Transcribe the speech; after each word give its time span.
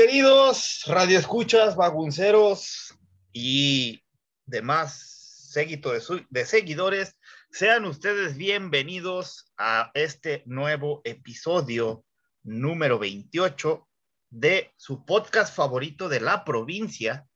queridos 0.00 0.84
radioescuchas, 0.86 1.76
bagunceros 1.76 2.94
y 3.34 4.02
demás 4.46 5.50
su- 5.52 6.26
de 6.30 6.46
seguidores, 6.46 7.18
sean 7.50 7.84
ustedes 7.84 8.34
bienvenidos 8.34 9.52
a 9.58 9.90
este 9.92 10.42
nuevo 10.46 11.02
episodio 11.04 12.02
número 12.42 12.98
28 12.98 13.86
de 14.30 14.72
su 14.78 15.04
podcast 15.04 15.54
favorito 15.54 16.08
de 16.08 16.20
la 16.20 16.46
provincia 16.46 17.26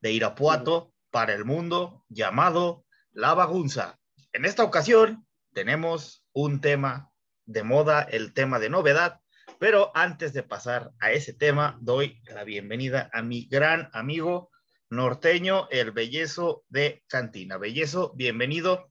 de 0.00 0.12
Irapuato 0.12 0.94
para 1.10 1.34
el 1.34 1.44
mundo 1.44 2.06
llamado 2.08 2.86
La 3.12 3.34
Bagunza. 3.34 3.98
En 4.32 4.46
esta 4.46 4.64
ocasión 4.64 5.26
tenemos 5.52 6.24
un 6.32 6.62
tema 6.62 7.10
de 7.44 7.64
moda, 7.64 8.00
el 8.00 8.32
tema 8.32 8.58
de 8.58 8.70
novedad, 8.70 9.20
pero 9.58 9.90
antes 9.94 10.32
de 10.32 10.42
pasar 10.42 10.92
a 11.00 11.12
ese 11.12 11.32
tema, 11.32 11.76
doy 11.80 12.20
la 12.24 12.44
bienvenida 12.44 13.10
a 13.12 13.22
mi 13.22 13.46
gran 13.46 13.90
amigo 13.92 14.50
norteño, 14.90 15.68
el 15.70 15.90
Bellezo 15.90 16.64
de 16.68 17.02
Cantina. 17.08 17.58
Bellezo, 17.58 18.12
bienvenido. 18.14 18.90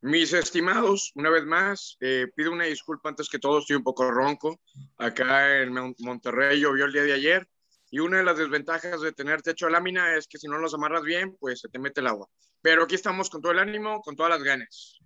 Mis 0.00 0.32
estimados, 0.32 1.12
una 1.14 1.30
vez 1.30 1.44
más, 1.44 1.96
eh, 2.00 2.28
pido 2.34 2.52
una 2.52 2.64
disculpa 2.64 3.08
antes 3.08 3.28
que 3.28 3.38
todo, 3.38 3.58
estoy 3.58 3.76
un 3.76 3.82
poco 3.84 4.10
ronco. 4.10 4.60
Acá 4.96 5.60
en 5.62 5.72
Mon- 5.72 5.94
Monterrey 5.98 6.60
llovió 6.60 6.84
el 6.86 6.92
día 6.92 7.02
de 7.02 7.12
ayer 7.12 7.48
y 7.90 7.98
una 7.98 8.18
de 8.18 8.24
las 8.24 8.38
desventajas 8.38 9.00
de 9.00 9.12
tener 9.12 9.42
techo 9.42 9.66
de 9.66 9.72
lámina 9.72 10.16
es 10.16 10.26
que 10.28 10.38
si 10.38 10.46
no 10.46 10.58
los 10.58 10.74
amarras 10.74 11.02
bien, 11.02 11.36
pues 11.38 11.60
se 11.60 11.68
te 11.68 11.78
mete 11.78 12.00
el 12.00 12.06
agua. 12.06 12.28
Pero 12.62 12.84
aquí 12.84 12.94
estamos 12.94 13.28
con 13.28 13.42
todo 13.42 13.52
el 13.52 13.58
ánimo, 13.58 14.00
con 14.02 14.16
todas 14.16 14.30
las 14.30 14.42
ganas. 14.42 14.98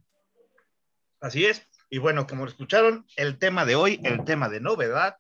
Así 1.21 1.47
es. 1.47 1.67
Y 1.93 1.99
bueno, 1.99 2.27
como 2.27 2.47
escucharon, 2.47 3.07
el 3.17 3.39
tema 3.39 3.67
de 3.67 3.75
hoy, 3.77 4.01
el 4.03 4.25
tema 4.25 4.49
de 4.49 4.61
novedad, 4.61 5.19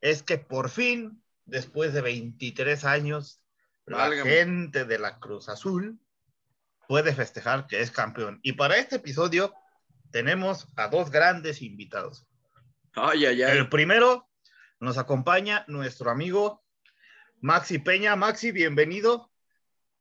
es 0.00 0.22
que 0.22 0.38
por 0.38 0.70
fin, 0.70 1.22
después 1.44 1.92
de 1.92 2.00
23 2.00 2.86
años, 2.86 3.42
la 3.84 3.98
Válgame. 3.98 4.30
gente 4.30 4.86
de 4.86 4.98
la 4.98 5.18
Cruz 5.18 5.50
Azul 5.50 6.00
puede 6.88 7.14
festejar 7.14 7.66
que 7.66 7.82
es 7.82 7.90
campeón. 7.90 8.40
Y 8.42 8.54
para 8.54 8.78
este 8.78 8.96
episodio 8.96 9.52
tenemos 10.10 10.66
a 10.76 10.88
dos 10.88 11.10
grandes 11.10 11.60
invitados. 11.60 12.26
Ay, 12.94 13.26
ay, 13.26 13.42
ay. 13.42 13.58
El 13.58 13.68
primero 13.68 14.26
nos 14.80 14.96
acompaña 14.96 15.66
nuestro 15.68 16.10
amigo 16.10 16.64
Maxi 17.42 17.78
Peña. 17.78 18.16
Maxi, 18.16 18.52
bienvenido. 18.52 19.30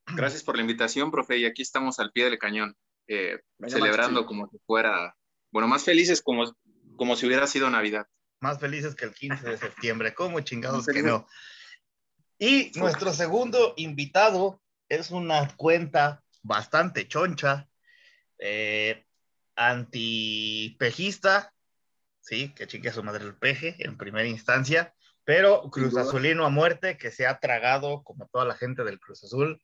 Gracias 0.06 0.44
por 0.44 0.56
la 0.56 0.62
invitación, 0.62 1.12
profe, 1.12 1.40
y 1.40 1.46
aquí 1.46 1.62
estamos 1.62 2.00
al 2.00 2.14
pie 2.14 2.24
del 2.24 2.40
cañón, 2.40 2.78
eh, 3.06 3.42
Venga, 3.58 3.76
celebrando 3.76 4.22
Maxi. 4.22 4.28
como 4.28 4.48
si 4.48 4.58
fuera, 4.60 5.14
bueno, 5.56 5.70
más 5.70 5.86
felices 5.86 6.22
como, 6.22 6.53
como 6.98 7.16
si 7.16 7.25
hubiera 7.25 7.48
sido 7.48 7.70
Navidad. 7.70 8.08
Más 8.42 8.59
felices 8.59 8.94
que 8.94 9.06
el 9.06 9.14
15 9.14 9.52
de 9.52 9.58
septiembre. 9.58 10.14
¿Cómo 10.14 10.42
chingados 10.42 10.86
que 10.86 11.02
no? 11.02 11.25
Y 12.38 12.73
nuestro 12.75 13.14
segundo 13.14 13.73
invitado 13.78 14.62
es 14.89 15.12
una 15.12 15.47
cuenta 15.56 16.22
bastante 16.44 17.08
choncha, 17.08 17.70
eh, 18.38 19.06
antipejista, 19.56 21.53
sí, 22.19 22.53
que 22.53 22.67
chingue 22.67 22.90
a 22.90 22.94
su 22.94 23.02
madre 23.02 23.23
el 23.23 23.38
peje 23.38 23.78
en 23.80 23.95
primera 23.95 24.28
instancia, 24.28 24.94
pero 25.23 25.69
Cruz. 25.72 25.95
Azulino 25.95 26.45
a 26.45 26.50
muerte 26.50 26.97
que 26.97 27.12
se 27.12 27.28
ha 27.28 27.40
tragado, 27.40 28.03
como 28.03 28.28
toda 28.28 28.44
la 28.44 28.56
gente 28.56 28.84
del 28.84 29.00
Cruz 29.00 29.23
Azul, 29.23 29.64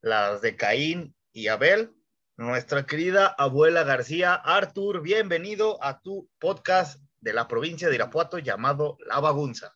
las 0.00 0.40
de 0.40 0.56
Caín 0.56 1.14
y 1.30 1.46
Abel. 1.46 1.92
Nuestra 2.38 2.84
querida 2.86 3.26
abuela 3.36 3.82
García, 3.82 4.34
Artur, 4.34 5.02
bienvenido 5.02 5.82
a 5.82 6.00
tu 6.00 6.28
podcast 6.38 7.02
de 7.20 7.32
la 7.32 7.48
provincia 7.48 7.88
de 7.88 7.96
Irapuato 7.96 8.38
llamado 8.38 8.96
La 9.08 9.18
Bagunza. 9.18 9.74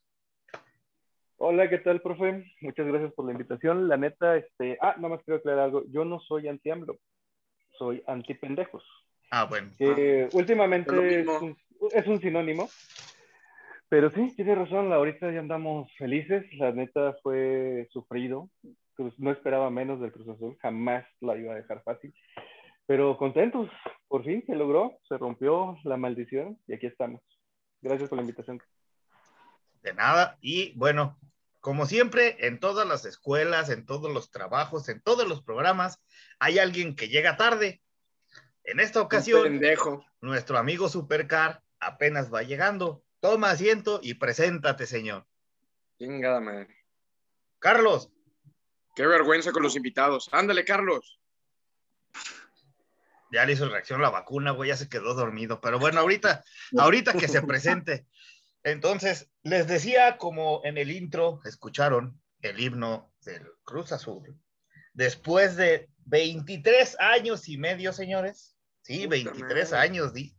Hola, 1.38 1.68
¿qué 1.68 1.78
tal, 1.78 2.00
profe? 2.00 2.44
Muchas 2.60 2.86
gracias 2.86 3.12
por 3.14 3.26
la 3.26 3.32
invitación. 3.32 3.88
La 3.88 3.96
neta, 3.96 4.36
este, 4.36 4.78
ah, 4.80 4.94
nada 4.96 5.08
más 5.16 5.24
quiero 5.24 5.38
aclarar 5.38 5.64
algo. 5.64 5.82
Yo 5.88 6.04
no 6.04 6.20
soy 6.20 6.46
anti-AMLO, 6.46 6.98
soy 7.76 8.00
anti-pendejos, 8.06 8.84
Ah, 9.32 9.46
bueno. 9.46 9.72
que 9.76 10.24
es 10.26 10.32
lo 10.32 10.38
últimamente 10.38 11.20
es 11.22 11.26
un, 11.26 11.56
es 11.92 12.06
un 12.06 12.20
sinónimo. 12.20 12.68
Pero 13.88 14.08
sí, 14.10 14.32
tiene 14.36 14.54
razón, 14.54 14.92
ahorita 14.92 15.32
ya 15.32 15.40
andamos 15.40 15.90
felices. 15.98 16.44
La 16.54 16.70
neta 16.70 17.16
fue 17.24 17.88
sufrido. 17.90 18.48
Cruz- 18.94 19.18
No 19.18 19.32
esperaba 19.32 19.68
menos 19.70 20.00
del 20.00 20.12
Cruz 20.12 20.28
Azul, 20.28 20.56
jamás 20.62 21.04
la 21.20 21.36
iba 21.36 21.52
a 21.54 21.56
dejar 21.56 21.82
fácil. 21.82 22.14
Pero 22.92 23.16
contentos, 23.16 23.70
por 24.06 24.22
fin 24.22 24.44
se 24.46 24.54
logró, 24.54 24.98
se 25.08 25.16
rompió 25.16 25.78
la 25.84 25.96
maldición 25.96 26.60
y 26.66 26.74
aquí 26.74 26.86
estamos. 26.86 27.22
Gracias 27.80 28.10
por 28.10 28.18
la 28.18 28.22
invitación. 28.22 28.62
de 29.82 29.94
nada. 29.94 30.36
Y 30.42 30.74
bueno, 30.76 31.18
como 31.60 31.86
siempre, 31.86 32.36
en 32.46 32.60
todas 32.60 32.86
las 32.86 33.06
escuelas, 33.06 33.70
en 33.70 33.86
todos 33.86 34.12
los 34.12 34.30
trabajos, 34.30 34.90
en 34.90 35.00
todos 35.00 35.26
los 35.26 35.42
programas, 35.42 36.02
hay 36.38 36.58
alguien 36.58 36.94
que 36.94 37.08
llega 37.08 37.38
tarde. 37.38 37.80
En 38.62 38.78
esta 38.78 39.00
ocasión, 39.00 39.44
pendejo. 39.44 40.04
nuestro 40.20 40.58
amigo 40.58 40.90
Supercar 40.90 41.62
apenas 41.80 42.30
va 42.30 42.42
llegando. 42.42 43.02
Toma 43.20 43.52
asiento 43.52 44.00
y 44.02 44.16
preséntate, 44.16 44.84
señor. 44.84 45.24
Chingada 45.96 46.42
madre. 46.42 46.76
Carlos, 47.58 48.12
Qué 48.94 49.06
vergüenza 49.06 49.52
con 49.52 49.62
los 49.62 49.76
invitados. 49.76 50.28
Ándale, 50.32 50.66
Carlos. 50.66 51.21
Ya 53.32 53.46
le 53.46 53.54
hizo 53.54 53.68
reacción 53.68 54.02
la 54.02 54.10
vacuna, 54.10 54.50
güey, 54.52 54.68
ya 54.68 54.76
se 54.76 54.88
quedó 54.88 55.14
dormido. 55.14 55.60
Pero 55.60 55.78
bueno, 55.78 56.00
ahorita, 56.00 56.44
ahorita 56.78 57.14
que 57.14 57.28
se 57.28 57.42
presente. 57.42 58.06
Entonces, 58.62 59.30
les 59.42 59.66
decía, 59.66 60.18
como 60.18 60.60
en 60.64 60.78
el 60.78 60.90
intro 60.92 61.40
escucharon 61.44 62.20
el 62.42 62.60
himno 62.60 63.12
del 63.22 63.44
Cruz 63.64 63.90
Azul, 63.90 64.38
después 64.92 65.56
de 65.56 65.88
23 66.04 66.96
años 67.00 67.48
y 67.48 67.56
medio, 67.56 67.92
señores, 67.92 68.54
sí, 68.82 68.98
Puta 69.04 69.10
23 69.10 69.70
madre. 69.72 69.84
años, 69.84 70.12
di, 70.12 70.36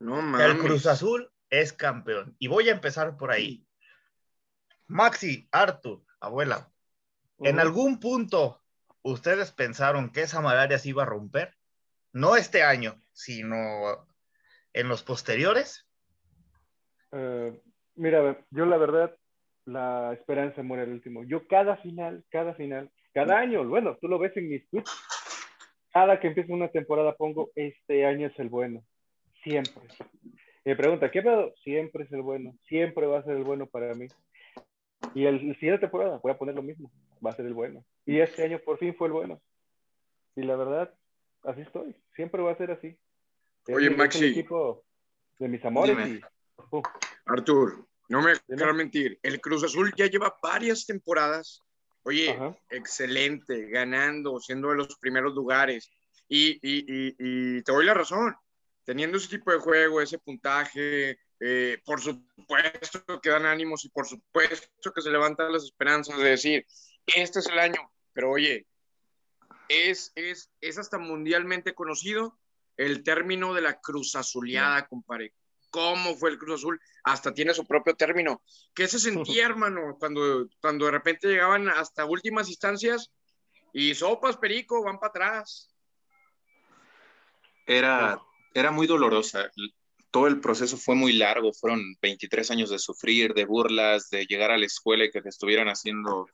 No 0.00 0.20
mames. 0.20 0.46
el 0.46 0.58
Cruz 0.58 0.86
Azul 0.86 1.32
es 1.48 1.72
campeón. 1.72 2.34
Y 2.38 2.48
voy 2.48 2.68
a 2.68 2.72
empezar 2.72 3.16
por 3.16 3.30
ahí. 3.30 3.64
Maxi, 4.86 5.48
Artur, 5.52 6.04
abuela, 6.18 6.68
¿en 7.38 7.60
algún 7.60 8.00
punto 8.00 8.60
ustedes 9.02 9.52
pensaron 9.52 10.10
que 10.10 10.22
esa 10.22 10.40
malaria 10.40 10.78
se 10.80 10.88
iba 10.88 11.04
a 11.04 11.06
romper? 11.06 11.56
No 12.12 12.36
este 12.36 12.62
año, 12.62 13.00
sino 13.12 14.06
en 14.72 14.88
los 14.88 15.02
posteriores. 15.02 15.86
Eh, 17.12 17.52
mira, 17.94 18.44
yo 18.50 18.66
la 18.66 18.76
verdad, 18.76 19.16
la 19.64 20.12
esperanza 20.12 20.62
muere 20.62 20.84
al 20.84 20.92
último. 20.92 21.24
Yo 21.24 21.46
cada 21.46 21.76
final, 21.76 22.24
cada 22.30 22.54
final, 22.54 22.90
cada 23.12 23.38
año, 23.38 23.66
bueno, 23.68 23.96
tú 24.00 24.08
lo 24.08 24.18
ves 24.18 24.36
en 24.36 24.48
mis 24.48 24.68
tweets, 24.70 24.90
cada 25.92 26.20
que 26.20 26.28
empieza 26.28 26.52
una 26.52 26.68
temporada 26.68 27.14
pongo, 27.16 27.50
este 27.54 28.06
año 28.06 28.28
es 28.28 28.38
el 28.38 28.48
bueno, 28.48 28.84
siempre. 29.42 29.82
Me 30.64 30.76
pregunta, 30.76 31.10
¿qué 31.10 31.22
pedo? 31.22 31.54
Siempre 31.62 32.04
es 32.04 32.12
el 32.12 32.22
bueno, 32.22 32.54
siempre 32.68 33.06
va 33.06 33.18
a 33.18 33.24
ser 33.24 33.36
el 33.36 33.44
bueno 33.44 33.66
para 33.66 33.94
mí. 33.94 34.06
Y 35.14 35.24
el, 35.26 35.48
la 35.48 35.54
siguiente 35.54 35.80
temporada 35.80 36.20
voy 36.22 36.32
a 36.32 36.38
poner 36.38 36.54
lo 36.54 36.62
mismo, 36.62 36.90
va 37.24 37.30
a 37.30 37.36
ser 37.36 37.46
el 37.46 37.54
bueno. 37.54 37.84
Y 38.06 38.20
este 38.20 38.44
año 38.44 38.58
por 38.64 38.78
fin 38.78 38.94
fue 38.94 39.08
el 39.08 39.12
bueno. 39.12 39.40
Y 40.36 40.42
la 40.42 40.56
verdad, 40.56 40.94
así 41.44 41.60
estoy, 41.62 41.94
siempre 42.14 42.42
va 42.42 42.52
a 42.52 42.56
ser 42.56 42.70
así. 42.70 42.96
Oye, 43.68 43.86
Es 43.86 43.92
es 43.92 43.98
Maxi. 43.98 44.24
el 44.24 44.30
equipo 44.30 44.84
de 45.38 45.48
mis 45.48 45.64
amores 45.64 45.96
y 46.08 46.20
uh, 46.70 46.82
Artur, 47.26 47.86
no 48.08 48.22
me 48.22 48.32
dejarás 48.46 48.74
mentir. 48.74 49.18
El 49.22 49.40
Cruz 49.40 49.62
Azul 49.64 49.92
ya 49.96 50.06
lleva 50.06 50.36
varias 50.42 50.86
temporadas. 50.86 51.60
Oye, 52.02 52.30
Ajá. 52.30 52.56
excelente, 52.70 53.68
ganando, 53.68 54.40
siendo 54.40 54.70
de 54.70 54.76
los 54.76 54.96
primeros 54.98 55.34
lugares. 55.34 55.90
Y, 56.28 56.52
y, 56.62 56.84
y, 56.86 57.14
y 57.18 57.62
te 57.62 57.72
doy 57.72 57.84
la 57.84 57.94
razón. 57.94 58.34
Teniendo 58.84 59.18
ese 59.18 59.28
tipo 59.28 59.52
de 59.52 59.58
juego, 59.58 60.00
ese 60.00 60.18
puntaje, 60.18 61.18
eh, 61.38 61.78
por 61.84 62.00
supuesto 62.00 63.20
que 63.20 63.30
dan 63.30 63.44
ánimos 63.46 63.84
y 63.84 63.90
por 63.90 64.06
supuesto 64.06 64.92
que 64.92 65.02
se 65.02 65.10
levantan 65.10 65.52
las 65.52 65.64
esperanzas 65.64 66.18
de 66.18 66.24
decir, 66.30 66.66
este 67.06 67.38
es 67.40 67.46
el 67.46 67.58
año. 67.58 67.80
Pero 68.12 68.30
oye, 68.30 68.66
es, 69.70 70.12
es, 70.16 70.50
es 70.60 70.78
hasta 70.78 70.98
mundialmente 70.98 71.74
conocido 71.74 72.36
el 72.76 73.04
término 73.04 73.54
de 73.54 73.62
la 73.62 73.80
cruz 73.80 74.16
azuleada, 74.16 74.88
compadre. 74.88 75.32
¿Cómo 75.70 76.16
fue 76.16 76.30
el 76.30 76.38
Cruz 76.38 76.60
Azul? 76.60 76.80
Hasta 77.04 77.32
tiene 77.32 77.54
su 77.54 77.64
propio 77.64 77.94
término. 77.94 78.42
¿Qué 78.74 78.88
se 78.88 78.98
sentía, 78.98 79.46
hermano, 79.46 79.96
cuando, 80.00 80.48
cuando 80.60 80.86
de 80.86 80.90
repente 80.90 81.28
llegaban 81.28 81.68
hasta 81.68 82.04
últimas 82.04 82.48
instancias 82.48 83.12
y 83.72 83.94
sopas, 83.94 84.36
perico, 84.36 84.82
van 84.82 84.98
para 84.98 85.10
atrás? 85.10 85.72
Era, 87.64 88.20
era 88.52 88.72
muy 88.72 88.88
dolorosa. 88.88 89.52
Todo 90.10 90.26
el 90.26 90.40
proceso 90.40 90.76
fue 90.76 90.96
muy 90.96 91.12
largo, 91.12 91.52
fueron 91.52 91.80
23 92.02 92.50
años 92.50 92.70
de 92.70 92.80
sufrir, 92.80 93.34
de 93.34 93.44
burlas, 93.44 94.10
de 94.10 94.26
llegar 94.26 94.50
a 94.50 94.58
la 94.58 94.66
escuela 94.66 95.04
y 95.04 95.10
que 95.12 95.22
te 95.22 95.28
estuvieran 95.28 95.68
haciendo 95.68 96.26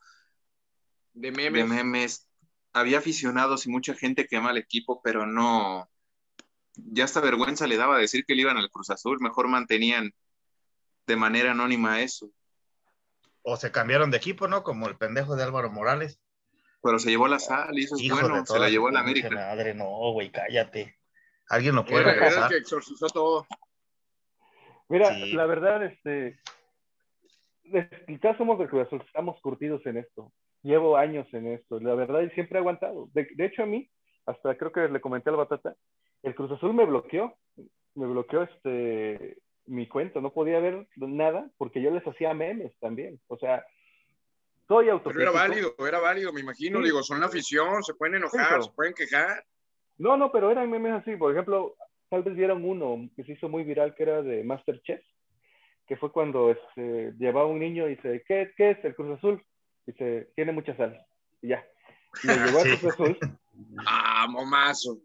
De 1.13 1.31
memes. 1.31 1.69
de 1.69 1.75
memes. 1.75 2.26
Había 2.79 2.99
aficionados 2.99 3.65
y 3.65 3.69
mucha 3.69 3.93
gente 3.93 4.27
que 4.27 4.37
ama 4.37 4.51
al 4.51 4.57
equipo, 4.57 5.01
pero 5.03 5.25
no, 5.25 5.89
ya 6.75 7.05
hasta 7.05 7.21
vergüenza 7.21 7.67
le 7.67 7.77
daba 7.77 7.97
decir 7.97 8.25
que 8.25 8.35
le 8.35 8.41
iban 8.41 8.57
al 8.57 8.69
Cruz 8.69 8.89
Azul, 8.89 9.19
mejor 9.19 9.47
mantenían 9.47 10.13
de 11.07 11.15
manera 11.15 11.51
anónima 11.51 12.01
eso. 12.01 12.29
O 13.41 13.55
se 13.57 13.71
cambiaron 13.71 14.11
de 14.11 14.17
equipo, 14.17 14.47
¿no? 14.47 14.63
Como 14.63 14.87
el 14.87 14.97
pendejo 14.97 15.35
de 15.35 15.43
Álvaro 15.43 15.71
Morales. 15.71 16.19
Pero 16.83 16.99
se 16.99 17.09
llevó 17.09 17.27
la 17.27 17.39
sal 17.39 17.77
y 17.77 17.85
eso 17.85 17.95
es 17.95 18.03
Hijo 18.03 18.19
bueno, 18.19 18.45
se 18.45 18.59
la 18.59 18.69
llevó 18.69 18.85
su 18.85 18.89
a 18.89 18.93
la 18.93 18.99
América. 18.99 19.29
Madre, 19.29 19.73
no, 19.73 20.11
güey, 20.11 20.31
cállate. 20.31 20.97
Alguien 21.49 21.75
lo 21.75 21.85
puede 21.85 22.03
regresar. 22.03 22.49
que 22.49 22.57
exorcizó 22.57 23.07
todo. 23.07 23.47
Mira, 24.89 25.13
Sí. 25.13 25.33
la 25.33 25.45
verdad, 25.45 25.83
este, 25.83 26.39
quizás 28.05 28.37
somos 28.37 28.59
de 28.59 28.67
Cruz 28.67 28.87
Azul, 28.87 29.01
estamos 29.05 29.39
curtidos 29.41 29.85
en 29.85 29.97
esto. 29.97 30.31
Llevo 30.63 30.97
años 30.97 31.27
en 31.33 31.47
esto, 31.47 31.79
la 31.79 31.95
verdad, 31.95 32.21
y 32.21 32.29
siempre 32.31 32.57
he 32.57 32.61
aguantado. 32.61 33.09
De, 33.13 33.27
de 33.35 33.45
hecho, 33.45 33.63
a 33.63 33.65
mí, 33.65 33.89
hasta 34.25 34.57
creo 34.57 34.71
que 34.71 34.87
le 34.89 35.01
comenté 35.01 35.29
al 35.29 35.37
Batata, 35.37 35.75
el 36.23 36.35
Cruz 36.35 36.51
Azul 36.51 36.73
me 36.73 36.85
bloqueó, 36.85 37.35
me 37.95 38.07
bloqueó 38.07 38.43
este 38.43 39.37
mi 39.67 39.87
cuenta, 39.87 40.21
no 40.21 40.31
podía 40.31 40.59
ver 40.59 40.87
nada 40.95 41.49
porque 41.57 41.81
yo 41.81 41.91
les 41.91 42.05
hacía 42.07 42.33
memes 42.33 42.73
también. 42.79 43.19
O 43.27 43.37
sea, 43.37 43.65
soy 44.67 44.87
Pero 45.03 45.21
era 45.21 45.31
válido, 45.31 45.75
era 45.79 45.99
válido, 45.99 46.33
me 46.33 46.41
imagino. 46.41 46.79
Sí. 46.79 46.85
Digo, 46.85 47.03
son 47.03 47.19
la 47.19 47.27
afición, 47.27 47.83
se 47.83 47.93
pueden 47.93 48.15
enojar, 48.15 48.63
se 48.63 48.71
pueden 48.71 48.93
quejar. 48.93 49.43
No, 49.97 50.17
no, 50.17 50.31
pero 50.31 50.51
eran 50.51 50.69
memes 50.69 50.93
así. 50.93 51.15
Por 51.15 51.31
ejemplo, 51.31 51.75
tal 52.09 52.23
vez 52.23 52.35
vieron 52.35 52.65
uno 52.65 53.09
que 53.15 53.23
se 53.23 53.33
hizo 53.33 53.49
muy 53.49 53.63
viral 53.63 53.95
que 53.95 54.03
era 54.03 54.21
de 54.21 54.43
Masterchef, 54.43 55.01
que 55.87 55.97
fue 55.97 56.11
cuando 56.11 56.51
este, 56.51 57.13
llevaba 57.17 57.47
un 57.47 57.59
niño 57.59 57.87
y 57.87 57.95
dice, 57.95 58.23
¿qué, 58.27 58.51
¿qué 58.57 58.71
es 58.71 58.85
el 58.85 58.95
Cruz 58.95 59.17
Azul? 59.17 59.41
Dice, 59.87 60.29
tiene 60.35 60.51
mucha 60.51 60.75
sal. 60.77 61.03
Y 61.41 61.47
ya. 61.49 61.65
Me 62.23 62.35
llegó 62.35 62.59
Sí. 62.63 62.69
a 62.71 62.77
Cruz 62.79 62.93
Azul. 62.93 63.17
Ah, 63.85 64.27
momazo. 64.29 64.99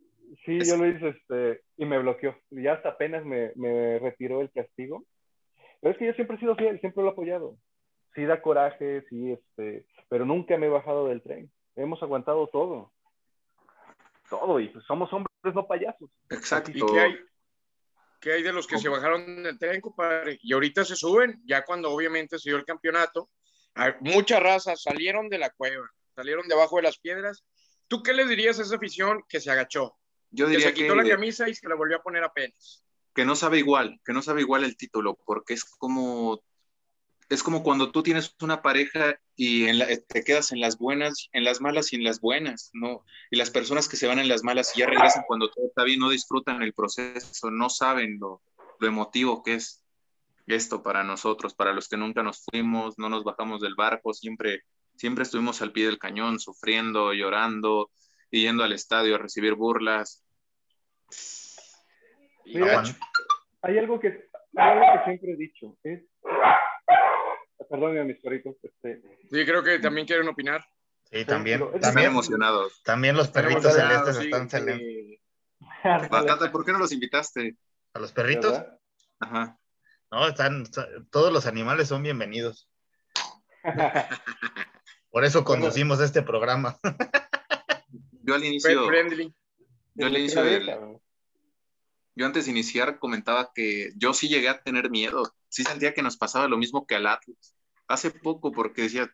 Sí, 0.45 0.59
yo 0.65 0.77
lo 0.77 0.89
hice 0.89 1.09
este, 1.09 1.63
y 1.77 1.87
me 1.87 1.99
bloqueó. 1.99 2.37
Y 2.51 2.63
ya 2.65 2.75
hasta 2.75 2.91
apenas 2.91 3.25
me, 3.25 3.53
me 3.55 3.99
retiró 3.99 4.41
el 4.41 4.51
castigo. 4.51 5.05
Pero 5.81 5.93
es 5.93 5.99
que 5.99 6.07
yo 6.07 6.13
siempre 6.15 6.37
he 6.37 6.41
sido 6.41 6.57
fiel, 6.57 6.81
siempre 6.81 7.03
lo 7.03 7.11
he 7.11 7.13
apoyado. 7.13 7.57
Sí 8.15 8.25
da 8.25 8.43
coraje, 8.43 9.05
sí, 9.09 9.33
este, 9.33 9.87
pero 10.09 10.27
nunca 10.27 10.57
me 10.59 10.67
he 10.67 10.71
bajado 10.71 11.09
del 11.09 11.23
tren. 11.23 11.51
Hemos 11.77 12.03
aguantado 12.03 12.47
todo. 12.49 12.93
Todo, 14.29 14.61
y 14.61 14.69
pues 14.69 14.85
somos 14.85 15.13
hombres, 15.13 15.33
no 15.55 15.67
payasos. 15.67 16.11
Exacto. 16.31 16.71
¿Y 16.75 16.81
qué 16.81 17.01
hay? 17.01 17.17
¿Qué 18.21 18.33
hay 18.33 18.43
de 18.43 18.53
los 18.53 18.67
que 18.67 18.79
se 18.79 18.89
bajaron 18.89 19.43
del 19.43 19.59
tren, 19.59 19.81
compadre? 19.81 20.39
Y 20.43 20.53
ahorita 20.53 20.85
se 20.85 20.95
suben, 20.95 21.43
ya 21.45 21.65
cuando 21.65 21.91
obviamente 21.91 22.39
se 22.39 22.51
dio 22.51 22.57
el 22.57 22.65
campeonato. 22.65 23.31
Hay 23.75 23.93
muchas 24.01 24.43
razas 24.43 24.83
salieron 24.83 25.29
de 25.29 25.39
la 25.39 25.51
cueva, 25.51 25.89
salieron 26.15 26.47
debajo 26.49 26.77
de 26.77 26.83
las 26.83 26.99
piedras. 26.99 27.45
¿Tú 27.89 28.03
qué 28.03 28.13
le 28.13 28.27
dirías 28.27 28.59
a 28.59 28.63
esa 28.63 28.77
afición 28.77 29.23
que 29.29 29.41
se 29.41 29.51
agachó? 29.51 29.97
Yo 30.31 30.47
Que 30.47 30.53
diría 30.53 30.69
se 30.69 30.75
quitó 30.75 30.95
la 30.95 31.03
que, 31.05 31.11
camisa 31.11 31.49
y 31.49 31.55
se 31.55 31.69
la 31.69 31.75
volvió 31.75 31.97
a 31.97 32.03
poner 32.03 32.25
apenas. 32.25 32.85
que 33.15 33.25
no 33.27 33.37
sabe 33.37 33.59
igual, 33.59 34.01
que 34.05 34.13
no 34.15 34.23
sabe 34.23 34.41
igual 34.41 34.65
el 34.65 34.77
título, 34.77 35.19
porque 35.27 35.53
es 35.55 35.65
como, 35.65 36.43
es 37.29 37.43
como 37.43 37.63
cuando 37.63 37.93
tú 37.93 38.03
tienes 38.03 38.35
una 38.41 38.63
pareja 38.63 39.21
y 39.37 39.67
en 39.67 39.79
la- 39.79 39.87
te 40.09 40.25
quedas 40.25 40.53
en 40.53 40.61
las 40.61 40.79
buenas, 40.79 41.29
en 41.33 41.45
las 41.45 41.61
malas 41.61 41.93
y 41.93 41.97
en 41.97 42.05
las 42.05 42.21
buenas, 42.21 42.71
¿no? 42.73 43.05
Y 43.31 43.37
las 43.37 43.51
personas 43.51 43.89
que 43.89 43.97
se 43.99 44.07
van 44.07 44.19
en 44.19 44.29
las 44.29 44.43
malas 44.43 44.73
y 44.75 44.81
ya 44.81 44.87
regresan 44.87 45.25
cuando 45.27 45.51
todo 45.51 45.67
está 45.67 45.85
bien, 45.85 45.99
no 46.01 46.09
disfrutan 46.09 46.63
el 46.63 46.73
proceso, 46.73 47.51
no 47.51 47.69
saben 47.69 48.19
lo, 48.19 48.41
lo 48.79 48.87
emotivo 48.89 49.43
que 49.43 49.55
es 49.55 49.82
esto 50.47 50.83
para 50.83 51.05
nosotros, 51.05 51.55
para 51.55 51.73
los 51.73 51.89
que 51.89 51.97
nunca 51.97 52.23
nos 52.23 52.45
fuimos, 52.45 52.99
no 52.99 53.09
nos 53.09 53.25
bajamos 53.25 53.61
del 53.61 53.75
barco, 53.75 54.13
siempre, 54.13 54.63
siempre 54.97 55.23
estuvimos 55.23 55.63
al 55.63 55.73
pie 55.73 55.87
del 55.87 55.99
cañón, 55.99 56.39
sufriendo, 56.39 57.13
llorando, 57.13 57.91
y 58.33 58.43
yendo 58.43 58.65
al 58.65 58.73
estadio 58.73 59.15
a 59.15 59.19
recibir 59.19 59.55
burlas. 59.55 60.25
Mira, 62.47 62.83
hay 63.61 63.79
algo 63.79 64.01
que, 64.01 64.29
hay 64.57 64.79
algo 64.79 64.87
que 64.95 65.05
siempre 65.05 65.33
he 65.33 65.37
dicho. 65.37 65.77
Es... 65.85 66.03
Perdón 67.71 67.99
a 67.99 68.05
mis 68.05 68.19
perritos. 68.21 68.57
Este... 68.63 69.03
Sí, 69.31 69.45
creo 69.45 69.63
que 69.63 69.79
también 69.79 70.07
quieren 70.07 70.27
opinar. 70.29 70.65
Sí, 71.05 71.27
también. 71.27 71.63
Están 71.63 71.81
También, 71.81 72.11
emocionados. 72.11 72.83
también 72.83 73.17
los 73.17 73.29
perritos 73.29 73.75
celestes 73.75 74.17
sí, 74.17 74.25
están 74.25 74.49
celestes. 74.49 75.21
sí. 75.83 76.09
Batata, 76.11 76.51
¿por 76.51 76.65
qué 76.65 76.73
no 76.73 76.79
los 76.79 76.93
invitaste? 76.93 77.57
¿A 77.93 77.99
los 77.99 78.13
perritos? 78.13 78.53
¿Verdad? 78.53 78.79
Ajá. 79.21 79.59
No, 80.13 80.29
están, 80.29 80.67
todos 81.11 81.33
los 81.33 81.47
animales 81.47 81.89
son 81.89 82.03
bienvenidos. 82.03 82.69
Por 85.11 85.25
eso 85.25 85.43
conducimos 85.43 86.01
este 86.01 86.21
programa. 86.21 86.79
Yo 88.25 88.35
al 88.35 88.45
inicio, 88.45 88.87
friendly. 88.87 89.35
yo 89.95 90.07
al 90.07 90.17
inicio 90.17 90.45
del, 90.45 90.71
yo 92.15 92.27
antes 92.27 92.45
de 92.45 92.51
iniciar 92.51 92.99
comentaba 92.99 93.53
que 93.55 93.93
yo 93.97 94.13
sí 94.13 94.29
llegué 94.29 94.51
a 94.51 94.63
tener 94.63 94.91
miedo. 94.91 95.35
Sí 95.49 95.65
sentía 95.65 95.95
que 95.95 96.03
nos 96.03 96.19
pasaba 96.19 96.47
lo 96.47 96.59
mismo 96.59 96.87
que 96.87 96.95
al 96.95 97.07
Atlas. 97.07 97.57
Hace 97.89 98.11
poco 98.11 98.53
porque 98.53 98.83
decía, 98.83 99.11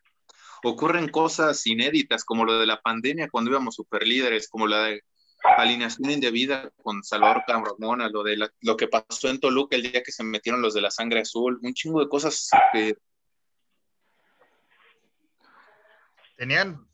ocurren 0.64 1.08
cosas 1.08 1.64
inéditas 1.66 2.24
como 2.24 2.44
lo 2.44 2.58
de 2.58 2.66
la 2.66 2.82
pandemia 2.82 3.30
cuando 3.30 3.52
íbamos 3.52 3.76
superlíderes, 3.76 4.48
como 4.48 4.66
la 4.66 4.82
de 4.82 5.04
alineación 5.42 6.10
indebida 6.10 6.70
con 6.82 7.02
Salvador 7.02 7.44
Carmona, 7.46 8.08
lo 8.08 8.22
de 8.22 8.36
la- 8.36 8.52
lo 8.60 8.76
que 8.76 8.88
pasó 8.88 9.28
en 9.28 9.40
Toluca 9.40 9.76
el 9.76 9.82
día 9.82 10.02
que 10.02 10.12
se 10.12 10.24
metieron 10.24 10.62
los 10.62 10.74
de 10.74 10.80
la 10.80 10.90
sangre 10.90 11.20
azul, 11.20 11.58
un 11.62 11.74
chingo 11.74 12.00
de 12.00 12.08
cosas 12.08 12.48
que 12.72 12.96
Tenían, 16.38 16.86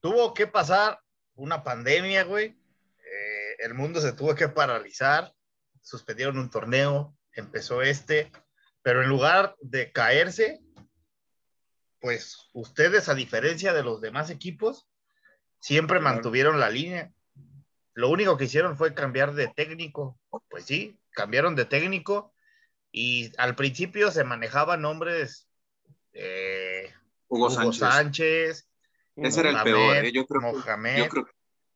tuvo 0.00 0.32
que 0.34 0.46
pasar 0.46 1.00
una 1.34 1.64
pandemia, 1.64 2.22
güey. 2.22 2.46
Eh, 2.46 3.56
el 3.58 3.74
mundo 3.74 4.00
se 4.00 4.12
tuvo 4.12 4.36
que 4.36 4.48
paralizar. 4.48 5.34
Suspendieron 5.82 6.38
un 6.38 6.48
torneo, 6.48 7.16
empezó 7.32 7.82
este, 7.82 8.30
pero 8.82 9.02
en 9.02 9.08
lugar 9.08 9.56
de 9.60 9.90
caerse, 9.90 10.60
pues 12.00 12.50
ustedes, 12.52 13.08
a 13.08 13.16
diferencia 13.16 13.72
de 13.72 13.82
los 13.82 14.00
demás 14.00 14.30
equipos, 14.30 14.88
siempre 15.58 15.98
mantuvieron 15.98 16.60
la 16.60 16.70
línea. 16.70 17.12
Lo 17.98 18.10
único 18.10 18.36
que 18.36 18.44
hicieron 18.44 18.76
fue 18.76 18.94
cambiar 18.94 19.34
de 19.34 19.48
técnico. 19.48 20.20
Pues 20.48 20.64
sí, 20.64 20.96
cambiaron 21.10 21.56
de 21.56 21.64
técnico 21.64 22.32
y 22.92 23.32
al 23.38 23.56
principio 23.56 24.12
se 24.12 24.22
manejaban 24.22 24.82
nombres 24.82 25.48
eh, 26.12 26.92
Hugo, 27.26 27.46
Hugo 27.46 27.50
Sánchez. 27.72 27.78
Sánchez, 27.80 28.68
Ese 29.16 29.40
era 29.40 29.50
el 29.50 29.62
peor, 29.64 29.96
¿eh? 30.04 30.12
Yo 30.12 30.26
creo, 30.26 30.40
que- 30.40 30.46
Mohamed. 30.58 30.96
yo, 30.98 31.08
creo, 31.08 31.26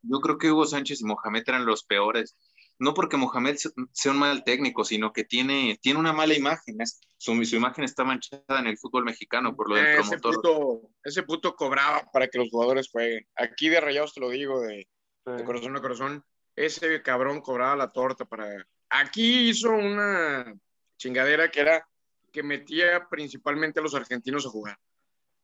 yo 0.02 0.20
creo 0.20 0.38
que 0.38 0.52
Hugo 0.52 0.64
Sánchez 0.64 1.00
y 1.00 1.04
Mohamed 1.06 1.42
eran 1.44 1.66
los 1.66 1.82
peores. 1.84 2.36
No 2.78 2.94
porque 2.94 3.16
Mohamed 3.16 3.56
se- 3.56 3.70
sea 3.92 4.12
un 4.12 4.18
mal 4.18 4.44
técnico, 4.44 4.84
sino 4.84 5.12
que 5.12 5.24
tiene, 5.24 5.76
tiene 5.82 5.98
una 5.98 6.12
mala 6.12 6.34
imagen. 6.34 6.80
Es- 6.80 7.00
su, 7.16 7.44
su 7.44 7.56
imagen 7.56 7.82
está 7.82 8.04
manchada 8.04 8.60
en 8.60 8.68
el 8.68 8.78
fútbol 8.78 9.04
mexicano 9.04 9.56
por 9.56 9.68
lo 9.68 9.74
del 9.74 9.86
Ese 9.86 10.18
promotor. 10.18 10.34
puto, 10.36 10.90
ese 11.02 11.22
puto 11.24 11.56
cobraba 11.56 12.08
para 12.12 12.28
que 12.28 12.38
los 12.38 12.48
jugadores 12.48 12.88
jueguen. 12.92 13.26
Aquí 13.36 13.68
de 13.68 13.80
Rayados 13.80 14.14
te 14.14 14.20
lo 14.20 14.30
digo, 14.30 14.60
de, 14.60 14.88
de 15.26 15.38
Sí. 15.38 15.44
corazón 15.44 15.76
a 15.76 15.80
corazón. 15.80 16.24
Ese 16.56 17.02
cabrón 17.02 17.40
cobraba 17.40 17.76
la 17.76 17.90
torta 17.92 18.24
para. 18.24 18.46
Aquí 18.90 19.48
hizo 19.50 19.70
una 19.70 20.54
chingadera 20.96 21.50
que 21.50 21.60
era 21.60 21.86
que 22.30 22.42
metía 22.42 23.06
principalmente 23.08 23.80
a 23.80 23.82
los 23.82 23.94
argentinos 23.94 24.46
a 24.46 24.50
jugar. 24.50 24.78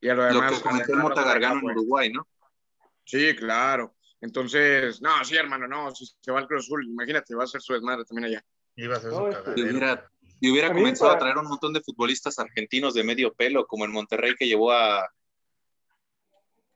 Y 0.00 0.08
a 0.08 0.14
lo 0.14 0.22
Lo 0.28 0.34
demás. 0.34 0.56
que 0.58 0.62
cometió 0.62 0.94
el 0.94 1.00
a- 1.00 1.02
Mota 1.02 1.22
Gargano 1.24 1.60
en. 1.60 1.76
Uruguay, 1.76 2.10
¿no? 2.12 2.26
Sí, 3.04 3.34
claro. 3.36 3.94
Entonces, 4.20 5.00
no, 5.00 5.24
sí, 5.24 5.36
hermano, 5.36 5.66
no, 5.68 5.94
si 5.94 6.06
se 6.20 6.32
va 6.32 6.40
al 6.40 6.46
Cruz 6.46 6.64
Azul, 6.66 6.84
imagínate, 6.86 7.34
va 7.34 7.44
a 7.44 7.46
ser 7.46 7.60
su 7.60 7.72
desmadre 7.72 8.04
también 8.04 8.26
allá. 8.26 8.44
Iba 8.76 8.96
a 8.96 9.00
ser 9.00 9.10
No, 9.10 9.16
su 9.16 9.28
este- 9.28 9.60
Y 10.40 10.50
hubiera, 10.50 10.68
y 10.68 10.72
comenzado 10.72 11.10
a 11.12 11.18
traer 11.18 11.36
un 11.36 11.46
montón 11.46 11.72
de 11.72 11.80
futbolistas 11.80 12.38
argentinos 12.38 12.94
de 12.94 13.04
medio 13.04 13.32
pelo, 13.34 13.66
como 13.66 13.84
en 13.84 13.92
Monterrey 13.92 14.34
que 14.36 14.46
llevó 14.46 14.72
a 14.72 15.08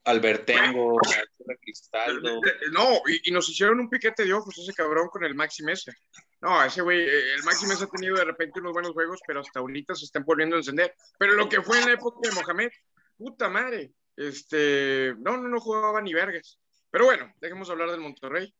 Albertengo, 0.04 0.98
Cristaldo. 1.60 2.40
No, 2.72 3.02
y, 3.06 3.28
y 3.28 3.32
nos 3.32 3.48
hicieron 3.48 3.80
un 3.80 3.88
piquete 3.88 4.24
de 4.24 4.34
ojos 4.34 4.58
ese 4.58 4.72
cabrón 4.72 5.08
con 5.08 5.24
el 5.24 5.34
Maxi 5.34 5.62
Mesa. 5.62 5.92
No, 6.40 6.62
ese 6.62 6.82
güey, 6.82 7.00
eh, 7.00 7.34
el 7.34 7.42
Maxi 7.44 7.66
Mesa 7.66 7.84
ha 7.84 7.88
tenido 7.88 8.16
de 8.16 8.24
repente 8.24 8.60
unos 8.60 8.72
buenos 8.72 8.92
juegos, 8.92 9.20
pero 9.26 9.40
hasta 9.40 9.60
ahorita 9.60 9.94
se 9.94 10.06
están 10.06 10.24
volviendo 10.24 10.56
a 10.56 10.58
encender. 10.58 10.94
Pero 11.18 11.34
lo 11.34 11.48
que 11.48 11.62
fue 11.62 11.78
en 11.78 11.86
la 11.86 11.92
época 11.92 12.18
de 12.28 12.34
Mohamed, 12.34 12.70
puta 13.16 13.48
madre, 13.48 13.92
este, 14.16 15.14
no, 15.18 15.36
no, 15.36 15.48
no 15.48 15.60
jugaba 15.60 16.00
ni 16.00 16.12
vergas. 16.12 16.58
Pero 16.90 17.04
bueno, 17.04 17.32
dejemos 17.40 17.70
hablar 17.70 17.90
del 17.90 18.00
Monterrey 18.00 18.52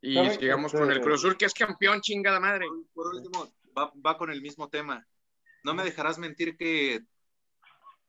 y 0.00 0.14
sigamos 0.30 0.72
con 0.72 0.90
el 0.90 1.00
Cruz 1.00 1.20
Azul, 1.20 1.36
que 1.36 1.44
es 1.44 1.54
campeón, 1.54 2.00
chingada 2.00 2.40
madre. 2.40 2.66
Por 2.92 3.14
último, 3.14 3.52
va, 3.76 3.92
va 4.04 4.18
con 4.18 4.30
el 4.30 4.42
mismo 4.42 4.68
tema. 4.68 5.06
No 5.62 5.74
me 5.74 5.84
dejarás 5.84 6.18
mentir 6.18 6.56
que 6.56 7.00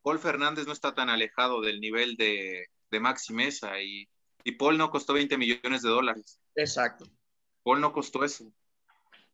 Paul 0.01 0.17
Fernández 0.17 0.65
no 0.65 0.73
está 0.73 0.95
tan 0.95 1.09
alejado 1.09 1.61
del 1.61 1.79
nivel 1.79 2.15
de, 2.15 2.67
de 2.91 2.99
Maxi 2.99 3.33
Mesa 3.33 3.79
y, 3.81 4.07
y 4.43 4.51
Paul 4.53 4.77
no 4.77 4.89
costó 4.89 5.13
20 5.13 5.37
millones 5.37 5.81
de 5.81 5.89
dólares. 5.89 6.39
Exacto. 6.55 7.05
Paul 7.63 7.81
no 7.81 7.91
costó 7.91 8.23
eso. 8.23 8.51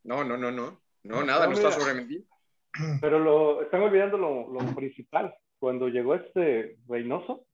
No, 0.04 0.24
no, 0.24 0.38
no, 0.38 0.52
no. 0.52 0.82
No, 1.04 1.24
nada, 1.24 1.46
No, 1.46 1.52
no 1.52 1.58
está 1.58 1.70
mira. 1.70 1.80
sobre 1.80 1.94
mentir. 1.94 2.26
Pero 3.02 3.20
lo, 3.20 3.62
están 3.62 3.82
olvidando 3.82 4.18
lo, 4.18 4.52
lo 4.52 4.76
principal. 4.76 5.34
Cuando 5.60 5.88
llegó 5.88 6.16
este 6.16 6.78
Reynoso, 6.88 7.46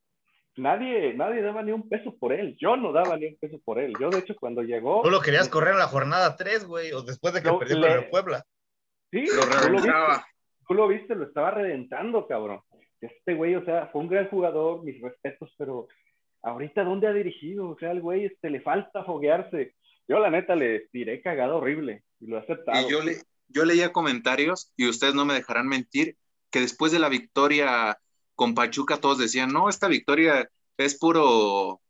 nadie, 0.57 1.13
nadie 1.13 1.41
daba 1.41 1.61
ni 1.63 1.71
un 1.71 1.87
peso 1.87 2.15
por 2.17 2.33
él. 2.33 2.57
Yo 2.59 2.75
no 2.77 2.91
daba 2.91 3.17
ni 3.17 3.27
un 3.27 3.37
peso 3.37 3.59
por 3.63 3.79
él. 3.79 3.93
Yo, 3.99 4.09
de 4.09 4.19
hecho, 4.19 4.35
cuando 4.39 4.61
llegó. 4.63 5.01
Tú 5.03 5.09
lo 5.11 5.21
querías 5.21 5.49
correr 5.49 5.73
en 5.73 5.79
la 5.79 5.87
jornada 5.87 6.35
3, 6.35 6.65
güey, 6.65 6.91
o 6.93 7.01
después 7.03 7.33
de 7.33 7.41
que 7.41 7.49
No, 7.49 7.59
perdió 7.59 7.77
le- 7.77 7.87
con 7.89 7.97
el 7.99 8.09
Puebla. 8.09 8.45
Sí, 9.11 9.25
Lo 9.25 9.27
tú 9.27 9.35
lo 9.35 9.45
viste, 9.47 9.67
reventaba. 9.67 10.25
tú 10.67 10.73
lo 10.73 10.87
viste, 10.87 11.15
lo 11.15 11.25
estaba 11.25 11.51
reventando, 11.51 12.25
cabrón. 12.27 12.61
Este 13.01 13.33
güey, 13.33 13.55
o 13.55 13.65
sea, 13.65 13.87
fue 13.87 14.01
un 14.01 14.07
gran 14.07 14.29
jugador, 14.29 14.83
mis 14.83 15.01
respetos, 15.01 15.53
pero 15.57 15.87
ahorita, 16.43 16.83
¿dónde 16.83 17.07
ha 17.07 17.13
dirigido? 17.13 17.69
O 17.69 17.77
sea, 17.77 17.89
al 17.91 18.01
güey 18.01 18.25
este, 18.25 18.49
le 18.49 18.61
falta 18.61 19.03
foguearse. 19.03 19.75
Yo, 20.07 20.19
la 20.19 20.29
neta, 20.29 20.55
le 20.55 20.87
tiré 20.91 21.21
cagado 21.21 21.57
horrible 21.57 22.03
y 22.19 22.27
lo 22.27 22.37
he 22.37 22.41
aceptado. 22.41 22.87
Y 22.87 22.91
yo, 22.91 23.01
le, 23.01 23.17
yo 23.47 23.65
leía 23.65 23.91
comentarios, 23.91 24.71
y 24.77 24.87
ustedes 24.87 25.15
no 25.15 25.25
me 25.25 25.33
dejarán 25.33 25.67
mentir, 25.67 26.15
que 26.51 26.59
después 26.59 26.91
de 26.91 26.99
la 26.99 27.09
victoria 27.09 27.97
con 28.35 28.53
Pachuca 28.55 28.97
todos 28.97 29.17
decían, 29.17 29.51
no, 29.51 29.69
esta 29.69 29.87
victoria 29.87 30.49
es 30.77 30.97
puro... 30.97 31.81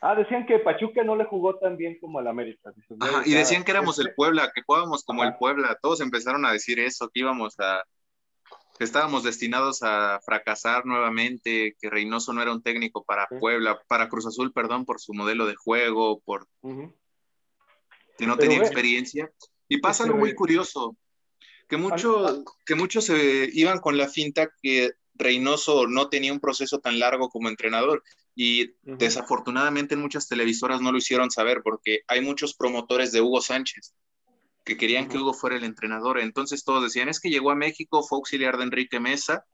Ah, 0.00 0.14
decían 0.14 0.44
que 0.44 0.58
Pachuca 0.58 1.02
no 1.02 1.16
le 1.16 1.24
jugó 1.24 1.56
tan 1.56 1.78
bien 1.78 1.98
como 1.98 2.18
al 2.18 2.26
América. 2.26 2.74
Ajá, 3.00 3.22
y 3.24 3.32
decían 3.32 3.64
que 3.64 3.70
éramos 3.70 3.98
este- 3.98 4.10
el 4.10 4.14
Puebla, 4.14 4.52
que 4.54 4.60
jugábamos 4.62 5.02
como 5.02 5.22
Ajá. 5.22 5.32
el 5.32 5.38
Puebla. 5.38 5.78
Todos 5.80 6.02
empezaron 6.02 6.44
a 6.44 6.52
decir 6.52 6.78
eso, 6.78 7.08
que 7.08 7.20
íbamos 7.20 7.58
a... 7.58 7.82
que 8.76 8.84
estábamos 8.84 9.22
destinados 9.22 9.82
a 9.82 10.20
fracasar 10.24 10.84
nuevamente, 10.84 11.76
que 11.80 11.90
Reynoso 11.90 12.32
no 12.32 12.42
era 12.42 12.52
un 12.52 12.62
técnico 12.62 13.04
para. 13.04 13.28
Puebla, 13.28 13.80
para 13.86 14.08
Cruz 14.08 14.26
Azul, 14.26 14.52
perdón, 14.52 14.84
por 14.84 15.00
su 15.00 15.14
modelo 15.14 15.46
de 15.46 15.54
juego, 15.54 16.20
por 16.20 16.48
Ujú. 16.62 16.94
que 18.18 18.26
no 18.26 18.36
Pero 18.36 18.48
tenía 18.48 18.58
experiencia. 18.58 19.30
Y 19.68 19.78
pasa 19.78 20.02
Este, 20.02 20.10
algo 20.10 20.18
muy 20.18 20.34
curioso, 20.34 20.96
que 21.68 21.76
muchos 21.76 22.44
que 22.66 22.74
muchos 22.74 23.06
se 23.06 23.48
iban 23.52 23.78
con 23.78 23.96
la 23.96 24.08
finta 24.08 24.50
que 24.60 24.92
Reynoso 25.14 25.86
no 25.86 26.08
tenía 26.08 26.32
un 26.32 26.40
proceso 26.40 26.80
tan 26.80 26.98
largo 26.98 27.28
como 27.28 27.48
entrenador 27.48 28.02
y 28.34 28.72
desafortunadamente 28.82 29.94
en 29.94 30.00
muchas 30.00 30.28
televisoras 30.28 30.80
no 30.80 30.90
lo 30.90 30.98
hicieron 30.98 31.30
saber 31.30 31.62
porque 31.62 32.00
hay 32.08 32.20
muchos 32.20 32.54
promotores 32.54 33.12
de 33.12 33.20
Hugo 33.20 33.40
Sánchez 33.40 33.94
que 34.64 34.76
querían 34.76 35.08
que. 35.08 35.18
Hugo 35.18 35.34
fuera 35.34 35.56
el 35.56 35.64
entrenador. 35.64 36.18
Entonces 36.18 36.64
todos 36.64 36.82
decían, 36.82 37.08
es 37.08 37.20
que 37.20 37.30
llegó 37.30 37.50
a 37.50 37.54
México, 37.56 38.02
fue 38.02 38.16
auxiliar 38.16 38.56
de 38.56 38.64
Enrique 38.64 38.98
Mesa, 39.00 39.44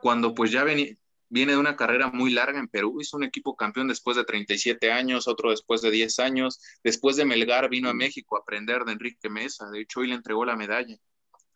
cuando 0.00 0.34
pues 0.34 0.50
ya 0.50 0.64
veni- 0.64 0.96
viene 1.28 1.52
de 1.52 1.58
una 1.58 1.76
carrera 1.76 2.08
muy 2.10 2.30
larga 2.32 2.58
en 2.58 2.68
Perú, 2.68 2.98
hizo 3.00 3.16
un 3.16 3.24
equipo 3.24 3.56
campeón 3.56 3.88
después 3.88 4.16
de 4.16 4.24
37 4.24 4.90
años, 4.92 5.26
otro 5.28 5.50
después 5.50 5.80
de 5.80 5.90
10 5.90 6.18
años, 6.18 6.60
después 6.84 7.16
de 7.16 7.24
Melgar 7.24 7.70
vino 7.70 7.88
a 7.88 7.94
México 7.94 8.36
a 8.36 8.40
aprender 8.40 8.84
de 8.84 8.92
Enrique 8.92 9.30
Mesa, 9.30 9.70
de 9.70 9.80
hecho 9.80 10.00
hoy 10.00 10.08
le 10.08 10.14
entregó 10.16 10.44
la 10.44 10.56
medalla. 10.56 10.96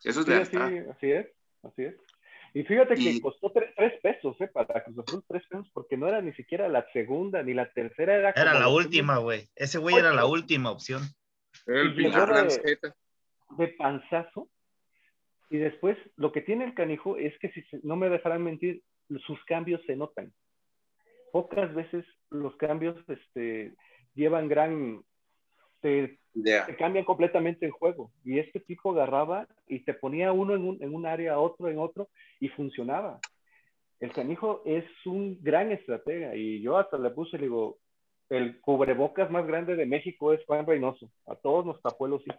Eso 0.05 0.21
es 0.21 0.27
Sí, 0.27 0.33
así, 0.33 0.57
así 0.57 1.11
es, 1.11 1.27
así 1.63 1.83
es. 1.83 1.95
Y 2.55 2.63
fíjate 2.63 2.95
que 2.95 3.03
Y- 3.03 3.21
costó 3.21 3.53
tre- 3.53 3.71
tres 3.77 4.01
pesos, 4.01 4.35
¿eh? 4.41 4.49
Para 4.49 4.83
Cruz 4.85 4.99
Azul, 5.07 5.23
tres 5.29 5.43
pesos, 5.47 5.69
porque 5.75 5.99
no 5.99 6.09
era 6.09 6.23
ni 6.23 6.33
siquiera 6.33 6.69
la 6.69 6.87
segunda 6.95 7.43
ni 7.43 7.53
la 7.53 7.71
tercera. 7.71 8.15
Era, 8.17 8.31
Era 8.31 8.55
la 8.59 8.69
última, 8.69 9.19
güey. 9.19 9.47
Ese 9.57 9.77
güey 9.79 9.97
era 9.97 10.15
la 10.15 10.25
última 10.25 10.71
opción. 10.71 11.03
El 11.67 11.95
Pilar 11.95 12.29
de- 12.29 12.35
Lanceta. 12.43 12.95
de 13.59 13.69
panzazo. 13.69 14.49
Y 15.51 15.59
después, 15.59 15.97
lo 16.17 16.33
que 16.33 16.41
tiene 16.41 16.65
el 16.65 16.75
canijo 16.75 17.17
es 17.17 17.39
que, 17.39 17.51
si 17.53 17.63
se- 17.63 17.81
no 17.83 17.97
me 17.97 18.09
dejarán 18.09 18.43
mentir, 18.43 18.83
sus 19.27 19.43
cambios 19.45 19.81
se 19.87 19.95
notan. 19.97 20.33
Pocas 21.33 21.73
veces 21.75 22.05
los 22.31 22.57
cambios 22.57 22.97
este, 23.09 23.75
llevan 24.15 24.49
gran. 24.49 25.03
Te 25.81 26.19
cambian 26.79 27.05
completamente 27.05 27.65
el 27.67 27.73
juego. 27.73 28.11
Y 28.25 28.39
este 28.39 28.61
tipo 28.61 28.91
agarraba 28.93 29.47
y 29.69 29.81
te 29.85 29.95
ponía 29.95 30.33
uno 30.33 30.55
en 30.55 30.63
un, 30.67 30.83
en 30.83 30.95
un 30.95 31.07
área, 31.07 31.39
otro 31.39 31.69
en 31.69 31.79
otro, 31.79 32.09
y 32.41 32.49
funcionaba. 32.49 33.21
El 34.01 34.13
canijo 34.13 34.63
es 34.67 34.85
un 35.07 35.39
gran 35.43 35.71
estratega. 35.73 36.35
Y 36.35 36.61
yo 36.61 36.77
hasta 36.79 36.99
le 36.99 37.11
puse, 37.11 37.37
le 37.39 37.45
digo, 37.45 37.79
el 38.29 38.61
cubrebocas 38.61 39.31
más 39.31 39.47
grande 39.47 39.77
de 39.77 39.87
México 39.87 40.33
es 40.33 40.45
Juan 40.47 40.67
Reynoso. 40.67 41.11
A 41.27 41.37
todos 41.37 41.65
nos 41.67 41.81
tapó 41.81 42.07
el 42.07 42.15
hocico. 42.15 42.39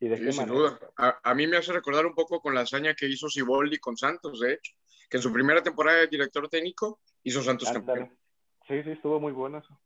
¿Y 0.00 0.08
de 0.08 0.16
Sí, 0.16 0.24
qué 0.24 0.32
sin 0.32 0.46
manera? 0.46 0.58
duda. 0.58 0.80
A, 0.96 1.18
a 1.30 1.34
mí 1.34 1.46
me 1.46 1.56
hace 1.56 1.72
recordar 1.72 2.06
un 2.06 2.14
poco 2.14 2.40
con 2.40 2.54
la 2.54 2.60
hazaña 2.62 2.94
que 2.94 3.06
hizo 3.06 3.28
Siboldi 3.28 3.78
con 3.78 3.96
Santos, 3.96 4.40
de 4.40 4.54
hecho, 4.54 4.72
que 5.10 5.16
en 5.16 5.22
su 5.22 5.32
primera 5.32 5.62
temporada 5.62 5.98
de 6.00 6.06
director 6.08 6.48
técnico 6.48 7.00
hizo 7.24 7.42
Santos 7.42 7.68
Ándale. 7.68 7.86
campeón. 7.86 8.18
Sí, 8.68 8.82
sí, 8.82 8.90
estuvo 8.90 9.18
muy 9.18 9.32
bueno 9.32 9.58
eso. 9.58 9.80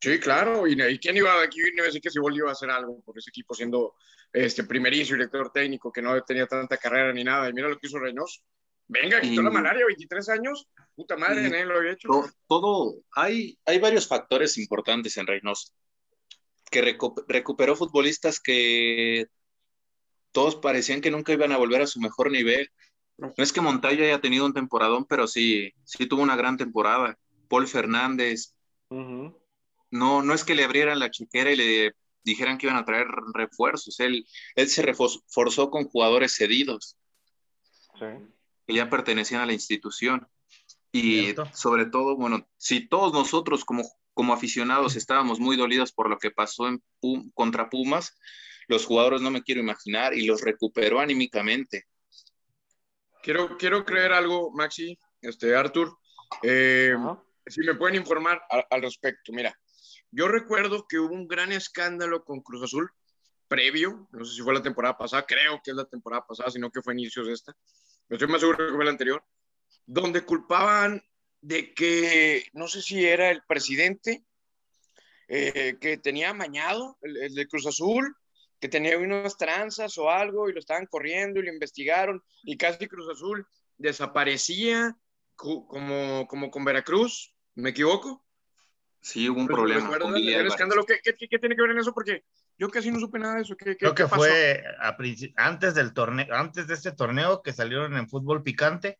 Sí, 0.00 0.20
claro. 0.20 0.66
¿Y, 0.66 0.80
y 0.80 0.98
quién 0.98 1.16
iba 1.16 1.42
aquí 1.42 1.58
iba 1.60 1.82
a 1.82 1.86
decir 1.86 2.00
que 2.00 2.08
Siboldi 2.10 2.38
iba 2.38 2.48
a 2.50 2.52
hacer 2.52 2.70
algo 2.70 3.00
por 3.02 3.18
ese 3.18 3.30
equipo 3.30 3.52
siendo 3.52 3.96
este 4.32 4.62
primerizo 4.64 5.14
director 5.14 5.50
técnico 5.50 5.90
que 5.92 6.00
no 6.00 6.22
tenía 6.22 6.46
tanta 6.46 6.76
carrera 6.76 7.12
ni 7.12 7.24
nada? 7.24 7.48
Y 7.48 7.52
mira 7.52 7.68
lo 7.68 7.76
que 7.76 7.88
hizo 7.88 7.98
Reynoso. 7.98 8.40
Venga, 8.88 9.20
quitó 9.20 9.40
Y- 9.42 9.44
la 9.44 9.50
malaria, 9.50 9.84
23 9.86 10.28
años. 10.30 10.66
Puta 10.94 11.16
madre, 11.16 11.48
nadie 11.50 11.64
lo 11.66 11.76
había 11.76 11.92
hecho. 11.92 12.08
To- 12.08 12.30
todo, 12.46 12.96
hay, 13.12 13.58
hay 13.66 13.78
varios 13.78 14.08
factores 14.08 14.56
importantes 14.58 15.16
en 15.16 15.26
Reynoso. 15.26 15.72
Que 16.70 16.82
recu- 16.82 17.24
recuperó 17.28 17.76
futbolistas 17.76 18.40
que 18.40 19.26
todos 20.32 20.56
parecían 20.56 21.00
que 21.00 21.10
nunca 21.10 21.32
iban 21.32 21.52
a 21.52 21.56
volver 21.56 21.82
a 21.82 21.86
su 21.86 22.00
mejor 22.00 22.30
nivel. 22.30 22.70
No 23.16 23.32
es 23.36 23.52
que 23.52 23.60
Montaño 23.60 24.04
haya 24.04 24.20
tenido 24.20 24.44
un 24.46 24.54
temporadón, 24.54 25.04
pero 25.04 25.26
sí, 25.26 25.72
sí 25.84 26.06
tuvo 26.06 26.22
una 26.22 26.36
gran 26.36 26.56
temporada. 26.56 27.18
Paul 27.48 27.66
Fernández, 27.66 28.54
no, 29.90 30.22
no 30.22 30.34
es 30.34 30.44
que 30.44 30.54
le 30.54 30.64
abrieran 30.64 30.98
la 30.98 31.10
chequera 31.10 31.50
y 31.52 31.56
le 31.56 31.92
dijeran 32.22 32.58
que 32.58 32.66
iban 32.66 32.76
a 32.78 32.84
traer 32.84 33.06
refuerzos. 33.34 33.98
Él, 34.00 34.26
él 34.54 34.68
se 34.68 34.82
reforzó 34.82 35.70
con 35.70 35.84
jugadores 35.84 36.34
cedidos 36.36 36.96
Sí. 37.98 38.04
Que 38.68 38.74
ya 38.74 38.90
pertenecían 38.90 39.40
a 39.40 39.46
la 39.46 39.54
institución. 39.54 40.28
Y 40.92 41.22
Cierto. 41.22 41.46
sobre 41.54 41.86
todo, 41.86 42.16
bueno, 42.16 42.46
si 42.58 42.86
todos 42.86 43.12
nosotros 43.14 43.64
como, 43.64 43.82
como 44.12 44.34
aficionados 44.34 44.94
estábamos 44.94 45.40
muy 45.40 45.56
dolidos 45.56 45.90
por 45.92 46.10
lo 46.10 46.18
que 46.18 46.30
pasó 46.30 46.68
en 46.68 46.82
Pum- 47.00 47.30
contra 47.34 47.70
Pumas, 47.70 48.14
los 48.68 48.84
jugadores 48.84 49.22
no 49.22 49.30
me 49.30 49.42
quiero 49.42 49.62
imaginar 49.62 50.12
y 50.12 50.26
los 50.26 50.42
recuperó 50.42 51.00
anímicamente. 51.00 51.86
Quiero, 53.22 53.56
quiero 53.56 53.84
creer 53.86 54.12
algo, 54.12 54.50
Maxi, 54.52 54.98
este, 55.22 55.56
Arthur. 55.56 55.96
Eh, 56.42 56.94
si 57.46 57.62
me 57.62 57.74
pueden 57.74 57.96
informar 57.96 58.42
a- 58.50 58.66
al 58.70 58.82
respecto. 58.82 59.32
Mira, 59.32 59.58
yo 60.10 60.28
recuerdo 60.28 60.86
que 60.86 60.98
hubo 60.98 61.14
un 61.14 61.26
gran 61.26 61.52
escándalo 61.52 62.22
con 62.22 62.42
Cruz 62.42 62.62
Azul 62.64 62.90
previo, 63.46 64.08
no 64.12 64.26
sé 64.26 64.34
si 64.34 64.42
fue 64.42 64.52
la 64.52 64.62
temporada 64.62 64.98
pasada, 64.98 65.24
creo 65.26 65.58
que 65.64 65.70
es 65.70 65.76
la 65.76 65.86
temporada 65.86 66.26
pasada, 66.26 66.50
sino 66.50 66.70
que 66.70 66.82
fue 66.82 66.92
inicios 66.92 67.26
de 67.26 67.32
esta, 67.32 67.56
pero 68.08 68.16
estoy 68.16 68.28
más 68.28 68.40
seguro 68.40 68.58
que 68.58 68.74
fue 68.74 68.84
la 68.84 68.90
anterior, 68.90 69.24
donde 69.86 70.24
culpaban 70.24 71.02
de 71.40 71.72
que, 71.74 72.46
no 72.52 72.66
sé 72.66 72.82
si 72.82 73.06
era 73.06 73.30
el 73.30 73.42
presidente, 73.46 74.24
eh, 75.28 75.76
que 75.80 75.98
tenía 75.98 76.30
amañado, 76.30 76.98
el, 77.02 77.16
el 77.18 77.34
de 77.34 77.46
Cruz 77.46 77.66
Azul, 77.66 78.16
que 78.60 78.68
tenía 78.68 78.98
unas 78.98 79.36
tranzas 79.36 79.96
o 79.98 80.10
algo 80.10 80.48
y 80.48 80.52
lo 80.52 80.58
estaban 80.58 80.86
corriendo 80.86 81.38
y 81.38 81.44
lo 81.44 81.52
investigaron 81.52 82.22
y 82.42 82.56
casi 82.56 82.88
Cruz 82.88 83.08
Azul 83.08 83.46
desaparecía 83.76 84.96
como, 85.36 86.26
como 86.26 86.50
con 86.50 86.64
Veracruz, 86.64 87.34
¿me 87.54 87.70
equivoco? 87.70 88.24
Sí, 89.08 89.26
hubo 89.28 89.40
un 89.40 89.48
¿Recuerdas 89.48 89.78
problema 89.84 89.98
con 89.98 90.12
Billy 90.14 90.28
el 90.28 90.34
Álvarez. 90.34 90.52
escándalo? 90.52 90.84
¿Qué, 90.84 90.98
qué, 91.02 91.14
qué 91.28 91.38
tiene 91.38 91.56
que 91.56 91.62
ver 91.62 91.70
en 91.70 91.78
eso? 91.78 91.94
Porque 91.94 92.24
yo 92.58 92.68
casi 92.68 92.90
no 92.90 93.00
supe 93.00 93.18
nada 93.18 93.36
de 93.36 93.42
eso. 93.42 93.56
¿Qué, 93.56 93.64
qué, 93.70 93.76
Creo 93.78 93.94
qué 93.94 94.02
que 94.02 94.08
pasó? 94.08 94.16
fue 94.22 94.62
a 94.78 94.96
antes 95.46 95.74
del 95.74 95.94
torneo, 95.94 96.26
antes 96.34 96.66
de 96.66 96.74
este 96.74 96.92
torneo 96.92 97.40
que 97.42 97.54
salieron 97.54 97.96
en 97.96 98.06
fútbol 98.08 98.42
picante, 98.42 98.98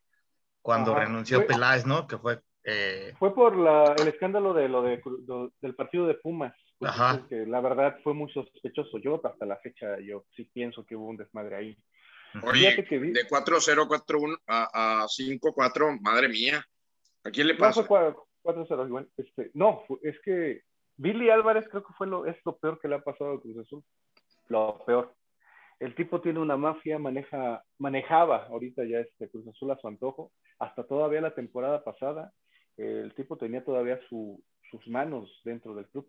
cuando 0.63 0.93
Ajá. 0.93 1.01
renunció 1.05 1.37
Fue- 1.37 1.45
Peláez, 1.47 1.85
¿no? 1.85 2.07
Que 2.07 2.17
fue 2.17 2.41
eh, 2.63 3.13
Fue 3.19 3.33
por 3.35 3.55
la, 3.55 3.93
el 3.99 4.07
escándalo 4.07 4.53
de 4.53 4.67
lo 4.67 4.81
de, 4.81 4.99
lo- 5.27 5.53
del 5.61 5.75
partido 5.75 6.07
de 6.07 6.15
Pumas. 6.15 6.53
Cruz 6.79 6.89
Ajá. 6.91 7.25
Que 7.29 7.45
la 7.45 7.61
verdad 7.61 7.97
fue 8.03 8.13
muy 8.15 8.31
sospechoso. 8.33 8.97
Yo 8.99 9.21
hasta 9.23 9.45
la 9.45 9.57
fecha 9.57 9.99
yo 9.99 10.25
sí 10.35 10.45
pienso 10.51 10.85
que 10.85 10.95
hubo 10.95 11.05
un 11.07 11.17
desmadre 11.17 11.55
ahí. 11.55 11.77
Oye, 12.43 12.83
que 12.87 12.97
vi- 12.97 13.11
de 13.11 13.27
4-0, 13.27 13.87
4-1 13.87 14.37
a, 14.47 15.03
a 15.03 15.07
5-4, 15.07 15.99
madre 16.01 16.27
mía. 16.29 16.65
¿A 17.23 17.29
quién 17.31 17.47
le 17.47 17.53
No, 17.53 17.59
pasa? 17.59 17.83
fue 17.83 17.97
cua- 17.99 18.15
4-0 18.43 18.87
igual. 18.87 19.09
Este, 19.17 19.51
no, 19.53 19.83
es 20.03 20.19
que 20.21 20.61
Billy 20.97 21.29
Álvarez 21.29 21.67
creo 21.69 21.83
que 21.83 21.93
fue 21.93 22.07
lo, 22.07 22.25
es 22.25 22.35
lo 22.45 22.57
peor 22.57 22.79
que 22.79 22.87
le 22.87 22.95
ha 22.95 23.01
pasado 23.01 23.33
a 23.33 23.41
Cruz 23.41 23.57
Azul. 23.57 23.83
Lo 24.47 24.83
peor. 24.85 25.13
El 25.79 25.95
tipo 25.95 26.19
tiene 26.19 26.39
una 26.39 26.57
mafia, 26.57 26.99
maneja, 26.99 27.63
manejaba 27.77 28.47
ahorita 28.47 28.83
ya 28.83 28.99
este 28.99 29.29
Cruz 29.29 29.47
Azul 29.47 29.71
a 29.71 29.77
su 29.77 29.87
antojo. 29.87 30.31
Hasta 30.59 30.83
todavía 30.83 31.21
la 31.21 31.33
temporada 31.35 31.83
pasada, 31.83 32.33
el 32.75 33.13
tipo 33.15 33.37
tenía 33.37 33.63
todavía 33.63 33.99
su- 34.09 34.43
sus 34.69 34.85
manos 34.87 35.29
dentro 35.45 35.73
del 35.73 35.87
club. 35.87 36.05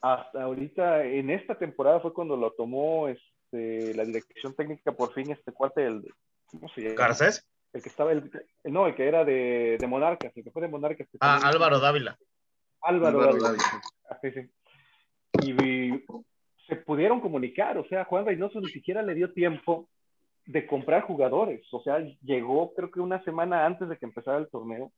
Hasta 0.00 0.42
ahorita, 0.42 1.04
en 1.04 1.28
esta 1.30 1.58
temporada 1.58 2.00
fue 2.00 2.14
cuando 2.14 2.34
lo 2.36 2.52
tomó 2.52 3.08
este, 3.08 3.92
la 3.94 4.04
dirección 4.04 4.54
técnica 4.54 4.92
por 4.92 5.12
fin, 5.12 5.30
este 5.30 5.52
cuate, 5.52 5.84
el, 5.84 6.02
¿cómo 6.46 6.68
se 6.70 6.80
llama? 6.82 6.94
Garcés. 6.94 7.46
El 7.72 7.82
que 7.82 7.88
estaba, 7.88 8.12
el, 8.12 8.30
no, 8.64 8.86
el 8.86 8.94
que 8.94 9.06
era 9.06 9.24
de, 9.24 9.76
de 9.78 9.86
Monarcas, 9.86 10.36
el 10.36 10.42
que 10.44 10.50
fue 10.50 10.62
de 10.62 10.68
Monarcas. 10.68 11.08
que 11.08 11.18
Ah, 11.20 11.38
también- 11.40 11.54
Álvaro 11.54 11.78
Dávila. 11.80 12.18
Álvaro, 12.82 13.20
Álvaro 13.20 13.32
Dávila. 13.38 13.48
Dávila. 13.48 13.80
Ah, 14.10 14.18
sí, 14.22 14.30
sí. 14.32 14.50
Y 15.48 15.52
vi- 15.52 16.04
se 16.66 16.76
pudieron 16.76 17.20
comunicar, 17.20 17.78
o 17.78 17.84
sea, 17.86 18.04
Juan 18.04 18.26
Reynoso 18.26 18.60
ni 18.60 18.68
siquiera 18.68 19.02
le 19.02 19.14
dio 19.14 19.32
tiempo 19.32 19.88
de 20.46 20.66
comprar 20.66 21.02
jugadores, 21.02 21.62
o 21.72 21.80
sea, 21.82 21.98
llegó 22.22 22.72
creo 22.74 22.90
que 22.90 22.98
una 23.00 23.22
semana 23.24 23.66
antes 23.66 23.88
de 23.88 23.96
que 23.96 24.06
empezara 24.06 24.38
el 24.38 24.48
torneo 24.48 24.90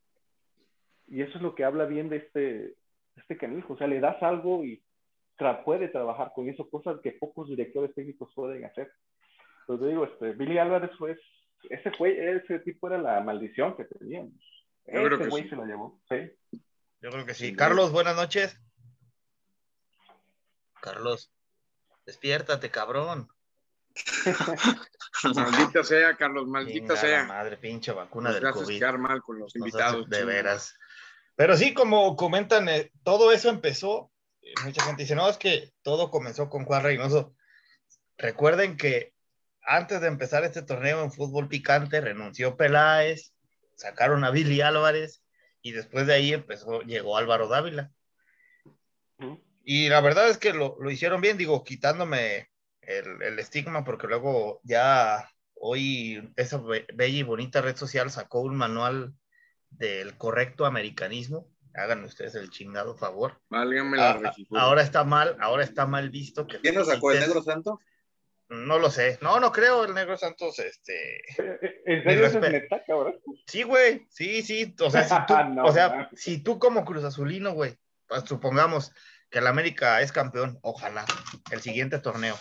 Y 1.07 1.21
eso 1.21 1.35
es 1.37 1.41
lo 1.43 1.53
que 1.53 1.63
habla 1.65 1.85
bien 1.85 2.09
de 2.09 2.17
este, 2.17 2.73
este 3.17 3.37
canijo. 3.37 3.73
O 3.73 3.77
sea, 3.77 3.85
le 3.87 3.99
das 3.99 4.21
algo 4.23 4.63
y 4.63 4.81
puede 5.65 5.89
trabajar 5.89 6.31
con 6.33 6.47
eso, 6.47 6.69
cosas 6.69 6.99
que 7.01 7.11
pocos 7.11 7.49
directores 7.49 7.93
técnicos 7.93 8.31
pueden 8.33 8.63
hacer. 8.65 8.89
Entonces 9.61 9.89
digo, 9.89 10.05
este, 10.05 10.31
Billy 10.31 10.57
Álvarez 10.57 10.91
fue, 10.97 11.17
ese 11.69 11.91
fue, 11.91 12.35
ese 12.35 12.59
tipo 12.59 12.87
era 12.87 12.97
la 12.97 13.19
maldición 13.21 13.75
que 13.75 13.85
teníamos. 13.85 14.33
ese 14.85 15.29
güey 15.29 15.49
se 15.49 15.55
lo 15.55 15.65
llevó, 15.65 16.01
sí. 16.09 16.31
Yo 17.01 17.09
creo 17.09 17.25
que 17.25 17.33
sí. 17.33 17.55
Carlos, 17.55 17.91
buenas 17.91 18.15
noches. 18.15 18.59
Carlos, 20.81 21.31
despiértate, 22.05 22.69
cabrón. 22.69 23.29
maldita 25.35 25.83
sea, 25.83 26.15
Carlos, 26.15 26.47
maldita 26.47 26.95
sea. 26.95 27.25
madre, 27.25 27.57
pinche 27.57 27.91
vacuna 27.91 28.33
del 28.33 28.51
COVID. 28.51 28.79
quedar 28.79 28.97
mal 28.97 29.21
con 29.21 29.39
los 29.39 29.55
invitados. 29.55 30.09
de 30.09 30.25
veras. 30.25 30.75
Pero 31.35 31.57
sí, 31.57 31.73
como 31.73 32.15
comentan, 32.15 32.69
eh, 32.69 32.91
todo 33.03 33.31
eso 33.31 33.49
empezó. 33.49 34.11
Eh, 34.41 34.53
mucha 34.63 34.83
gente 34.83 35.03
dice, 35.03 35.15
no, 35.15 35.29
es 35.29 35.37
que 35.37 35.71
todo 35.81 36.11
comenzó 36.11 36.49
con 36.49 36.65
Juan 36.65 36.83
Reynoso. 36.83 37.35
Recuerden 38.17 38.77
que 38.77 39.12
antes 39.65 40.01
de 40.01 40.07
empezar 40.07 40.43
este 40.43 40.61
torneo 40.61 41.03
en 41.03 41.11
fútbol 41.11 41.47
picante, 41.47 42.01
renunció 42.01 42.57
Peláez, 42.57 43.33
sacaron 43.75 44.23
a 44.23 44.31
Billy 44.31 44.61
Álvarez 44.61 45.23
y 45.61 45.71
después 45.71 46.07
de 46.07 46.13
ahí 46.13 46.33
empezó, 46.33 46.81
llegó 46.81 47.17
Álvaro 47.17 47.47
Dávila. 47.47 47.91
Y 49.63 49.87
la 49.87 50.01
verdad 50.01 50.27
es 50.29 50.37
que 50.37 50.53
lo, 50.53 50.75
lo 50.79 50.91
hicieron 50.91 51.21
bien, 51.21 51.37
digo, 51.37 51.63
quitándome 51.63 52.49
el, 52.81 53.21
el, 53.21 53.39
estigma, 53.39 53.85
porque 53.85 54.07
luego 54.07 54.59
ya 54.63 55.29
hoy 55.55 56.33
esa 56.35 56.57
bella 56.57 57.17
y 57.17 57.23
bonita 57.23 57.61
red 57.61 57.77
social 57.77 58.11
sacó 58.11 58.41
un 58.41 58.55
manual 58.55 59.13
del 59.69 60.17
correcto 60.17 60.65
americanismo. 60.65 61.47
Hagan 61.73 62.03
ustedes 62.03 62.35
el 62.35 62.49
chingado 62.49 62.95
favor. 62.95 63.41
Válgame 63.49 63.97
la 63.97 64.11
ah, 64.11 64.33
ahora 64.51 64.83
está 64.83 65.03
mal, 65.05 65.37
ahora 65.39 65.63
está 65.63 65.87
mal 65.87 66.09
visto 66.09 66.45
que. 66.45 66.59
¿Quién 66.59 66.75
lo 66.75 66.85
sacó 66.85 67.11
el 67.11 67.21
Negro 67.21 67.41
Santo? 67.41 67.79
No 68.53 68.77
lo 68.77 68.91
sé. 68.91 69.17
No, 69.21 69.39
no 69.39 69.51
creo 69.51 69.83
el 69.83 69.93
Negro 69.93 70.15
Santos, 70.15 70.59
este. 70.59 71.21
¿En 71.85 72.03
serio 72.03 72.25
es 72.25 72.35
neta, 72.35 72.83
cabrón? 72.85 73.19
Sí, 73.47 73.63
güey. 73.63 74.05
Sí, 74.09 74.43
sí. 74.43 74.75
O 74.79 74.91
sea, 74.91 75.03
si 75.03 75.15
tú, 75.27 75.33
o 75.63 75.71
sea, 75.71 76.09
si 76.15 76.43
tú 76.43 76.59
como 76.59 76.85
Cruz 76.85 77.03
Azulino, 77.03 77.53
güey, 77.53 77.75
pues 78.07 78.23
supongamos 78.25 78.91
que 79.29 79.39
el 79.39 79.47
América 79.47 80.01
es 80.01 80.11
campeón, 80.11 80.59
ojalá, 80.61 81.05
el 81.51 81.61
siguiente 81.61 81.97
torneo. 81.99 82.37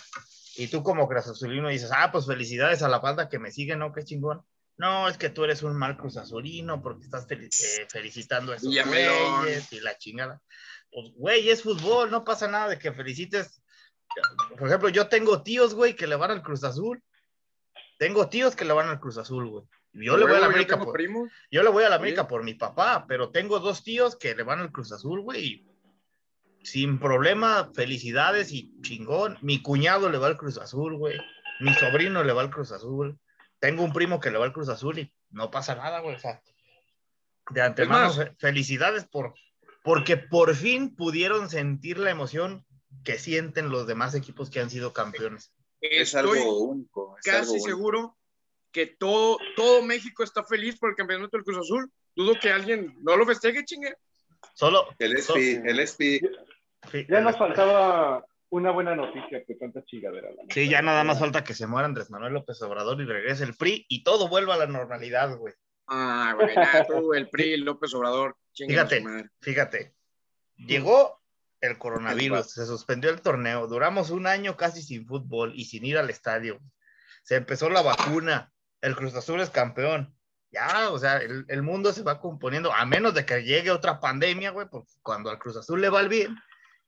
Y 0.56 0.68
tú 0.68 0.82
como 0.82 1.08
Cruz 1.08 1.28
Azulino 1.28 1.68
dices, 1.70 1.90
ah, 1.94 2.10
pues 2.12 2.26
felicidades 2.26 2.82
a 2.82 2.88
la 2.88 2.98
banda 2.98 3.30
que 3.30 3.38
me 3.38 3.50
sigue, 3.50 3.74
¿no? 3.76 3.92
Qué 3.92 4.04
chingón. 4.04 4.44
No, 4.76 5.08
es 5.08 5.16
que 5.16 5.30
tú 5.30 5.44
eres 5.44 5.62
un 5.62 5.76
mal 5.76 5.96
Cruz 5.96 6.18
Azulino 6.18 6.82
porque 6.82 7.04
estás 7.04 7.26
eh, 7.30 7.86
felicitando 7.88 8.52
a 8.52 8.56
esos 8.56 8.74
güeyes 8.84 9.72
y 9.72 9.80
la 9.80 9.96
chingada. 9.96 10.42
Pues, 10.90 11.10
güey, 11.14 11.48
es 11.48 11.62
fútbol, 11.62 12.10
no 12.10 12.24
pasa 12.24 12.48
nada 12.48 12.68
de 12.68 12.78
que 12.78 12.92
felicites. 12.92 13.61
Por 14.58 14.68
ejemplo, 14.68 14.88
yo 14.88 15.08
tengo 15.08 15.42
tíos, 15.42 15.74
güey, 15.74 15.94
que 15.94 16.06
le 16.06 16.16
van 16.16 16.30
al 16.30 16.42
Cruz 16.42 16.64
Azul. 16.64 17.02
Tengo 17.98 18.28
tíos 18.28 18.56
que 18.56 18.64
le 18.64 18.72
van 18.72 18.88
al 18.88 19.00
Cruz 19.00 19.18
Azul, 19.18 19.48
güey. 19.48 19.64
Yo 19.92 20.16
le 20.16 20.24
voy 20.24 20.36
a 20.36 20.40
la 20.40 20.46
América 20.46 20.78
por, 20.78 20.98
yo 21.50 21.62
le 21.62 21.68
voy 21.68 21.84
a 21.84 21.90
la 21.90 21.96
América 21.96 22.26
por 22.26 22.42
mi 22.42 22.54
papá, 22.54 23.04
pero 23.06 23.30
tengo 23.30 23.58
dos 23.58 23.84
tíos 23.84 24.16
que 24.16 24.34
le 24.34 24.42
van 24.42 24.60
al 24.60 24.72
Cruz 24.72 24.90
Azul, 24.90 25.20
güey, 25.20 25.66
sin 26.62 26.98
problema, 26.98 27.70
felicidades 27.74 28.52
y 28.52 28.72
chingón. 28.80 29.36
Mi 29.42 29.60
cuñado 29.60 30.08
le 30.08 30.18
va 30.18 30.28
al 30.28 30.36
Cruz 30.36 30.58
Azul, 30.58 30.96
güey. 30.96 31.18
Mi 31.60 31.74
sobrino 31.74 32.24
le 32.24 32.32
va 32.32 32.42
al 32.42 32.50
Cruz 32.50 32.72
Azul. 32.72 33.18
Tengo 33.58 33.84
un 33.84 33.92
primo 33.92 34.20
que 34.20 34.30
le 34.30 34.38
va 34.38 34.46
al 34.46 34.52
Cruz 34.52 34.68
Azul 34.68 34.98
y 34.98 35.12
no 35.30 35.50
pasa 35.50 35.74
nada, 35.74 36.00
güey. 36.00 36.16
O 36.16 36.18
sea, 36.18 36.40
de 37.50 37.62
antemano, 37.62 38.12
felicidades 38.38 39.04
por, 39.04 39.34
porque 39.82 40.16
por 40.16 40.54
fin 40.54 40.94
pudieron 40.94 41.50
sentir 41.50 41.98
la 41.98 42.10
emoción 42.10 42.64
que 43.04 43.18
sienten 43.18 43.70
los 43.70 43.86
demás 43.86 44.14
equipos 44.14 44.50
que 44.50 44.60
han 44.60 44.70
sido 44.70 44.92
campeones. 44.92 45.52
Es 45.80 46.14
algo 46.14 46.32
único. 46.58 47.16
casi 47.24 47.58
seguro 47.60 48.16
que 48.70 48.86
todo, 48.86 49.38
todo 49.56 49.82
México 49.82 50.22
está 50.22 50.44
feliz 50.44 50.78
por 50.78 50.90
el 50.90 50.96
campeonato 50.96 51.36
del 51.36 51.44
Cruz 51.44 51.58
Azul. 51.58 51.90
Dudo 52.14 52.34
que 52.40 52.50
alguien 52.50 52.94
no 53.02 53.16
lo 53.16 53.26
festeje, 53.26 53.64
chingue. 53.64 53.94
Solo. 54.54 54.88
El 54.98 55.16
SP, 55.16 55.62
el 55.64 55.80
SP 55.80 56.20
ya 57.08 57.20
nos 57.20 57.36
faltaba 57.38 58.24
una 58.50 58.70
buena 58.70 58.94
noticia 58.94 59.44
que 59.44 59.54
tanta 59.54 59.84
chingadera. 59.84 60.28
Sí, 60.50 60.68
ya 60.68 60.82
nada 60.82 61.04
más 61.04 61.18
falta 61.18 61.44
que 61.44 61.54
se 61.54 61.66
muera 61.66 61.86
Andrés 61.86 62.10
Manuel 62.10 62.34
López 62.34 62.60
Obrador 62.62 63.00
y 63.00 63.04
regrese 63.04 63.44
el 63.44 63.54
PRI 63.54 63.86
y 63.88 64.02
todo 64.02 64.28
vuelva 64.28 64.54
a 64.54 64.58
la 64.58 64.66
normalidad, 64.66 65.36
güey. 65.36 65.54
Ah, 65.86 66.34
güey, 66.34 66.54
tú, 66.88 67.14
el 67.14 67.28
PRI, 67.28 67.58
López 67.58 67.94
Obrador. 67.94 68.36
Fíjate, 68.54 69.04
fíjate. 69.40 69.94
Llegó 70.56 71.21
el 71.62 71.78
coronavirus, 71.78 72.50
se 72.50 72.66
suspendió 72.66 73.08
el 73.08 73.22
torneo, 73.22 73.68
duramos 73.68 74.10
un 74.10 74.26
año 74.26 74.56
casi 74.56 74.82
sin 74.82 75.06
fútbol 75.06 75.52
y 75.54 75.64
sin 75.64 75.86
ir 75.86 75.96
al 75.96 76.10
estadio. 76.10 76.60
Se 77.22 77.36
empezó 77.36 77.70
la 77.70 77.82
vacuna, 77.82 78.52
el 78.80 78.96
Cruz 78.96 79.14
Azul 79.14 79.40
es 79.40 79.48
campeón. 79.48 80.14
Ya, 80.50 80.90
o 80.90 80.98
sea, 80.98 81.18
el, 81.18 81.46
el 81.48 81.62
mundo 81.62 81.92
se 81.92 82.02
va 82.02 82.20
componiendo, 82.20 82.74
a 82.74 82.84
menos 82.84 83.14
de 83.14 83.24
que 83.24 83.44
llegue 83.44 83.70
otra 83.70 84.00
pandemia, 84.00 84.50
güey, 84.50 84.66
porque 84.68 84.90
cuando 85.02 85.30
al 85.30 85.38
Cruz 85.38 85.56
Azul 85.56 85.80
le 85.80 85.88
va 85.88 86.00
el 86.00 86.08
bien, 86.08 86.36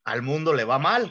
al 0.02 0.22
mundo 0.22 0.52
le 0.52 0.64
va 0.64 0.78
mal. 0.80 1.10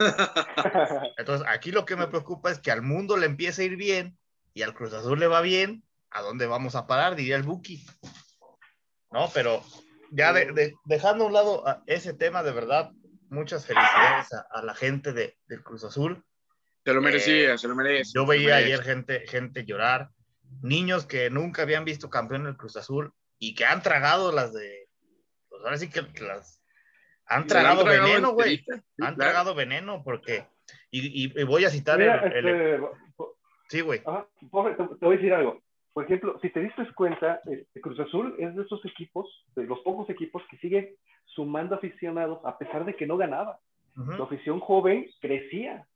Entonces, 1.18 1.46
aquí 1.48 1.72
lo 1.72 1.84
que 1.84 1.94
me 1.94 2.08
preocupa 2.08 2.50
es 2.50 2.58
que 2.58 2.72
al 2.72 2.80
mundo 2.80 3.18
le 3.18 3.26
empiece 3.26 3.62
a 3.62 3.64
ir 3.66 3.76
bien 3.76 4.18
y 4.54 4.62
al 4.62 4.72
Cruz 4.72 4.94
Azul 4.94 5.20
le 5.20 5.26
va 5.26 5.42
bien, 5.42 5.84
¿a 6.10 6.22
dónde 6.22 6.46
vamos 6.46 6.74
a 6.74 6.86
parar? 6.86 7.16
Diría 7.16 7.36
el 7.36 7.42
Buki. 7.42 7.86
¿No? 9.10 9.30
Pero 9.34 9.62
ya 10.12 10.34
dejando 10.84 11.24
a 11.24 11.26
un 11.26 11.32
lado 11.32 11.64
ese 11.86 12.14
tema, 12.14 12.42
de 12.42 12.52
verdad, 12.52 12.92
muchas 13.30 13.66
felicidades 13.66 14.28
a, 14.32 14.62
la 14.62 14.74
gente 14.74 15.12
de, 15.12 15.36
del 15.46 15.62
Cruz 15.62 15.84
Azul. 15.84 16.22
Se 16.84 16.92
lo 16.92 17.00
merecía, 17.00 17.54
eh, 17.54 17.58
se 17.58 17.68
lo 17.68 17.74
merece. 17.74 18.12
Yo 18.14 18.26
veía 18.26 18.56
ayer 18.56 18.82
gente, 18.82 19.26
gente 19.26 19.64
llorar, 19.64 20.10
niños 20.62 21.06
que 21.06 21.30
nunca 21.30 21.62
habían 21.62 21.84
visto 21.84 22.10
campeón 22.10 22.44
del 22.44 22.56
Cruz 22.56 22.76
Azul 22.76 23.12
y 23.38 23.54
que 23.54 23.64
han 23.64 23.82
tragado 23.82 24.32
las 24.32 24.52
de, 24.52 24.88
pues 25.48 25.62
ahora 25.62 25.78
sí 25.78 25.88
que 25.88 26.02
las 26.22 26.62
han 27.26 27.46
tragado, 27.46 27.84
veneno, 27.84 28.32
güey. 28.32 28.64
Han 29.00 29.16
tragado 29.16 29.54
veneno 29.54 30.02
porque, 30.04 30.46
y, 30.90 31.24
y, 31.24 31.44
voy 31.44 31.64
a 31.64 31.70
citar 31.70 32.00
el, 32.00 32.46
este, 32.46 32.80
Sí, 33.68 33.80
güey. 33.80 34.00
Te, 34.00 34.06
voy 34.50 35.14
a 35.14 35.16
decir 35.16 35.32
algo. 35.32 35.62
Por 35.92 36.04
ejemplo, 36.04 36.38
si 36.40 36.50
te 36.50 36.60
diste 36.60 36.86
cuenta, 36.94 37.40
este, 37.46 37.80
Cruz 37.80 38.00
Azul 38.00 38.34
es 38.38 38.54
de 38.54 38.62
esos 38.62 38.84
equipos, 38.86 39.26
de 39.54 39.64
los 39.64 39.80
pocos 39.80 40.08
equipos 40.08 40.42
que 40.50 40.56
siguen 40.58 40.88
sumando 41.26 41.74
aficionados 41.74 42.38
a 42.44 42.56
pesar 42.58 42.84
de 42.84 42.96
que 42.96 43.06
no 43.06 43.16
ganaba. 43.16 43.58
La 43.94 44.24
afición 44.24 44.58
joven 44.60 45.06
crecía. 45.20 45.86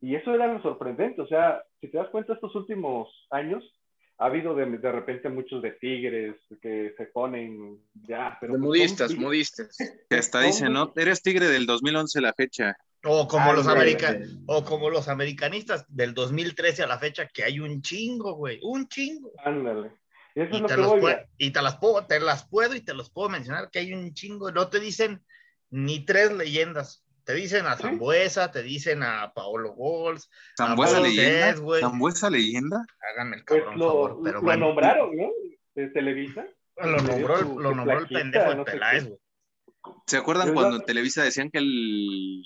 Y 0.00 0.14
eso 0.14 0.34
era 0.34 0.46
lo 0.46 0.62
sorprendente. 0.62 1.20
O 1.20 1.26
sea, 1.26 1.62
si 1.80 1.88
te 1.88 1.98
das 1.98 2.08
cuenta, 2.08 2.32
estos 2.32 2.54
últimos 2.54 3.08
años, 3.30 3.62
ha 4.18 4.26
habido 4.26 4.54
de, 4.54 4.78
de, 4.78 4.92
repente 4.92 5.28
muchos 5.28 5.60
de 5.60 5.72
tigres 5.72 6.36
que 6.62 6.94
se 6.96 7.06
ponen 7.06 7.80
ya. 8.06 8.38
Pero 8.40 8.54
de 8.54 8.58
pues 8.60 8.68
modistas, 8.68 9.14
modistas. 9.14 9.76
Que 10.08 10.16
hasta 10.16 10.40
dicen, 10.40 10.72
¿no? 10.72 10.92
Eres 10.96 11.22
tigre 11.22 11.48
del 11.48 11.66
2011 11.66 12.18
a 12.18 12.22
la 12.22 12.32
fecha. 12.32 12.76
O 13.06 13.28
como, 13.28 13.52
los 13.52 13.66
o 14.46 14.64
como 14.64 14.90
los 14.90 15.08
americanistas 15.08 15.84
del 15.88 16.14
2013 16.14 16.84
a 16.84 16.86
la 16.86 16.98
fecha, 16.98 17.26
que 17.26 17.44
hay 17.44 17.60
un 17.60 17.82
chingo, 17.82 18.34
güey, 18.34 18.58
un 18.62 18.88
chingo. 18.88 19.30
Ándale. 19.44 19.92
y, 20.34 20.62
te 20.62 20.76
las 21.62 21.76
puedo, 21.76 22.06
te 22.06 22.20
las 22.20 22.48
puedo 22.48 22.74
y 22.74 22.80
te 22.80 22.94
los 22.94 23.10
puedo 23.10 23.28
mencionar 23.28 23.70
que 23.70 23.80
hay 23.80 23.92
un 23.92 24.14
chingo. 24.14 24.50
No 24.52 24.68
te 24.68 24.80
dicen 24.80 25.22
ni 25.70 26.04
tres 26.04 26.32
leyendas. 26.32 27.04
Te 27.24 27.34
dicen 27.34 27.66
a 27.66 27.76
Zambuesa, 27.76 28.50
te 28.50 28.62
dicen 28.62 29.02
a 29.02 29.32
Paolo 29.34 29.72
Gols. 29.72 30.30
¿Zambuesa 30.56 31.00
leyenda? 31.00 31.80
¿Zambuesa 31.80 32.30
leyenda? 32.30 32.84
Háganme 33.12 33.36
el 33.36 33.44
cabrón, 33.44 33.66
pues 33.66 33.78
lo, 33.78 33.86
favor. 33.86 34.20
Pero 34.22 34.42
lo 34.42 34.56
nombraron, 34.56 35.16
¿no? 35.16 35.30
De 35.74 35.88
Televisa. 35.88 36.46
Lo 36.76 36.98
nombró, 36.98 37.42
lo 37.60 37.74
nombró 37.74 37.98
el 37.98 38.08
pendejo 38.08 38.54
de 38.54 38.64
Peláez, 38.64 39.04
güey. 39.08 39.18
¿Se 40.06 40.16
acuerdan 40.16 40.54
cuando 40.54 40.76
en 40.76 40.84
Televisa 40.84 41.22
decían 41.22 41.50
que 41.50 41.58
el 41.58 42.44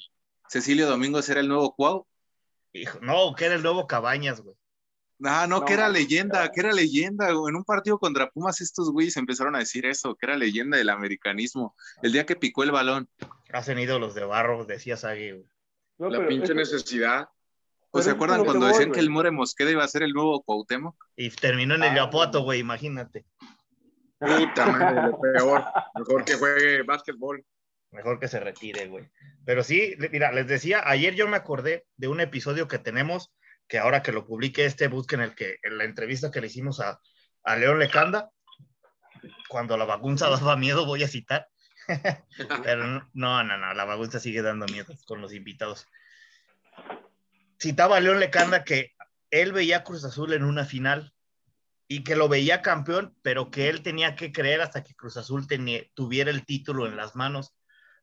Cecilio 0.49 0.87
Domingos 0.87 1.29
era 1.29 1.41
el 1.41 1.49
nuevo 1.49 1.75
Cuau? 1.75 2.07
Hijo, 2.73 2.99
no, 3.01 3.35
que 3.35 3.47
era 3.47 3.55
el 3.55 3.63
nuevo 3.63 3.87
Cabañas, 3.87 4.41
güey. 4.41 4.57
Ah, 5.25 5.47
no, 5.49 5.65
que 5.65 5.73
era 5.73 5.89
leyenda, 5.89 6.49
que 6.51 6.61
era 6.61 6.73
leyenda. 6.73 7.31
En 7.31 7.57
un 7.57 7.65
partido 7.65 7.99
contra 7.99 8.31
Pumas, 8.31 8.61
estos 8.61 8.93
güeyes 8.93 9.17
empezaron 9.17 9.57
a 9.57 9.59
decir 9.59 9.85
eso, 9.85 10.15
que 10.15 10.27
era 10.27 10.37
leyenda 10.37 10.79
del 10.79 10.91
americanismo. 10.91 11.75
El 12.03 12.13
día 12.13 12.25
que 12.25 12.37
picó 12.37 12.63
el 12.63 12.71
balón. 12.71 13.09
Hacen 13.53 13.79
ídolos 13.79 14.15
de 14.15 14.25
barro, 14.25 14.65
decía 14.65 14.97
Sagui, 14.97 15.45
La 15.99 16.27
pinche 16.27 16.55
necesidad. 16.55 17.29
¿O 17.91 18.03
se 18.03 18.11
acuerdan 18.11 18.45
cuando 18.45 18.67
decían 18.67 18.93
que 18.93 19.01
el 19.01 19.11
More 19.11 19.31
Mosqueda 19.31 19.71
iba 19.71 19.83
a 19.83 19.89
ser 19.89 20.03
el 20.03 20.13
nuevo 20.13 20.43
Cuauhtémoc? 20.43 20.95
Y 21.17 21.31
terminó 21.31 21.75
en 21.75 21.85
el 21.85 21.95
Yapoto, 21.95 22.39
ah. 22.39 22.43
güey, 22.43 22.61
imagínate. 22.61 23.25
Puta 24.21 24.67
madre, 24.67 25.03
lo 25.09 25.21
peor. 25.21 25.65
Mejor 25.95 26.25
que 26.25 26.35
juegue 26.35 26.83
básquetbol. 26.83 27.45
Mejor 27.91 28.21
que 28.21 28.29
se 28.29 28.41
retire, 28.41 28.87
güey. 28.87 29.11
Pero 29.45 29.65
sí, 29.65 29.97
mira, 30.13 30.31
les 30.33 30.47
decía, 30.47 30.83
ayer 30.85 31.15
yo 31.15 31.27
me 31.27 31.37
acordé 31.37 31.87
de 31.97 32.09
un 32.09 32.21
episodio 32.21 32.69
que 32.69 32.79
tenemos 32.79 33.33
que 33.67 33.79
ahora 33.79 34.03
que 34.03 34.13
lo 34.13 34.27
publique 34.27 34.65
este, 34.65 34.89
busquen 34.89 35.21
el 35.21 35.35
que, 35.35 35.59
en 35.63 35.79
la 35.79 35.85
entrevista 35.85 36.31
que 36.31 36.41
le 36.41 36.47
hicimos 36.47 36.81
a, 36.81 37.01
a 37.45 37.57
León 37.57 37.79
Lecanda, 37.79 38.31
cuando 39.49 39.77
la 39.77 39.85
bagunza 39.85 40.29
daba 40.29 40.57
miedo, 40.57 40.87
voy 40.87 41.03
a 41.05 41.09
citar. 41.09 41.49
Pero 42.63 42.87
no, 42.87 43.45
no, 43.45 43.59
no, 43.59 43.75
la 43.75 43.85
bagunza 43.85 44.21
sigue 44.21 44.43
dando 44.43 44.67
miedo 44.67 44.95
con 45.07 45.21
los 45.21 45.33
invitados. 45.33 45.87
Citaba 47.61 47.97
a 47.97 48.01
León 48.01 48.21
Lecanda 48.21 48.65
que 48.65 48.93
él 49.31 49.53
veía 49.53 49.79
a 49.79 49.85
Cruz 49.85 50.05
Azul 50.05 50.33
en 50.33 50.45
una 50.45 50.65
final 50.65 51.13
y 51.89 52.05
que 52.05 52.17
lo 52.17 52.29
veía 52.29 52.63
campeón, 52.63 53.17
pero 53.23 53.51
que 53.51 53.69
él 53.69 53.83
tenía 53.83 54.15
que 54.15 54.33
creer 54.33 54.61
hasta 54.61 54.85
que 54.85 54.95
Cruz 54.95 55.17
Azul 55.17 55.47
tuviera 55.95 56.31
el 56.31 56.45
título 56.45 56.87
en 56.87 56.97
las 56.97 57.17
manos. 57.17 57.55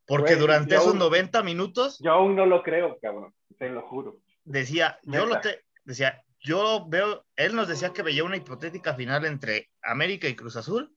Porque 0.06 0.36
durante 0.36 0.76
esos 0.76 0.96
90 0.96 1.42
minutos. 1.44 2.00
Yo 2.00 2.12
aún 2.12 2.36
no 2.36 2.46
lo 2.46 2.62
creo, 2.62 2.98
cabrón, 3.02 3.34
te 3.58 3.70
lo 3.70 3.82
juro. 3.88 4.20
Decía, 4.44 5.00
yo 5.04 5.26
lo 5.26 5.40
te, 5.42 5.66
decía, 5.84 6.24
yo 6.40 6.86
veo, 6.88 7.26
él 7.36 7.56
nos 7.56 7.68
decía 7.68 7.92
que 7.92 8.04
veía 8.04 8.24
una 8.24 8.38
hipotética 8.38 8.94
final 8.94 9.26
entre 9.26 9.72
América 9.82 10.28
y 10.28 10.36
Cruz 10.36 10.56
Azul, 10.56 10.96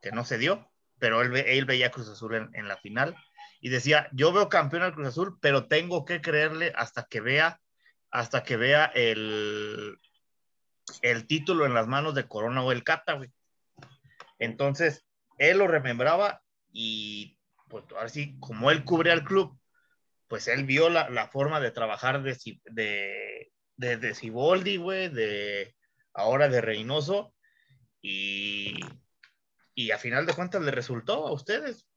que 0.00 0.12
no 0.12 0.24
se 0.24 0.38
dio, 0.38 0.70
pero 0.98 1.22
él, 1.22 1.36
él 1.36 1.64
veía 1.64 1.90
Cruz 1.90 2.08
Azul 2.08 2.36
en, 2.36 2.50
en, 2.54 2.68
la 2.68 2.76
final 2.76 3.16
y 3.60 3.68
decía, 3.68 4.08
yo 4.12 4.32
veo 4.32 4.48
campeón 4.48 4.84
al 4.84 4.94
Cruz 4.94 5.08
Azul, 5.08 5.38
pero 5.40 5.66
tengo 5.66 6.04
que 6.04 6.20
creerle 6.20 6.72
hasta 6.76 7.04
que 7.10 7.20
vea, 7.20 7.60
hasta 8.12 8.44
que 8.44 8.56
vea 8.56 8.84
el, 8.94 9.98
el 11.02 11.26
título 11.26 11.66
en 11.66 11.74
las 11.74 11.88
manos 11.88 12.14
de 12.14 12.28
Corona 12.28 12.62
o 12.62 12.72
el 12.72 12.84
Cata, 12.84 13.14
güey. 13.14 13.30
Entonces, 14.38 15.04
él 15.38 15.58
lo 15.58 15.66
remembraba 15.66 16.42
y, 16.72 17.35
pues, 17.68 17.84
así 17.98 18.38
como 18.40 18.70
él 18.70 18.84
cubre 18.84 19.12
al 19.12 19.24
club, 19.24 19.58
pues 20.28 20.48
él 20.48 20.64
vio 20.64 20.88
la, 20.88 21.08
la 21.10 21.28
forma 21.28 21.60
de 21.60 21.70
trabajar 21.70 22.22
de, 22.22 22.36
de, 22.64 23.52
de, 23.76 23.96
de 23.96 24.14
Ciboldi, 24.14 24.76
güey, 24.76 25.08
de 25.08 25.74
ahora 26.14 26.48
de 26.48 26.60
Reynoso, 26.60 27.34
y, 28.00 28.74
y 29.74 29.90
a 29.90 29.98
final 29.98 30.26
de 30.26 30.34
cuentas 30.34 30.62
le 30.62 30.70
resultó 30.70 31.26
a 31.26 31.32
ustedes. 31.32 31.88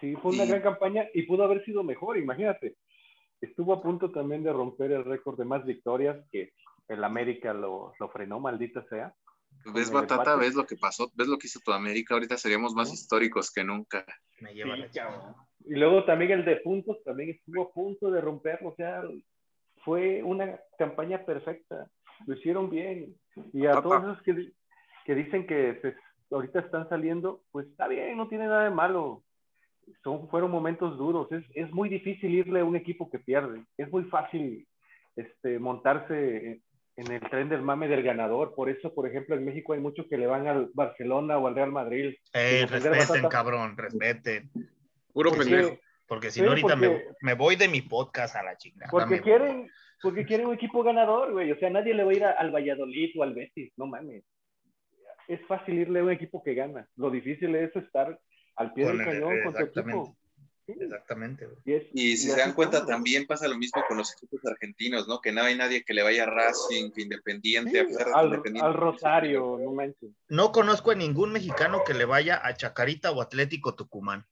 Sí, 0.00 0.14
fue 0.16 0.32
una 0.32 0.44
gran 0.44 0.62
campaña 0.62 1.06
y 1.14 1.22
pudo 1.22 1.44
haber 1.44 1.64
sido 1.64 1.82
mejor, 1.82 2.18
imagínate. 2.18 2.76
Estuvo 3.40 3.72
a 3.72 3.82
punto 3.82 4.10
también 4.10 4.42
de 4.42 4.52
romper 4.52 4.92
el 4.92 5.04
récord 5.04 5.38
de 5.38 5.44
más 5.44 5.64
victorias 5.64 6.16
que 6.30 6.52
el 6.88 7.04
América 7.04 7.52
lo, 7.52 7.92
lo 7.98 8.08
frenó, 8.08 8.40
maldita 8.40 8.84
sea. 8.88 9.14
¿Ves, 9.72 9.90
Batata? 9.90 10.36
¿Ves 10.36 10.54
lo 10.54 10.66
que 10.66 10.76
pasó? 10.76 11.10
¿Ves 11.14 11.28
lo 11.28 11.38
que 11.38 11.46
hizo 11.46 11.60
tu 11.64 11.72
América? 11.72 12.14
Ahorita 12.14 12.36
seríamos 12.36 12.74
más 12.74 12.92
históricos 12.92 13.50
que 13.50 13.64
nunca. 13.64 14.04
Me 14.40 14.52
lleva 14.52 14.76
sí, 14.76 15.00
y 15.66 15.74
luego 15.76 16.04
también 16.04 16.32
el 16.32 16.44
de 16.44 16.56
puntos 16.56 17.02
también 17.04 17.30
estuvo 17.30 17.62
a 17.62 17.72
punto 17.72 18.10
de 18.10 18.20
romperlo. 18.20 18.70
O 18.70 18.74
sea, 18.74 19.02
fue 19.84 20.22
una 20.22 20.58
campaña 20.78 21.24
perfecta. 21.24 21.88
Lo 22.26 22.34
hicieron 22.34 22.68
bien. 22.68 23.14
Y 23.52 23.66
a 23.66 23.80
todos 23.80 24.02
esos 24.02 24.22
que, 24.22 24.52
que 25.04 25.14
dicen 25.14 25.46
que 25.46 25.78
pues, 25.80 25.94
ahorita 26.30 26.60
están 26.60 26.88
saliendo, 26.88 27.42
pues 27.50 27.66
está 27.68 27.88
bien, 27.88 28.16
no 28.16 28.28
tiene 28.28 28.46
nada 28.46 28.64
de 28.64 28.70
malo. 28.70 29.22
Son, 30.02 30.28
fueron 30.28 30.50
momentos 30.50 30.98
duros. 30.98 31.30
Es, 31.32 31.44
es 31.54 31.70
muy 31.72 31.88
difícil 31.88 32.34
irle 32.34 32.60
a 32.60 32.64
un 32.64 32.76
equipo 32.76 33.10
que 33.10 33.18
pierde. 33.18 33.64
Es 33.78 33.90
muy 33.90 34.04
fácil 34.04 34.66
este, 35.16 35.58
montarse 35.58 36.60
en 36.96 37.10
el 37.10 37.20
tren 37.20 37.48
del 37.48 37.62
mame 37.62 37.88
del 37.88 38.02
ganador. 38.02 38.54
Por 38.54 38.68
eso, 38.68 38.94
por 38.94 39.08
ejemplo, 39.08 39.34
en 39.34 39.44
México 39.44 39.72
hay 39.72 39.80
muchos 39.80 40.06
que 40.06 40.18
le 40.18 40.26
van 40.26 40.46
al 40.46 40.70
Barcelona 40.74 41.38
o 41.38 41.46
al 41.46 41.54
Real 41.54 41.72
Madrid. 41.72 42.14
Eh, 42.32 42.66
respeten, 42.68 43.28
cabrón, 43.28 43.76
respeten. 43.76 44.50
Puro 45.12 45.32
pendejo. 45.32 45.78
Porque 46.06 46.30
si 46.30 46.42
no, 46.42 46.50
ahorita 46.50 46.76
me, 46.76 47.02
me, 47.22 47.34
voy 47.34 47.56
de 47.56 47.66
mi 47.66 47.80
podcast 47.80 48.36
a 48.36 48.42
la 48.42 48.56
chingada. 48.56 48.90
Porque 48.90 49.20
quieren, 49.20 49.70
porque 50.02 50.26
quieren 50.26 50.46
un 50.46 50.54
equipo 50.54 50.82
ganador, 50.82 51.32
güey. 51.32 51.50
O 51.50 51.58
sea, 51.58 51.70
nadie 51.70 51.94
le 51.94 52.04
va 52.04 52.10
a 52.10 52.14
ir 52.14 52.24
a, 52.24 52.32
al 52.32 52.50
Valladolid 52.50 53.10
o 53.18 53.22
al 53.22 53.34
Betis, 53.34 53.72
no 53.76 53.86
mames. 53.86 54.22
Es 55.26 55.40
fácil 55.46 55.78
irle 55.78 56.00
a 56.00 56.04
un 56.04 56.10
equipo 56.10 56.42
que 56.42 56.54
gana. 56.54 56.86
Lo 56.96 57.10
difícil 57.10 57.54
es 57.54 57.74
estar 57.74 58.18
al 58.56 58.72
pie 58.74 58.86
del 58.86 58.98
cañón 58.98 59.42
con 59.44 59.54
tu 59.54 59.62
equipo. 59.64 60.16
Exactamente. 60.66 61.48
Y, 61.64 61.72
es, 61.74 61.86
y, 61.92 62.16
si 62.16 62.30
se 62.30 62.36
dan 62.38 62.54
cuenta, 62.54 62.86
también 62.86 63.26
pasa 63.26 63.46
lo 63.48 63.56
mismo 63.56 63.82
con 63.86 63.98
los 63.98 64.12
equipos 64.14 64.40
argentinos, 64.46 65.06
¿no? 65.06 65.20
Que 65.20 65.30
no 65.30 65.42
hay 65.42 65.56
nadie 65.56 65.84
que 65.84 65.92
le 65.92 66.02
vaya 66.02 66.22
a 66.22 66.26
Racing, 66.26 66.90
que 66.90 67.02
Independiente, 67.02 67.86
sí, 67.86 67.96
al, 68.14 68.26
Independiente. 68.26 68.66
al, 68.66 68.74
Rosario, 68.74 69.58
no 69.62 69.72
manches. 69.72 70.10
No 70.28 70.52
conozco 70.52 70.90
a 70.90 70.94
ningún 70.94 71.32
mexicano 71.32 71.82
que 71.84 71.92
le 71.92 72.06
vaya 72.06 72.40
a 72.42 72.54
Chacarita 72.54 73.10
o 73.10 73.20
Atlético 73.20 73.74
Tucumán. 73.74 74.26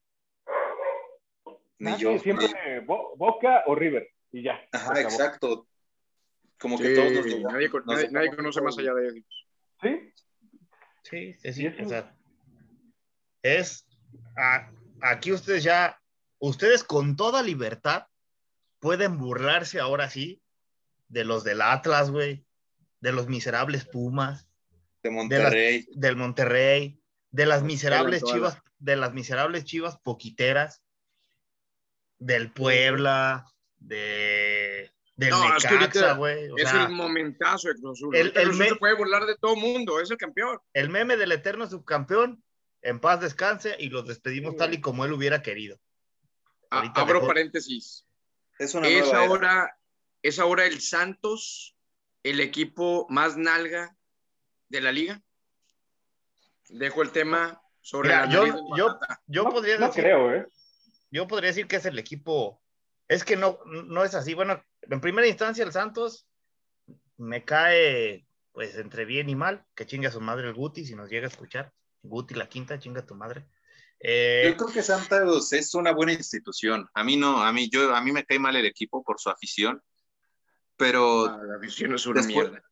Ni 1.78 1.90
nadie, 1.90 2.02
yo. 2.02 2.18
Siempre 2.18 2.46
ni... 2.46 2.86
Boca 2.86 3.64
o 3.66 3.74
River, 3.74 4.08
y 4.30 4.42
ya. 4.42 4.58
Ajá, 4.72 5.00
exacto. 5.00 5.66
Como 6.58 6.78
sí, 6.78 6.84
que 6.84 6.94
todos 6.94 7.12
los 7.12 7.26
nadie, 7.26 7.68
nadie, 7.84 8.10
nadie 8.10 8.36
conoce 8.36 8.62
más 8.62 8.78
allá 8.78 8.94
de 8.94 9.08
ellos. 9.08 9.48
¿Sí? 9.82 10.12
Sí, 11.02 11.34
sí, 11.34 11.52
sí. 11.52 11.66
O 11.66 11.88
sea, 11.88 12.16
es. 13.42 13.86
A, 14.36 14.70
aquí 15.00 15.32
ustedes 15.32 15.64
ya 15.64 15.98
ustedes 16.42 16.82
con 16.82 17.14
toda 17.14 17.42
libertad 17.42 18.08
pueden 18.80 19.16
burlarse 19.16 19.78
ahora 19.78 20.10
sí 20.10 20.42
de 21.08 21.24
los 21.24 21.44
del 21.44 21.62
Atlas, 21.62 22.10
güey, 22.10 22.44
de 23.00 23.12
los 23.12 23.28
miserables 23.28 23.84
Pumas, 23.84 24.48
de 25.04 25.10
Monterrey, 25.10 25.82
de 25.82 25.86
las, 25.88 26.00
del 26.00 26.16
Monterrey, 26.16 27.00
de 27.30 27.46
las 27.46 27.62
miserables 27.62 28.24
Chivas, 28.24 28.58
de 28.78 28.96
las 28.96 29.14
miserables 29.14 29.64
Chivas 29.64 29.98
poquiteras, 29.98 30.82
del 32.18 32.50
Puebla, 32.50 33.46
de 33.78 34.90
del 35.14 35.30
no, 35.30 35.48
Necaxa, 35.48 36.14
güey. 36.14 36.50
Es, 36.56 36.70
sea, 36.70 36.86
el 36.86 36.92
momentazo 36.92 37.68
de 37.68 37.74
Cruz 37.74 37.98
Azul. 37.98 38.16
El, 38.16 38.32
El, 38.34 38.54
se 38.54 38.74
puede 38.76 38.96
burlar 38.96 39.26
de 39.26 39.36
todo 39.36 39.54
mundo, 39.54 40.00
es 40.00 40.10
el 40.10 40.16
campeón. 40.16 40.58
El 40.72 40.88
meme 40.88 41.16
del 41.16 41.30
eterno 41.30 41.68
subcampeón, 41.68 42.42
en 42.80 42.98
paz 42.98 43.20
descanse 43.20 43.76
y 43.78 43.90
los 43.90 44.06
despedimos 44.08 44.52
sí, 44.52 44.58
tal 44.58 44.74
y 44.74 44.80
como 44.80 45.04
él 45.04 45.12
hubiera 45.12 45.40
querido. 45.42 45.78
Ahorita 46.72 47.02
Abro 47.02 47.14
mejor. 47.14 47.28
paréntesis. 47.28 48.06
Es, 48.58 48.74
una 48.74 48.88
es 48.88 49.12
ahora, 49.12 49.76
es 50.22 50.38
ahora 50.38 50.64
el 50.64 50.80
Santos 50.80 51.76
el 52.22 52.40
equipo 52.40 53.06
más 53.10 53.36
nalga 53.36 53.94
de 54.70 54.80
la 54.80 54.90
liga. 54.90 55.22
Dejo 56.70 57.02
el 57.02 57.12
tema 57.12 57.60
sobre 57.82 58.08
Mira, 58.08 58.26
la 58.26 58.32
yo, 58.32 58.46
yo, 58.74 58.98
yo, 59.26 59.44
podría 59.50 59.76
no, 59.78 59.88
decir, 59.88 60.02
no 60.04 60.08
creo, 60.08 60.34
¿eh? 60.34 60.46
yo 61.10 61.28
podría 61.28 61.48
decir 61.48 61.66
que 61.66 61.76
es 61.76 61.84
el 61.84 61.98
equipo, 61.98 62.62
es 63.06 63.22
que 63.22 63.36
no, 63.36 63.58
no 63.66 64.02
es 64.02 64.14
así. 64.14 64.32
Bueno, 64.32 64.64
en 64.80 65.00
primera 65.02 65.28
instancia 65.28 65.64
el 65.64 65.72
Santos 65.72 66.26
me 67.18 67.44
cae 67.44 68.26
pues 68.52 68.76
entre 68.76 69.04
bien 69.04 69.28
y 69.28 69.34
mal, 69.34 69.66
que 69.74 69.84
chinga 69.84 70.10
su 70.10 70.22
madre 70.22 70.48
el 70.48 70.54
Guti 70.54 70.86
si 70.86 70.94
nos 70.94 71.10
llega 71.10 71.26
a 71.26 71.30
escuchar. 71.30 71.70
Guti 72.02 72.34
la 72.34 72.48
quinta, 72.48 72.78
chinga 72.78 73.04
tu 73.04 73.14
madre. 73.14 73.46
Eh, 74.04 74.48
yo 74.50 74.56
creo 74.56 74.72
que 74.72 74.82
Santos 74.82 75.52
es 75.52 75.74
una 75.74 75.92
buena 75.92 76.12
institución. 76.12 76.88
A 76.92 77.04
mí 77.04 77.16
no, 77.16 77.42
a 77.42 77.52
mí 77.52 77.68
yo, 77.70 77.94
a 77.94 78.00
mí 78.00 78.10
me 78.10 78.24
cae 78.24 78.40
mal 78.40 78.56
el 78.56 78.66
equipo 78.66 79.04
por 79.04 79.20
su 79.20 79.30
afición, 79.30 79.80
pero 80.76 81.26
ah, 81.26 81.40
la 81.44 81.56
afición 81.56 81.94
es 81.94 82.04
una 82.06 82.20
después, 82.20 82.50
mierda. 82.50 82.68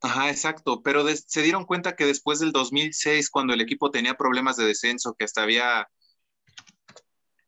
Ajá, 0.00 0.30
exacto. 0.30 0.82
Pero 0.82 1.06
se 1.08 1.42
dieron 1.42 1.64
cuenta 1.64 1.94
que 1.94 2.04
después 2.04 2.40
del 2.40 2.50
2006, 2.50 3.30
cuando 3.30 3.54
el 3.54 3.60
equipo 3.60 3.92
tenía 3.92 4.14
problemas 4.14 4.56
de 4.56 4.64
descenso, 4.64 5.14
que 5.14 5.24
hasta 5.24 5.44
había 5.44 5.88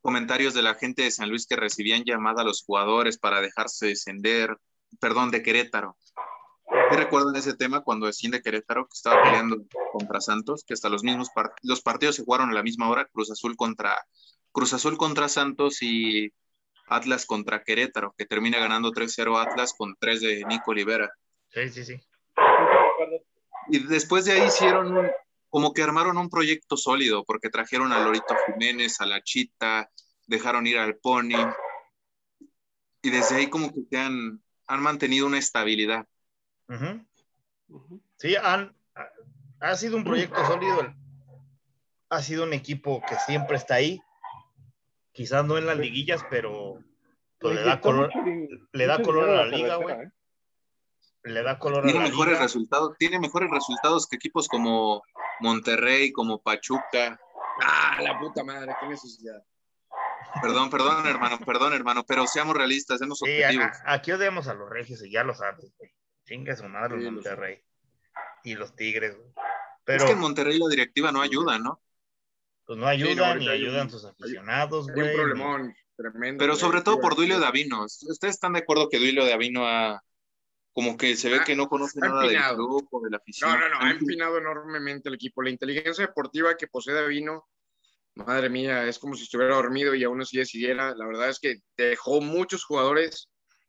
comentarios 0.01 0.55
de 0.55 0.63
la 0.63 0.75
gente 0.75 1.03
de 1.03 1.11
San 1.11 1.29
Luis 1.29 1.47
que 1.47 1.57
recibían 1.57 2.05
llamada 2.05 2.43
a 2.43 2.45
los 2.45 2.63
jugadores 2.63 3.19
para 3.19 3.41
dejarse 3.41 3.87
descender, 3.87 4.57
perdón, 5.01 5.33
de 5.33 5.43
Querétaro. 5.43 5.97
¿Te 6.67 6.97
recuerdan 6.97 7.37
ese 7.37 7.55
tema 7.55 7.83
cuando 7.83 8.07
desciende 8.07 8.43
Querétaro, 8.43 8.87
que 8.87 8.95
estaba 8.95 9.23
peleando 9.23 9.65
contra 9.93 10.21
Santos, 10.21 10.65
que 10.67 10.75
hasta 10.75 10.89
los 10.89 11.05
mismos 11.05 11.31
part 11.31 11.53
los 11.63 11.83
partidos 11.83 12.17
se 12.17 12.25
jugaron 12.25 12.51
a 12.51 12.55
la 12.55 12.63
misma 12.63 12.89
hora, 12.89 13.07
Cruz 13.07 13.31
Azul 13.31 13.57
contra 13.57 13.97
Cruz 14.53 14.73
Azul 14.73 14.97
contra 14.97 15.29
Santos 15.29 15.83
y 15.83 16.33
Atlas 16.87 17.27
contra 17.27 17.63
Querétaro, 17.63 18.15
que 18.17 18.27
termina 18.27 18.59
ganando 18.59 18.93
3-0 18.93 19.41
Atlas 19.41 19.75
con 19.77 19.97
3 19.99 20.21
de 20.21 20.45
Nico 20.47 20.71
Olivera. 20.71 21.11
Sí, 21.49 21.69
sí, 21.71 21.85
sí. 21.85 22.01
Y 23.69 23.79
después 23.87 24.25
de 24.25 24.33
ahí 24.33 24.47
hicieron 24.47 24.97
un, 24.97 25.11
como 25.49 25.73
que 25.73 25.83
armaron 25.83 26.19
un 26.19 26.29
proyecto 26.29 26.77
sólido, 26.77 27.25
porque 27.25 27.49
trajeron 27.49 27.93
a 27.93 28.05
Lorito 28.05 28.35
Jiménez, 28.47 29.01
a 29.01 29.07
la 29.07 29.23
Chita, 29.23 29.91
dejaron 30.27 30.67
ir 30.67 30.79
al 30.79 30.97
Pony, 30.97 31.37
y 33.03 33.11
desde 33.11 33.37
ahí 33.37 33.49
como 33.49 33.73
que 33.73 33.99
han, 33.99 34.43
han 34.67 34.83
mantenido 34.83 35.27
una 35.27 35.39
estabilidad. 35.39 36.07
Uh 36.69 36.75
-huh. 36.75 37.07
Uh 37.69 37.81
-huh. 37.81 38.01
Sí, 38.17 38.37
han, 38.37 38.75
ha 39.61 39.77
sido 39.77 39.97
un 39.97 40.05
proyecto 40.05 40.45
sólido. 40.47 40.95
Ha 42.11 42.23
sido 42.23 42.45
un 42.45 42.53
equipo 42.53 43.03
que 43.09 43.17
siempre 43.17 43.57
está 43.57 43.77
ahí. 43.77 44.01
Quizás 45.13 45.45
no 45.45 45.59
en 45.59 45.67
las 45.67 45.79
liguillas, 45.79 46.25
pero 46.29 46.79
pues, 47.39 47.55
le 47.55 47.63
da 47.63 47.81
color, 47.81 48.11
le 48.73 48.87
da 48.87 49.03
color 49.03 49.29
a 49.29 49.45
la 49.45 49.47
liga, 49.47 49.77
güey. 49.77 49.95
¿eh? 49.95 50.11
Le 51.23 51.43
da 51.43 51.59
color 51.59 51.85
tiene 51.85 52.01
a 52.01 52.03
la 52.03 52.09
mejores 52.09 52.33
liga. 52.33 52.43
resultados, 52.43 52.97
tiene 52.99 53.19
mejores 53.19 53.51
resultados 53.51 54.07
que 54.07 54.17
equipos 54.17 54.49
como 54.49 55.03
Monterrey, 55.41 56.13
como 56.13 56.43
Pachuca. 56.43 57.19
Ah, 57.63 57.99
la 58.03 58.19
puta 58.19 58.45
madre, 58.45 58.75
qué 58.81 58.89
necesidad. 58.89 59.43
Perdón, 60.43 60.69
perdón, 60.69 61.07
hermano, 61.07 61.39
perdón, 61.39 61.73
hermano, 61.75 62.05
pero 62.05 62.27
seamos 62.27 62.57
realistas, 62.57 62.99
seamos 62.99 63.23
objetivos. 63.23 63.71
Aquí 63.87 64.13
odiamos 64.13 64.49
a 64.49 64.55
los 64.55 64.69
regios 64.69 65.03
y 65.05 65.11
ya 65.11 65.23
lo 65.23 65.35
sabes, 65.35 65.73
güey. 65.79 65.95
Chinga 66.25 66.57
su 66.57 66.65
madre 66.69 66.99
sí, 67.01 67.11
Monterrey. 67.11 67.61
Y 68.45 68.55
los 68.55 68.75
Tigres, 68.77 69.17
güey. 69.17 69.31
Pero 69.85 69.99
Es 69.99 70.05
que 70.05 70.13
en 70.13 70.21
Monterrey 70.21 70.59
la 70.59 70.69
directiva 70.69 71.13
no 71.13 71.21
ayuda, 71.21 71.59
¿no? 71.59 71.81
pues 72.67 72.79
no 72.79 72.87
ayudan 72.87 73.39
Sí, 73.41 73.45
no, 73.45 73.51
hay 73.51 73.63
ayudan 73.63 73.83
un- 73.83 73.91
sus 73.91 74.05
aficionados, 74.07 74.89
Hay 74.89 74.95
un 74.95 75.01
güey. 75.03 75.15
problemón 75.15 75.75
tremendo. 75.97 76.39
Pero 76.43 76.57
sobre 76.57 76.81
todo 76.81 76.99
por 76.99 77.15
Duilio 77.15 77.35
de 77.37 77.43
Davino. 77.43 77.85
¿Ustedes 77.85 78.35
están 78.35 78.55
de 78.55 78.61
acuerdo 78.61 78.89
que 78.89 78.99
Duilio 78.99 79.27
Davino 79.27 79.69
ha, 79.69 80.03
como 80.73 80.97
que 80.97 81.15
se 81.17 81.29
ve 81.29 81.39
Ah, 81.43 81.45
que 81.45 81.55
no 81.55 81.69
conoce 81.69 82.01
nada 82.01 82.23
del 82.23 82.31
empinado. 82.31 82.57
club 82.57 82.89
o 82.91 83.01
de 83.03 83.11
la 83.11 83.19
afición? 83.19 83.51
No, 83.51 83.59
no, 83.59 83.69
no, 83.69 83.77
ha 83.77 83.89
Ha 83.89 83.91
empinado 83.91 84.39
enormemente 84.39 85.11
el 85.11 85.17
equipo. 85.17 85.43
La 85.43 85.51
inteligencia 85.51 86.07
deportiva 86.07 86.57
que 86.57 86.67
posee 86.69 86.95
Davino, 86.95 87.47
madre 88.15 88.49
mía, 88.49 88.87
es 88.89 88.99
como 88.99 89.15
si 89.15 89.25
estuviera 89.25 89.57
dormido 89.57 89.95
y 89.95 90.05
aún 90.05 90.23
así 90.23 90.39
decidiera. 90.39 90.95
La 90.95 91.07
verdad 91.07 91.29
es 91.29 91.39
que 91.41 91.57
dejó 91.77 92.23
muchos 92.23 92.65
jugadores 92.65 93.29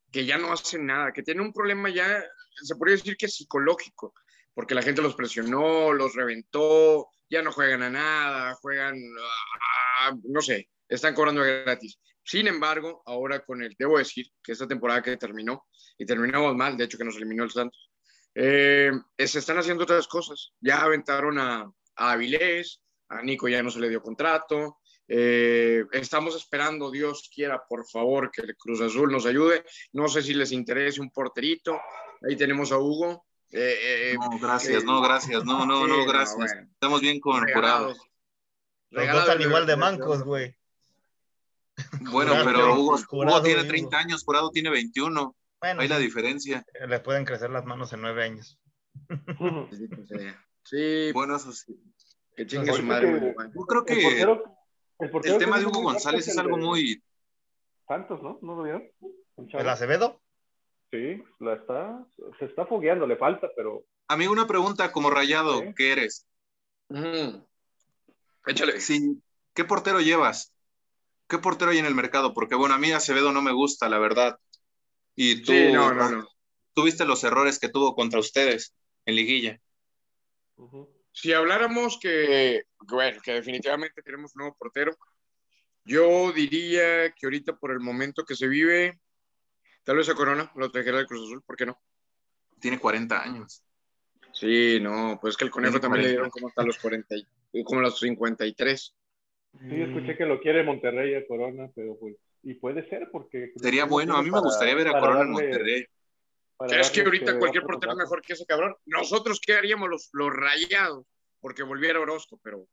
que 0.09 0.25
ya 0.25 0.37
no 0.37 0.53
hacen 0.53 0.85
nada, 0.85 1.11
que 1.11 1.21
tienen 1.21 1.45
un 1.45 1.51
problema 1.51 1.89
ya, 1.89 2.23
se 2.55 2.75
podría 2.75 2.95
decir 2.97 3.17
que 3.17 3.27
psicológico, 3.27 4.13
porque 4.53 4.75
la 4.75 4.81
gente 4.81 5.01
los 5.01 5.15
presionó, 5.15 5.93
los 5.93 6.15
reventó, 6.15 7.09
ya 7.29 7.41
no 7.41 7.51
juegan 7.51 7.83
a 7.83 7.89
nada, 7.89 8.55
juegan, 8.55 8.95
ah, 9.99 10.15
no 10.23 10.41
sé, 10.41 10.69
están 10.87 11.13
cobrando 11.13 11.41
gratis. 11.41 11.99
Sin 12.23 12.47
embargo, 12.47 13.03
ahora 13.05 13.43
con 13.45 13.61
el, 13.61 13.75
debo 13.77 13.97
decir 13.97 14.27
que 14.43 14.53
esta 14.53 14.67
temporada 14.67 15.01
que 15.01 15.17
terminó, 15.17 15.65
y 15.97 16.05
terminamos 16.05 16.55
mal, 16.55 16.75
de 16.75 16.85
hecho 16.85 16.97
que 16.97 17.03
nos 17.03 17.15
eliminó 17.15 17.43
el 17.43 17.51
Santos, 17.51 17.91
eh, 18.33 18.91
se 19.17 19.39
están 19.39 19.57
haciendo 19.57 19.83
otras 19.83 20.07
cosas. 20.07 20.51
Ya 20.59 20.81
aventaron 20.81 21.39
a, 21.39 21.71
a 21.95 22.11
Avilés, 22.11 22.81
a 23.09 23.21
Nico 23.21 23.47
ya 23.47 23.63
no 23.63 23.71
se 23.71 23.79
le 23.79 23.89
dio 23.89 24.01
contrato. 24.01 24.79
Eh, 25.07 25.83
estamos 25.91 26.35
esperando, 26.35 26.89
Dios 26.91 27.29
quiera, 27.33 27.63
por 27.67 27.85
favor, 27.87 28.31
que 28.31 28.41
el 28.41 28.55
Cruz 28.55 28.81
Azul 28.81 29.11
nos 29.11 29.25
ayude. 29.25 29.63
No 29.93 30.07
sé 30.07 30.21
si 30.21 30.33
les 30.33 30.51
interese 30.51 31.01
un 31.01 31.11
porterito. 31.11 31.79
Ahí 32.27 32.35
tenemos 32.35 32.71
a 32.71 32.79
Hugo. 32.79 33.25
Eh, 33.51 34.11
eh, 34.11 34.15
No, 34.19 34.39
gracias, 34.39 34.83
eh, 34.83 34.85
no, 34.85 35.01
gracias, 35.01 35.45
no, 35.45 35.65
no, 35.65 35.83
sí, 35.83 35.89
no, 35.89 35.97
no, 35.97 36.05
gracias. 36.05 36.35
bueno. 36.35 36.67
Estamos 36.73 37.01
bien 37.01 37.19
con 37.19 37.41
regalado. 37.45 37.93
Jurado. 38.89 39.25
Los 39.35 39.45
igual 39.45 39.65
de 39.65 39.75
mancos, 39.75 40.23
güey. 40.23 40.55
Bueno, 42.01 42.33
pero 42.45 42.79
Hugo, 42.79 42.97
tiene 43.43 43.63
y 43.63 43.67
30 43.67 43.97
años, 43.97 44.23
Jurado 44.23 44.49
tiene 44.51 44.69
21. 44.69 45.35
Bueno, 45.59 45.81
Hay 45.81 45.87
la 45.87 45.97
diferencia. 45.99 46.65
le 46.87 46.99
pueden 46.99 47.25
crecer 47.25 47.49
las 47.49 47.65
manos 47.65 47.91
en 47.93 48.01
nueve 48.01 48.23
años. 48.23 48.59
Sí, 50.67 51.11
Bueno, 51.13 51.35
eso 51.35 51.51
sí. 51.51 51.79
que 52.35 52.47
chingue 52.47 52.73
su 52.73 52.81
madre. 52.81 53.19
que-. 53.19 53.35
Yo 53.53 53.65
creo 53.67 53.81
El 53.81 53.85
que 53.85 54.01
portero, 54.01 54.43
el 54.99 55.37
tema 55.37 55.59
de 55.59 55.65
Hugo 55.65 55.81
González 55.81 56.27
es 56.27 56.37
algo 56.37 56.57
de 56.57 56.63
muy... 56.63 57.03
Santos, 57.87 58.21
¿no? 58.23 58.39
¿No 58.41 58.55
lo 58.55 58.63
vieron? 58.63 58.83
¿El 59.37 59.69
Acevedo? 59.69 60.21
Sí, 60.91 61.21
la 61.39 61.53
está, 61.55 62.05
se 62.39 62.45
está 62.45 62.65
fogueando, 62.65 63.05
le 63.05 63.17
falta, 63.17 63.49
pero 63.55 63.85
Amigo, 64.07 64.31
una 64.31 64.47
pregunta 64.47 64.91
como 64.91 65.09
rayado, 65.09 65.59
Sí. 65.59 65.73
¿qué 65.75 65.91
eres? 65.91 66.25
Ujú. 66.89 67.45
Échale. 68.47 68.79
Sí, 68.79 69.21
¿qué 69.53 69.65
portero 69.65 69.99
llevas? 69.99 70.53
¿Qué 71.27 71.39
portero 71.39 71.71
hay 71.71 71.79
en 71.79 71.85
el 71.87 71.95
mercado? 71.95 72.33
Porque 72.33 72.55
bueno, 72.55 72.75
a 72.75 72.77
mí 72.77 72.91
Acevedo 72.91 73.31
no 73.31 73.41
me 73.41 73.51
gusta, 73.51 73.89
la 73.89 73.97
verdad. 73.97 74.37
Y 75.15 75.41
tú, 75.41 75.51
Sí, 75.51 75.71
no, 75.71 75.91
no, 75.93 76.09
no. 76.09 76.27
tú 76.73 76.83
viste 76.83 77.05
los 77.05 77.23
errores 77.23 77.57
que 77.59 77.69
tuvo 77.69 77.95
contra 77.95 78.19
ustedes 78.19 78.75
en 79.05 79.15
liguilla. 79.15 79.59
Si 81.11 81.33
habláramos 81.33 81.97
que, 81.99 82.63
bueno, 82.89 83.21
que 83.21 83.33
definitivamente 83.33 84.01
tenemos 84.01 84.35
un 84.35 84.39
nuevo 84.39 84.55
portero, 84.57 84.95
yo 85.83 86.31
diría 86.31 87.11
que 87.11 87.25
ahorita 87.25 87.55
por 87.55 87.71
el 87.71 87.79
momento 87.79 88.25
que 88.25 88.35
se 88.35 88.47
vive, 88.47 88.99
tal 89.83 89.97
vez 89.97 90.09
a 90.09 90.15
Corona 90.15 90.51
lo 90.55 90.71
trajera 90.71 90.97
del 90.97 91.07
Cruz 91.07 91.27
Azul, 91.27 91.43
¿por 91.43 91.55
qué 91.55 91.65
no? 91.65 91.79
Tiene 92.59 92.79
40 92.79 93.21
años. 93.21 93.61
Sí, 94.33 94.79
no, 94.81 95.19
pues 95.21 95.37
que 95.37 95.45
el 95.45 95.51
conejo 95.51 95.79
también 95.79 96.03
le 96.03 96.07
40. 96.07 96.09
dieron 96.09 96.29
como 96.29 96.47
hasta 96.47 96.63
los 96.63 96.77
40, 96.79 97.15
y- 97.53 97.63
como 97.63 97.81
los 97.81 97.99
53. 97.99 98.95
Sí, 99.69 99.81
escuché 99.81 100.17
que 100.17 100.25
lo 100.25 100.41
quiere 100.41 100.63
Monterrey 100.63 101.15
a 101.15 101.25
Corona, 101.25 101.69
pero 101.73 101.97
pues, 101.97 102.17
y 102.43 102.55
puede 102.55 102.87
ser 102.89 103.09
porque... 103.11 103.53
Sería 103.55 103.85
bueno, 103.85 104.17
a 104.17 104.23
mí 104.23 104.29
me 104.29 104.41
gustaría 104.41 104.75
ver 104.75 104.89
a 104.89 104.99
Corona 104.99 105.21
en 105.21 105.31
Monterrey. 105.31 105.85
¿Crees 106.57 106.89
que 106.89 107.01
ahorita 107.01 107.25
este 107.25 107.39
cualquier 107.39 107.63
portero 107.63 107.91
es 107.93 107.97
mejor 107.97 108.21
que 108.21 108.33
ese 108.33 108.45
cabrón? 108.45 108.75
Nosotros, 108.85 109.39
¿qué 109.39 109.53
haríamos 109.53 109.89
los, 109.89 110.09
los 110.13 110.33
rayados? 110.33 111.05
Porque 111.45 111.61
volviera 111.61 111.99
Orozco, 111.99 112.39
pero 112.41 112.67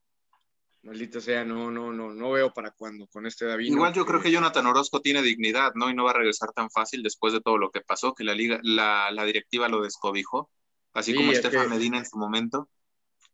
maldita 0.82 1.20
sea, 1.20 1.44
no, 1.44 1.70
no, 1.70 1.92
no, 1.92 2.14
no 2.14 2.30
veo 2.30 2.54
para 2.54 2.70
cuándo 2.70 3.06
con 3.06 3.26
este 3.26 3.44
David. 3.44 3.66
Igual 3.70 3.92
yo 3.92 4.06
creo 4.06 4.22
que 4.22 4.30
Jonathan 4.32 4.66
Orozco 4.66 5.02
tiene 5.02 5.20
dignidad, 5.20 5.72
¿no? 5.74 5.90
Y 5.90 5.94
no 5.94 6.04
va 6.04 6.12
a 6.12 6.14
regresar 6.14 6.52
tan 6.54 6.70
fácil 6.70 7.02
después 7.02 7.34
de 7.34 7.42
todo 7.42 7.58
lo 7.58 7.70
que 7.70 7.82
pasó, 7.82 8.14
que 8.14 8.24
la 8.24 8.34
liga, 8.34 8.60
la, 8.62 9.10
la 9.10 9.24
directiva 9.26 9.68
lo 9.68 9.82
descobijó, 9.82 10.50
así 10.94 11.10
Sí, 11.12 11.18
como 11.18 11.32
es 11.32 11.38
Estefan 11.40 11.64
que- 11.64 11.68
Medina 11.74 11.98
en 11.98 12.06
su 12.06 12.16
momento. 12.16 12.70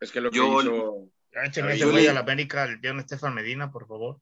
Es 0.01 0.11
que 0.11 0.21
lo 0.21 0.33
que 0.33 0.39
yo- 0.39 0.61
hizo... 0.61 1.09
Yo 1.77 1.93
le- 1.93 2.09
a 2.09 2.15
la 2.15 2.21
América, 2.21 2.65
el 2.65 2.81
Estefan 2.99 3.33
Medina, 3.33 3.71
por 3.71 3.87
favor. 3.87 4.21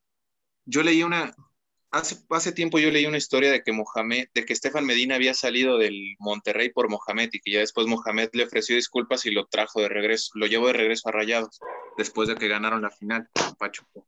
Yo 0.66 0.82
leí 0.82 1.02
una, 1.02 1.34
hace, 1.96 2.16
hace 2.30 2.52
tiempo 2.52 2.78
yo 2.78 2.90
leí 2.90 3.06
una 3.06 3.16
historia 3.18 3.50
de 3.50 3.62
que 3.62 3.72
Mohamed, 3.72 4.28
de 4.34 4.44
que 4.44 4.52
Estefan 4.52 4.84
Medina 4.86 5.14
había 5.16 5.34
salido 5.34 5.78
del 5.78 5.98
Monterrey 6.18 6.70
por 6.70 6.88
Mohamed 6.88 7.30
y 7.32 7.40
que 7.40 7.50
ya 7.52 7.60
después 7.60 7.86
Mohamed 7.86 8.30
le 8.32 8.44
ofreció 8.44 8.76
disculpas 8.76 9.26
y 9.26 9.30
lo 9.30 9.46
trajo 9.46 9.80
de 9.80 9.88
regreso, 9.88 10.30
lo 10.34 10.46
llevó 10.46 10.68
de 10.68 10.74
regreso 10.74 11.08
a 11.08 11.12
Rayados, 11.12 11.58
después 11.96 12.28
de 12.28 12.36
que 12.36 12.48
ganaron 12.48 12.82
la 12.82 12.90
final 12.90 13.28
con 13.32 13.54
Pachuco. 13.56 14.06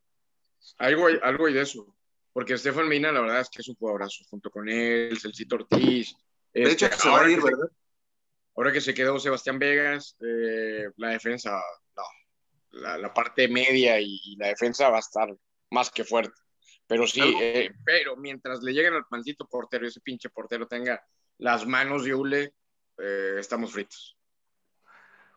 Algo, 0.79 1.07
hay- 1.09 1.19
algo 1.23 1.47
hay 1.47 1.55
de 1.55 1.63
eso. 1.63 1.95
Porque 2.33 2.55
Estefan 2.55 2.87
Medina, 2.89 3.11
la 3.11 3.21
verdad 3.21 3.41
es 3.41 3.49
que 3.49 3.63
es 3.63 3.69
un 3.69 3.75
jugadorazo, 3.75 4.25
junto 4.31 4.51
con 4.51 4.69
él, 4.69 5.19
Celcito 5.19 5.57
Ortiz. 5.57 6.15
De 6.53 6.63
Este, 6.63 6.87
hecho, 6.87 6.97
se 6.97 7.09
va 7.09 7.17
ahora, 7.17 7.27
a 7.27 7.31
ir, 7.31 7.37
que 7.37 7.43
se, 7.43 7.51
¿verdad? 7.51 7.69
ahora 8.55 8.73
que 8.73 8.81
se 8.81 8.95
quedó 8.95 9.19
Sebastián 9.19 9.59
Vegas, 9.59 10.17
eh, 10.21 10.85
la 10.97 11.09
defensa, 11.11 11.61
no. 11.97 12.03
La, 12.81 12.97
la 12.99 13.13
parte 13.15 13.49
media 13.49 13.99
y, 14.01 14.21
y 14.25 14.37
la 14.37 14.49
defensa 14.49 14.89
va 14.91 14.97
a 14.99 15.01
estar 15.01 15.35
más 15.71 15.91
que 15.91 16.05
fuerte. 16.05 16.35
Pero 16.89 17.07
sí, 17.07 17.21
Algo- 17.21 17.39
eh, 17.41 17.71
pero 17.85 18.17
mientras 18.17 18.63
le 18.63 18.73
lleguen 18.73 18.95
al 18.95 19.05
maldito 19.11 19.47
portero 19.47 19.85
y 19.85 19.89
ese 19.89 20.01
pinche 20.01 20.31
portero 20.31 20.67
tenga 20.67 21.01
las 21.37 21.67
manos 21.67 22.05
de 22.05 22.15
hule, 22.15 22.55
eh, 22.99 23.37
estamos 23.39 23.73
fritos. 23.73 24.17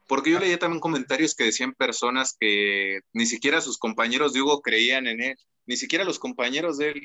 Porque 0.07 0.31
yo 0.31 0.39
leía 0.39 0.57
también 0.57 0.79
comentarios 0.79 1.35
que 1.35 1.43
decían 1.43 1.73
personas 1.73 2.35
que 2.39 3.01
ni 3.13 3.25
siquiera 3.25 3.61
sus 3.61 3.77
compañeros 3.77 4.33
de 4.33 4.41
Hugo 4.41 4.61
creían 4.61 5.07
en 5.07 5.21
él, 5.21 5.37
ni 5.65 5.77
siquiera 5.77 6.03
los 6.03 6.19
compañeros 6.19 6.77
de 6.77 6.91
él 6.91 7.01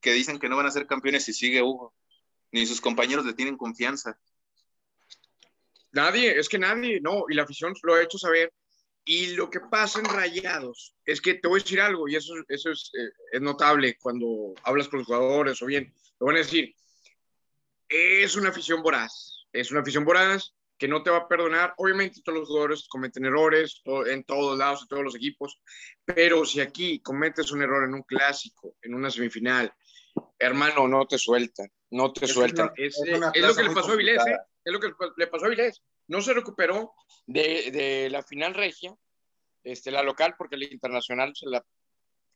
que 0.00 0.12
dicen 0.12 0.38
que 0.38 0.48
no 0.48 0.56
van 0.56 0.66
a 0.66 0.70
ser 0.70 0.86
campeones 0.86 1.24
si 1.24 1.32
sigue 1.32 1.62
Hugo, 1.62 1.94
ni 2.52 2.66
sus 2.66 2.80
compañeros 2.80 3.24
le 3.26 3.34
tienen 3.34 3.56
confianza. 3.56 4.18
Nadie, 5.92 6.38
es 6.38 6.48
que 6.48 6.58
nadie, 6.58 7.00
no, 7.00 7.24
y 7.28 7.34
la 7.34 7.42
afición 7.42 7.74
lo 7.82 7.94
ha 7.94 8.02
hecho 8.02 8.16
saber. 8.16 8.52
Y 9.12 9.34
lo 9.34 9.50
que 9.50 9.58
pasa 9.58 9.98
en 9.98 10.04
Rayados 10.04 10.94
es 11.04 11.20
que 11.20 11.34
te 11.34 11.48
voy 11.48 11.58
a 11.58 11.62
decir 11.64 11.80
algo, 11.80 12.06
y 12.08 12.14
eso, 12.14 12.32
eso 12.46 12.70
es, 12.70 12.92
eh, 12.96 13.10
es 13.32 13.40
notable 13.40 13.96
cuando 14.00 14.54
hablas 14.62 14.86
con 14.88 15.00
los 15.00 15.06
jugadores 15.08 15.60
o 15.62 15.66
bien, 15.66 15.92
te 16.16 16.24
van 16.24 16.36
a 16.36 16.38
decir, 16.38 16.72
es 17.88 18.36
una 18.36 18.50
afición 18.50 18.82
voraz, 18.82 19.46
es 19.52 19.72
una 19.72 19.80
afición 19.80 20.04
voraz 20.04 20.54
que 20.78 20.86
no 20.86 21.02
te 21.02 21.10
va 21.10 21.18
a 21.18 21.28
perdonar. 21.28 21.74
Obviamente 21.78 22.20
todos 22.22 22.38
los 22.38 22.48
jugadores 22.48 22.86
cometen 22.88 23.24
errores 23.24 23.82
en 24.06 24.22
todos 24.22 24.56
lados, 24.56 24.82
en 24.82 24.88
todos 24.88 25.02
los 25.02 25.16
equipos, 25.16 25.60
pero 26.04 26.44
si 26.44 26.60
aquí 26.60 27.00
cometes 27.00 27.50
un 27.50 27.62
error 27.62 27.82
en 27.84 27.94
un 27.94 28.02
clásico, 28.04 28.76
en 28.80 28.94
una 28.94 29.10
semifinal, 29.10 29.74
hermano, 30.38 30.86
no 30.86 31.04
te 31.06 31.18
sueltan, 31.18 31.68
no 31.90 32.12
te 32.12 32.26
Es 32.26 32.32
sueltan. 32.32 32.66
una- 32.66 32.74
Es, 32.76 32.96
es 32.96 33.08
es 33.08 33.18
lo 33.18 33.54
que 33.56 33.62
le 33.64 33.70
pasó 33.74 33.90
a 33.92 33.96
Vilés, 33.96 34.16
complicada. 34.18 34.30
¿eh? 34.30 34.48
es 34.64 34.72
lo 34.72 34.78
que 34.80 34.88
le 35.16 35.26
pasó 35.26 35.46
a 35.46 35.48
Vilés. 35.48 35.82
No 36.10 36.20
se 36.20 36.34
recuperó 36.34 36.92
de, 37.26 37.70
de 37.70 38.10
la 38.10 38.24
final 38.24 38.52
regia, 38.52 38.92
este, 39.62 39.92
la 39.92 40.02
local, 40.02 40.34
porque 40.36 40.56
la 40.56 40.64
internacional 40.64 41.32
se 41.36 41.48
la 41.48 41.64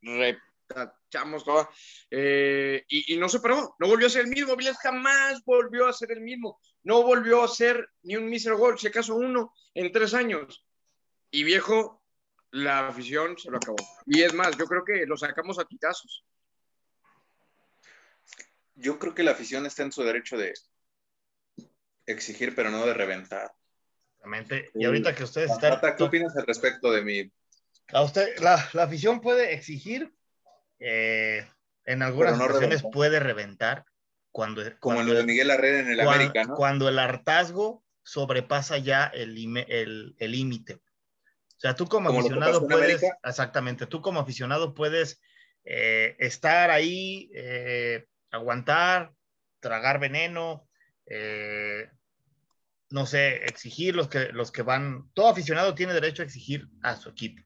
retachamos 0.00 1.44
toda, 1.44 1.68
eh, 2.08 2.84
y, 2.88 3.14
y 3.14 3.16
no 3.16 3.28
se 3.28 3.40
paró, 3.40 3.74
no 3.80 3.88
volvió 3.88 4.06
a 4.06 4.10
ser 4.10 4.26
el 4.26 4.30
mismo. 4.30 4.54
Vilés 4.54 4.78
jamás 4.78 5.42
volvió 5.44 5.88
a 5.88 5.92
ser 5.92 6.12
el 6.12 6.20
mismo, 6.20 6.60
no 6.84 7.02
volvió 7.02 7.42
a 7.42 7.48
ser 7.48 7.88
ni 8.02 8.14
un 8.14 8.26
mísero 8.26 8.56
gol, 8.58 8.78
si 8.78 8.86
acaso 8.86 9.16
uno 9.16 9.52
en 9.74 9.90
tres 9.90 10.14
años. 10.14 10.64
Y 11.32 11.42
viejo, 11.42 12.00
la 12.52 12.86
afición 12.86 13.36
se 13.36 13.50
lo 13.50 13.56
acabó. 13.56 13.76
Y 14.06 14.22
es 14.22 14.32
más, 14.34 14.56
yo 14.56 14.66
creo 14.66 14.84
que 14.84 15.04
lo 15.04 15.16
sacamos 15.16 15.58
a 15.58 15.64
pitazos. 15.64 16.24
Yo 18.76 19.00
creo 19.00 19.16
que 19.16 19.24
la 19.24 19.32
afición 19.32 19.66
está 19.66 19.82
en 19.82 19.90
su 19.90 20.04
derecho 20.04 20.36
de 20.36 20.54
exigir, 22.06 22.54
pero 22.54 22.70
no 22.70 22.86
de 22.86 22.94
reventar. 22.94 23.52
Exactamente. 24.24 24.70
Y 24.74 24.84
ahorita 24.84 25.14
que 25.14 25.24
ustedes 25.24 25.50
están. 25.50 25.78
¿qué 25.96 26.02
opinas 26.02 26.36
al 26.36 26.46
respecto 26.46 26.90
de 26.90 27.02
usted, 28.02 28.38
la, 28.38 28.68
la 28.72 28.84
afición 28.84 29.20
puede 29.20 29.52
exigir, 29.52 30.12
eh, 30.80 31.46
en 31.84 32.02
algunas 32.02 32.38
no 32.38 32.44
ocasiones 32.44 32.80
reventar. 32.82 32.90
puede 32.92 33.20
reventar 33.20 33.84
cuando, 34.32 34.62
como 34.80 34.96
cuando, 34.96 35.12
lo 35.12 35.18
de 35.18 35.26
Miguel 35.26 35.50
Herrera 35.50 35.80
en 35.80 35.90
el 35.90 36.00
América, 36.00 36.44
¿no? 36.44 36.54
cuando 36.54 36.88
el 36.88 36.98
hartazgo 36.98 37.84
sobrepasa 38.02 38.78
ya 38.78 39.04
el 39.06 39.34
lime- 39.34 39.66
el 39.68 40.14
el 40.18 40.32
límite. 40.32 40.74
o 40.74 40.80
sea, 41.60 41.74
tú 41.74 41.86
como, 41.86 42.08
aficionado 42.10 42.66
puedes, 42.66 43.02
exactamente, 43.22 43.86
tú 43.86 44.00
como 44.00 44.20
aficionado 44.20 44.74
puedes 44.74 45.20
eh, 45.64 46.16
estar 46.18 46.70
ahí, 46.70 47.30
eh, 47.34 48.06
aguantar, 48.30 49.12
tragar 49.60 50.00
veneno, 50.00 50.68
eh, 51.06 51.88
no 52.94 53.06
sé, 53.06 53.44
exigir 53.46 53.96
los 53.96 54.06
que, 54.06 54.28
los 54.30 54.52
que 54.52 54.62
van, 54.62 55.10
todo 55.14 55.26
aficionado 55.26 55.74
tiene 55.74 55.94
derecho 55.94 56.22
a 56.22 56.26
exigir 56.26 56.68
a 56.80 56.94
su 56.94 57.08
equipo. 57.08 57.42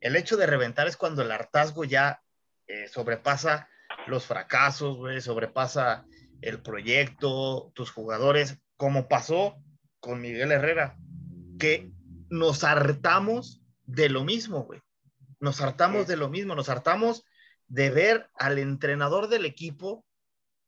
El 0.00 0.16
hecho 0.16 0.36
de 0.36 0.44
reventar 0.44 0.88
es 0.88 0.96
cuando 0.96 1.22
el 1.22 1.30
hartazgo 1.30 1.84
ya 1.84 2.20
eh, 2.66 2.88
sobrepasa 2.88 3.68
los 4.08 4.26
fracasos, 4.26 4.96
güey, 4.96 5.20
sobrepasa 5.20 6.04
el 6.40 6.60
proyecto, 6.62 7.70
tus 7.76 7.92
jugadores, 7.92 8.58
como 8.76 9.06
pasó 9.06 9.54
con 10.00 10.20
Miguel 10.20 10.50
Herrera, 10.50 10.96
que 11.60 11.92
nos 12.28 12.64
hartamos 12.64 13.62
de 13.84 14.08
lo 14.08 14.24
mismo, 14.24 14.64
güey. 14.64 14.80
Nos 15.38 15.60
hartamos 15.60 16.08
de 16.08 16.16
lo 16.16 16.28
mismo, 16.28 16.56
nos 16.56 16.68
hartamos 16.68 17.24
de 17.68 17.90
ver 17.90 18.28
al 18.34 18.58
entrenador 18.58 19.28
del 19.28 19.44
equipo 19.44 20.04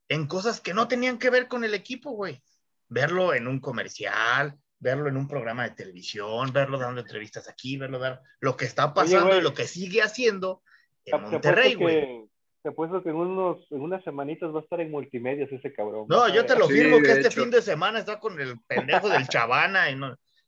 en 0.09 0.29
cosas 0.29 0.61
que 0.61 0.73
no 0.73 0.87
tenían 0.87 1.19
que 1.19 1.31
ver 1.31 1.49
con 1.49 1.65
el 1.65 1.75
equipo, 1.75 2.13
güey. 2.13 2.41
Verlo 2.89 3.35
en 3.35 3.47
un 3.47 3.61
comercial, 3.61 4.59
verlo 4.79 5.09
en 5.09 5.17
un 5.17 5.29
programa 5.29 5.65
de 5.65 5.75
televisión, 5.75 6.53
verlo 6.53 6.79
dando 6.79 7.01
entrevistas 7.01 7.49
aquí, 7.49 7.77
verlo 7.77 7.99
dar 7.99 8.23
lo 8.41 8.57
que 8.57 8.65
está 8.65 8.95
pasando 8.95 9.37
y 9.37 9.43
lo 9.43 9.55
que 9.55 9.67
sigue 9.67 10.03
haciendo 10.03 10.63
en 11.05 11.23
Monterrey, 11.23 11.75
güey. 11.75 12.29
Te 12.63 12.71
apuesto 12.71 13.03
que 13.03 13.11
en, 13.11 13.17
unos, 13.17 13.71
en 13.71 13.81
unas 13.81 14.03
semanitas 14.03 14.53
va 14.53 14.59
a 14.59 14.63
estar 14.63 14.81
en 14.81 14.91
multimedios 14.91 15.51
ese 15.53 15.73
cabrón. 15.73 16.07
No, 16.09 16.29
yo 16.29 16.45
te 16.45 16.59
lo 16.59 16.69
firmo 16.69 16.99
que 16.99 17.13
este 17.13 17.31
fin 17.31 17.51
de 17.51 17.63
semana 17.63 18.01
está 18.01 18.19
con 18.19 18.41
el 18.41 18.59
pendejo 18.67 19.09
del 19.09 19.29
Chavana, 19.29 19.91
y 19.91 19.99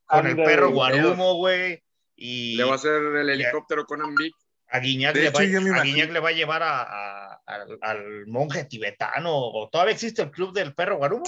con 0.04 0.26
el 0.26 0.36
perro 0.36 0.70
Guarumo, 0.70 1.34
güey. 1.36 1.82
Y 2.16 2.56
le 2.56 2.64
va 2.64 2.72
a 2.72 2.74
hacer 2.74 3.00
el 3.00 3.30
helicóptero 3.30 3.84
con 3.86 4.02
Ambic. 4.02 4.34
A 4.72 4.78
Guiñac, 4.78 5.16
le, 5.16 5.30
va, 5.30 5.40
a 5.40 5.42
le 5.42 6.20
va 6.20 6.28
a 6.28 6.32
llevar 6.32 6.62
a, 6.62 7.40
al, 7.80 8.26
monje 8.28 8.64
tibetano. 8.66 9.30
¿O 9.32 9.68
todavía 9.68 9.94
existe 9.94 10.22
el 10.22 10.30
club 10.30 10.52
del 10.52 10.74
perro 10.74 10.98
Guarumo? 10.98 11.24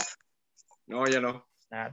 No, 0.93 1.07
ya 1.07 1.21
no. 1.21 1.49
Ah, 1.71 1.91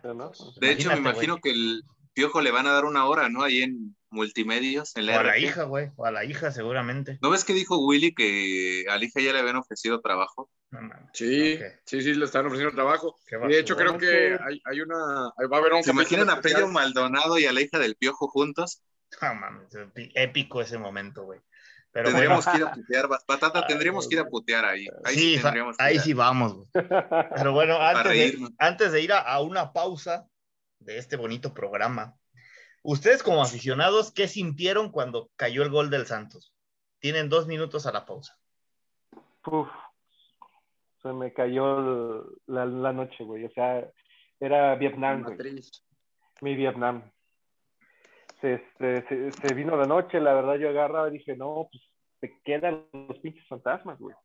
de 0.60 0.72
hecho, 0.72 0.92
me 0.92 0.98
imagino 0.98 1.38
que 1.38 1.52
el 1.52 1.84
Piojo 2.14 2.42
le 2.42 2.52
van 2.52 2.68
a 2.68 2.74
dar 2.74 2.84
una 2.84 3.06
hora, 3.06 3.30
¿no? 3.30 3.44
Ahí 3.44 3.62
en 3.62 3.96
multimedios. 4.10 4.94
En 4.98 5.08
o 5.08 5.18
a 5.18 5.24
la 5.24 5.38
hija, 5.38 5.64
güey. 5.64 5.92
O 5.96 6.06
a 6.06 6.12
la 6.12 6.26
hija, 6.26 6.52
seguramente. 6.52 7.18
¿No 7.22 7.30
ves 7.30 7.46
que 7.46 7.54
dijo 7.54 7.78
Willy 7.78 8.14
que 8.14 8.84
a 8.90 8.98
la 8.98 9.06
hija 9.06 9.22
ya 9.22 9.32
le 9.32 9.40
habían 9.40 9.56
ofrecido 9.56 10.02
trabajo? 10.02 10.50
sí, 11.14 11.58
sí, 11.86 12.02
sí, 12.02 12.14
le 12.14 12.26
están 12.26 12.46
ofreciendo 12.46 12.76
trabajo. 12.76 13.16
de 13.48 13.60
hecho, 13.60 13.78
creo 13.78 13.98
que 13.98 14.38
hay, 14.46 14.62
hay, 14.66 14.82
una. 14.82 14.98
Va 14.98 15.58
a 15.58 15.60
haber 15.60 15.72
un. 15.72 15.84
¿Se 15.84 15.92
imaginan 15.92 16.30
a 16.30 16.42
Pello 16.42 16.68
Maldonado 16.68 17.40
y 17.40 17.46
a 17.46 17.54
la 17.54 17.62
hija 17.62 17.80
del 17.80 17.96
Piojo 17.96 18.28
juntos? 18.28 18.84
No 19.24 19.34
mames, 19.34 19.70
épico 20.14 20.62
ese 20.62 20.78
momento, 20.78 21.24
güey. 21.24 21.40
Pero 21.92 22.10
tendríamos 22.10 22.46
que 22.46 22.58
ir 22.58 22.64
a 22.64 22.72
putear, 22.74 23.08
Batata, 23.08 23.66
tendríamos 23.66 24.08
que 24.08 24.16
ir 24.16 24.22
a 24.22 24.28
putear 24.28 24.66
ahí. 24.66 24.88
Ahí 25.04 25.16
sí, 25.16 25.42
ahí 25.80 26.00
sí 26.00 26.14
vamos. 26.14 26.68
Pero 26.72 27.54
bueno, 27.54 27.78
antes 27.82 28.12
de, 28.12 28.50
antes 28.60 28.92
de, 28.92 29.02
ir 29.02 29.14
a, 29.14 29.40
una 29.42 29.74
pausa 29.74 30.28
de 30.80 30.98
este 30.98 31.18
bonito 31.18 31.54
programa, 31.54 32.16
ustedes 32.84 33.24
como 33.24 33.42
aficionados, 33.42 34.12
¿qué 34.12 34.28
sintieron 34.28 34.92
cuando 34.92 35.30
cayó 35.36 35.64
el 35.64 35.70
gol 35.70 35.90
del 35.90 36.06
Santos? 36.06 36.54
Tienen 37.00 37.30
dos 37.30 37.48
minutos 37.48 37.86
a 37.86 37.92
la 37.92 38.06
pausa. 38.06 38.38
Uf, 39.46 39.70
se 41.02 41.12
me 41.14 41.34
cayó 41.34 42.26
la, 42.46 42.66
noche, 42.94 43.24
güey. 43.24 43.46
O 43.46 43.52
sea, 43.52 43.90
era 44.40 44.76
Vietnam, 44.76 45.24
güey. 45.24 45.38
Mi 46.42 46.56
Vietnam. 46.56 47.12
Este, 48.42 49.32
se, 49.32 49.54
vino 49.54 49.76
la 49.76 49.86
noche, 49.86 50.20
la 50.20 50.34
verdad 50.34 50.56
yo 50.56 50.70
agarraba 50.70 51.10
y 51.10 51.18
dije, 51.18 51.36
no, 51.36 51.68
pues 51.72 51.84
se 52.22 52.42
quedan 52.44 52.86
los 52.94 53.20
pinches 53.20 53.46
fantasmas, 53.48 54.00
güey. 54.00 54.16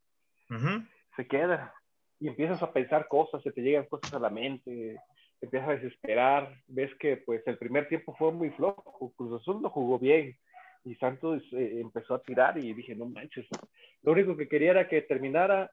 Se 1.15 1.27
queda. 1.27 1.73
Y 2.19 2.29
empiezas 2.29 2.61
a 2.63 2.71
pensar 2.71 3.07
cosas, 3.07 3.43
se 3.43 3.51
te 3.51 3.61
llegan 3.61 3.87
cosas 3.87 4.13
a 4.13 4.19
la 4.19 4.29
mente, 4.29 4.97
te 5.39 5.45
empiezas 5.45 5.69
a 5.69 5.75
desesperar, 5.75 6.55
ves 6.67 6.93
que 6.95 7.17
pues 7.17 7.45
el 7.45 7.57
primer 7.57 7.89
tiempo 7.89 8.15
fue 8.17 8.31
muy 8.31 8.51
flojo, 8.51 9.11
Cruz 9.17 9.41
Azul 9.41 9.61
no 9.61 9.69
jugó 9.69 9.99
bien 9.99 10.37
y 10.85 10.95
Santos 10.95 11.43
eh, 11.51 11.79
empezó 11.81 12.15
a 12.15 12.21
tirar 12.21 12.57
y 12.57 12.73
dije, 12.73 12.95
no 12.95 13.05
manches, 13.05 13.45
lo 14.03 14.13
único 14.13 14.37
que 14.37 14.47
quería 14.47 14.71
era 14.71 14.87
que 14.87 15.01
terminara 15.01 15.69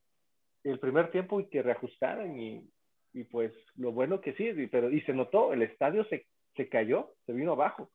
el 0.64 0.80
primer 0.80 1.10
tiempo 1.12 1.38
y 1.38 1.48
que 1.48 1.62
reajustaran 1.62 2.36
y, 2.40 2.68
y 3.12 3.24
pues 3.24 3.52
lo 3.76 3.92
bueno 3.92 4.20
que 4.20 4.32
sí, 4.34 4.52
pero 4.70 4.90
y 4.90 5.00
se 5.02 5.12
notó, 5.12 5.52
el 5.52 5.62
estadio 5.62 6.04
se, 6.06 6.26
se 6.56 6.68
cayó, 6.68 7.14
se 7.26 7.32
vino 7.32 7.52
abajo 7.52 7.90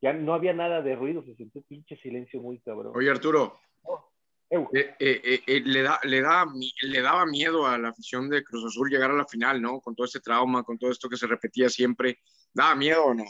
ya 0.00 0.12
no 0.12 0.34
había 0.34 0.52
nada 0.52 0.82
de 0.82 0.94
ruido, 0.94 1.22
se 1.24 1.34
sintió 1.34 1.62
pinche 1.62 1.96
silencio 1.96 2.40
muy 2.40 2.58
cabrón. 2.60 2.92
Oye, 2.94 3.10
Arturo, 3.10 3.54
oh, 3.82 4.10
eh, 4.50 4.94
eh, 5.00 5.40
eh, 5.46 5.62
le, 5.64 5.82
da, 5.82 5.98
le, 6.04 6.20
da, 6.20 6.44
le 6.82 7.00
daba 7.00 7.26
miedo 7.26 7.66
a 7.66 7.78
la 7.78 7.88
afición 7.88 8.28
de 8.28 8.44
Cruz 8.44 8.64
Azul 8.64 8.88
llegar 8.88 9.10
a 9.10 9.16
la 9.16 9.26
final, 9.26 9.60
¿no? 9.60 9.80
Con 9.80 9.94
todo 9.96 10.04
este 10.04 10.20
trauma, 10.20 10.62
con 10.62 10.78
todo 10.78 10.90
esto 10.90 11.08
que 11.08 11.16
se 11.16 11.26
repetía 11.26 11.68
siempre. 11.68 12.18
¿Daba 12.54 12.74
miedo 12.74 13.06
o 13.06 13.14
no? 13.14 13.24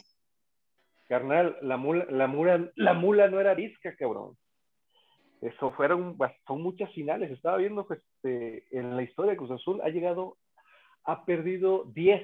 Carnal, 1.08 1.56
la 1.62 1.76
mula, 1.76 2.06
la 2.10 2.26
mula, 2.26 2.70
la 2.74 2.94
mula 2.94 3.28
no 3.28 3.40
era 3.40 3.54
visca, 3.54 3.94
cabrón. 3.96 4.36
Eso 5.40 5.70
fueron, 5.72 6.18
son 6.46 6.62
muchas 6.62 6.92
finales. 6.92 7.30
Estaba 7.30 7.58
viendo 7.58 7.86
que 7.86 7.94
este, 7.94 8.78
en 8.78 8.96
la 8.96 9.02
historia 9.02 9.32
de 9.32 9.36
Cruz 9.36 9.52
Azul 9.52 9.80
ha 9.82 9.88
llegado, 9.88 10.36
ha 11.04 11.24
perdido 11.24 11.84
10 11.94 12.22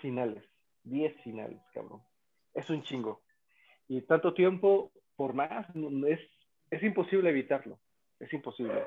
finales. 0.00 0.44
10 0.84 1.20
finales, 1.22 1.60
cabrón. 1.72 2.02
Es 2.54 2.68
un 2.70 2.82
chingo. 2.82 3.22
Y 3.88 4.02
tanto 4.02 4.34
tiempo, 4.34 4.92
por 5.16 5.34
más, 5.34 5.66
es, 6.08 6.20
es 6.70 6.82
imposible 6.82 7.30
evitarlo, 7.30 7.78
es 8.18 8.32
imposible. 8.32 8.84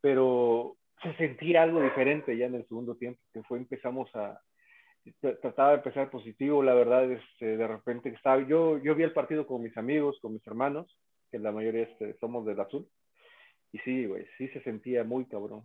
Pero 0.00 0.76
se 1.02 1.14
sentía 1.16 1.62
algo 1.62 1.82
diferente 1.82 2.36
ya 2.36 2.46
en 2.46 2.54
el 2.54 2.66
segundo 2.68 2.96
tiempo, 2.96 3.20
que 3.32 3.42
fue 3.42 3.58
empezamos 3.58 4.14
a, 4.14 4.40
trataba 5.40 5.70
de 5.70 5.76
empezar 5.76 6.10
positivo, 6.10 6.62
la 6.62 6.74
verdad, 6.74 7.10
este, 7.10 7.56
de 7.56 7.66
repente 7.66 8.08
estaba, 8.10 8.40
yo, 8.46 8.78
yo 8.78 8.94
vi 8.94 9.02
el 9.02 9.12
partido 9.12 9.46
con 9.46 9.62
mis 9.62 9.76
amigos, 9.76 10.18
con 10.20 10.32
mis 10.32 10.46
hermanos, 10.46 10.98
que 11.30 11.38
la 11.38 11.52
mayoría 11.52 11.82
este, 11.82 12.16
somos 12.18 12.46
del 12.46 12.60
azul, 12.60 12.88
y 13.72 13.78
sí, 13.80 14.06
güey, 14.06 14.26
sí 14.38 14.48
se 14.48 14.62
sentía 14.62 15.04
muy 15.04 15.26
cabrón, 15.26 15.64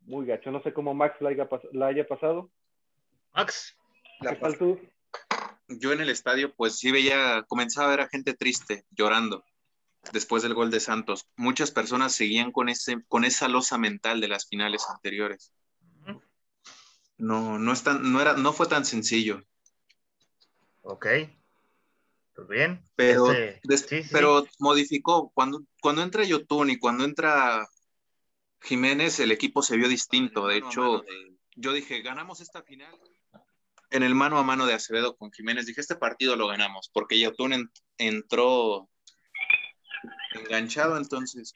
muy 0.00 0.26
gacho, 0.26 0.50
no 0.50 0.62
sé 0.62 0.72
cómo 0.72 0.94
Max 0.94 1.20
la 1.20 1.30
haya, 1.30 1.48
la 1.72 1.86
haya 1.86 2.06
pasado. 2.06 2.50
Max, 3.34 3.76
la 4.20 4.38
tal 4.38 4.58
tú? 4.58 4.80
Yo 5.78 5.92
en 5.92 6.00
el 6.00 6.10
estadio, 6.10 6.54
pues 6.54 6.78
sí 6.78 6.90
veía, 6.90 7.44
comenzaba 7.48 7.88
a 7.88 7.90
ver 7.90 8.00
a 8.00 8.08
gente 8.08 8.34
triste, 8.34 8.84
llorando, 8.90 9.44
después 10.12 10.42
del 10.42 10.54
gol 10.54 10.70
de 10.70 10.80
Santos. 10.80 11.28
Muchas 11.36 11.70
personas 11.70 12.14
seguían 12.14 12.52
con, 12.52 12.68
ese, 12.68 13.02
con 13.08 13.24
esa 13.24 13.48
losa 13.48 13.78
mental 13.78 14.20
de 14.20 14.28
las 14.28 14.46
finales 14.46 14.84
anteriores. 14.88 15.52
No, 17.18 17.58
no, 17.58 17.72
es 17.72 17.84
no, 17.84 18.20
era, 18.20 18.34
no 18.34 18.52
fue 18.52 18.66
tan 18.66 18.84
sencillo. 18.84 19.42
Ok. 20.80 21.06
Pues 22.34 22.48
bien. 22.48 22.82
Pero, 22.96 23.28
pero 24.10 24.46
modificó. 24.58 25.30
Cuando, 25.34 25.62
cuando 25.80 26.02
entra 26.02 26.24
Yotun 26.24 26.70
y 26.70 26.78
cuando 26.78 27.04
entra 27.04 27.68
Jiménez, 28.60 29.20
el 29.20 29.30
equipo 29.30 29.62
se 29.62 29.76
vio 29.76 29.88
distinto. 29.88 30.48
De 30.48 30.56
hecho, 30.56 31.04
yo 31.54 31.72
dije, 31.72 32.02
ganamos 32.02 32.40
esta 32.40 32.62
final 32.62 32.98
en 33.92 34.02
el 34.02 34.14
mano 34.14 34.38
a 34.38 34.42
mano 34.42 34.66
de 34.66 34.74
Acevedo 34.74 35.16
con 35.16 35.30
Jiménez, 35.30 35.66
dije, 35.66 35.80
este 35.80 35.96
partido 35.96 36.34
lo 36.34 36.48
ganamos, 36.48 36.90
porque 36.92 37.20
Yotun 37.20 37.70
entró 37.98 38.88
enganchado, 40.34 40.96
entonces 40.96 41.52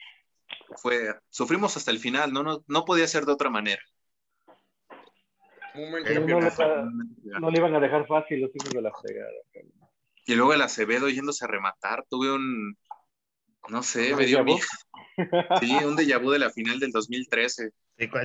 fue, 0.77 1.15
sufrimos 1.29 1.75
hasta 1.77 1.91
el 1.91 1.99
final, 1.99 2.31
no, 2.31 2.43
no, 2.43 2.63
no 2.67 2.85
podía 2.85 3.07
ser 3.07 3.25
de 3.25 3.33
otra 3.33 3.49
manera. 3.49 3.81
no, 5.75 5.99
le, 5.99 7.57
iban 7.57 7.75
a 7.75 7.79
dejar 7.79 8.07
fácil 8.07 8.41
los 8.41 8.51
hijos 8.55 8.69
de 8.69 8.81
la 8.81 8.91
fregada. 8.91 9.31
Y 10.25 10.35
luego 10.35 10.53
el 10.53 10.61
Acevedo 10.61 11.09
yéndose 11.09 11.45
a 11.45 11.47
rematar, 11.47 12.05
tuve 12.09 12.31
un, 12.31 12.77
no 13.69 13.83
sé, 13.83 14.15
me 14.15 14.25
dio 14.25 14.43
miedo. 14.43 14.59
Sí, 15.59 15.73
un 15.83 15.95
déjà 15.95 16.19
vu 16.19 16.29
de 16.29 16.37
la 16.37 16.51
final 16.51 16.79
del 16.79 16.91
2013. 16.91 17.71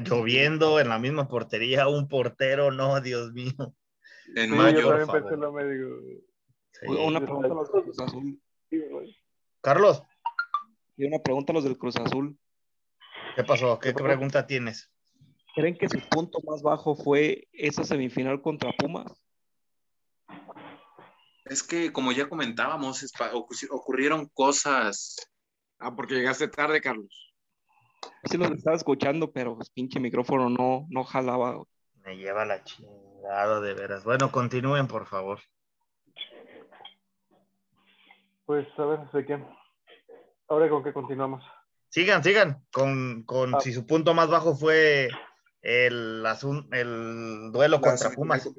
lloviendo 0.04 0.78
en 0.78 0.90
la 0.90 0.98
misma 0.98 1.26
portería, 1.26 1.88
un 1.88 2.06
portero, 2.06 2.70
no, 2.70 3.00
Dios 3.00 3.32
mío. 3.32 3.74
En 4.34 4.50
mayo. 4.50 4.88
Una 6.88 7.20
pregunta 7.20 7.48
a 7.48 7.54
los 7.54 7.72
del 7.72 7.82
Cruz 7.82 8.00
Azul. 8.00 8.40
Carlos. 9.60 10.02
Y 10.96 11.04
una 11.04 11.18
pregunta 11.18 11.52
a 11.52 11.54
los 11.54 11.64
del 11.64 11.78
Cruz 11.78 11.96
Azul. 11.96 12.38
¿Qué 13.36 13.44
pasó? 13.44 13.78
¿Qué, 13.78 13.94
pregunta 13.94 14.46
tienes? 14.46 14.90
¿Creen 15.54 15.76
que 15.76 15.88
su 15.88 16.00
punto 16.08 16.38
más 16.46 16.62
bajo 16.62 16.94
fue 16.94 17.48
esa 17.52 17.84
semifinal 17.84 18.40
contra 18.42 18.72
Pumas? 18.72 19.12
Es 21.44 21.62
que, 21.62 21.92
como 21.92 22.12
ya 22.12 22.28
comentábamos, 22.28 23.04
ocurrieron 23.70 24.28
cosas. 24.32 25.16
Ah, 25.78 25.94
porque 25.94 26.14
llegaste 26.14 26.48
tarde, 26.48 26.80
Carlos. 26.80 27.34
Sí, 28.24 28.38
los 28.38 28.50
estaba 28.52 28.76
escuchando, 28.76 29.32
pero 29.32 29.56
pues, 29.56 29.70
pinche 29.70 30.00
micrófono 30.00 30.48
no, 30.48 30.86
no 30.90 31.04
jalaba. 31.04 31.62
Me 32.04 32.16
lleva 32.16 32.44
la 32.44 32.62
chingada 32.64 33.11
de 33.60 33.74
veras. 33.74 34.04
Bueno, 34.04 34.30
continúen, 34.30 34.86
por 34.86 35.06
favor. 35.06 35.38
Pues 38.46 38.66
a 38.78 38.84
ver, 38.84 39.10
¿de 39.12 39.24
qué? 39.24 39.44
Ahora 40.48 40.68
con 40.68 40.82
qué 40.82 40.92
continuamos. 40.92 41.44
Sigan, 41.88 42.22
sigan, 42.22 42.64
con, 42.72 43.22
con 43.24 43.54
ah. 43.54 43.60
si 43.60 43.72
su 43.72 43.86
punto 43.86 44.14
más 44.14 44.28
bajo 44.28 44.54
fue 44.54 45.08
el, 45.62 46.24
el 46.72 47.52
duelo 47.52 47.80
contra 47.80 48.10
Pumas. 48.10 48.50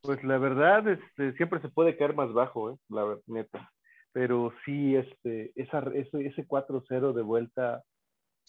Pues 0.00 0.22
la 0.24 0.38
verdad, 0.38 0.88
este, 0.88 1.32
siempre 1.34 1.60
se 1.60 1.68
puede 1.68 1.96
caer 1.96 2.14
más 2.14 2.32
bajo, 2.32 2.72
¿eh? 2.72 2.76
la 2.88 3.04
verdad, 3.04 3.22
neta. 3.26 3.70
Pero 4.12 4.52
sí, 4.64 4.96
este, 4.96 5.52
esa, 5.54 5.80
ese, 5.94 6.26
ese 6.26 6.46
4-0 6.46 7.12
de 7.12 7.22
vuelta 7.22 7.82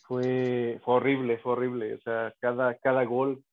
fue, 0.07 0.79
fue 0.83 0.95
horrible, 0.95 1.37
fue 1.39 1.53
horrible. 1.53 1.95
O 1.95 2.01
sea, 2.01 2.33
cada, 2.39 2.75
cada 2.75 3.03
gol, 3.03 3.43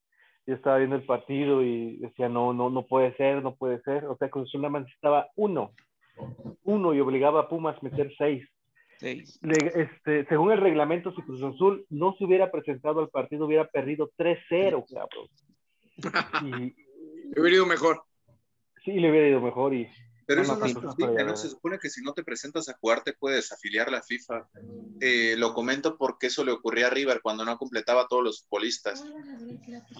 yo 0.49 0.55
estaba 0.55 0.79
viendo 0.79 0.97
el 0.97 1.05
partido 1.05 1.63
y 1.63 1.99
decía, 1.99 2.29
no, 2.29 2.53
no, 2.55 2.71
no 2.71 2.87
puede 2.87 3.15
ser, 3.17 3.43
no 3.43 3.55
puede 3.55 3.81
ser. 3.83 4.07
O 4.07 4.17
sea, 4.17 4.31
con 4.31 4.47
su 4.47 4.57
nada 4.59 4.71
más 4.71 4.83
necesitaba 4.83 5.29
uno, 5.37 5.73
uno 6.65 6.95
y 6.95 7.01
obligaba 7.01 7.41
a 7.41 7.49
Pumas 7.49 7.77
a 7.77 7.81
meter 7.83 8.11
seis. 8.17 8.49
Seis. 8.99 9.39
Le- 9.43 9.73
este, 9.83 10.25
según 10.27 10.51
el 10.51 10.59
reglamento, 10.61 11.13
si 11.15 11.23
Cruz 11.23 11.43
Azul 11.43 11.85
no 11.91 12.15
se 12.19 12.25
hubiera 12.25 12.51
presentado 12.51 13.01
al 13.01 13.11
partido, 13.11 13.45
hubiera 13.47 13.67
perdido 13.69 14.11
3-0, 14.19 14.85
cabrón. 14.93 15.29
Y 17.35 17.39
Hubiera 17.39 17.57
ido 17.57 17.67
mejor. 17.67 18.03
sí, 18.85 18.93
le 18.93 19.11
hubiera 19.11 19.29
ido 19.29 19.41
mejor. 19.43 19.75
Y 19.75 19.87
Pero 20.29 20.43
eso 20.43 20.53
no, 20.53 20.59
no 20.61 20.67
es 20.67 20.75
pues, 20.75 20.85
posible, 20.85 21.15
para 21.15 21.25
¿no? 21.25 21.37
Se 21.39 21.49
supone 21.49 21.79
que 21.79 21.89
si 21.89 22.03
no 22.03 22.13
te 22.13 22.23
presentas 22.23 22.69
a 22.69 22.75
jugar 22.75 23.03
te 23.03 23.15
puedes 23.15 23.51
afiliar 23.51 23.89
a 23.89 23.93
la 23.93 24.03
FIFA. 24.03 24.47
Eh, 25.01 25.37
lo 25.39 25.55
comento 25.55 25.97
porque 25.97 26.27
eso 26.27 26.45
le 26.45 26.53
ocurría 26.53 26.89
a 26.89 26.91
River 26.91 27.23
cuando 27.23 27.47
no 27.47 27.57
completaba 27.57 28.03
a 28.03 28.09
todos 28.09 28.23
los 28.23 28.43
futbolistas. 28.43 29.03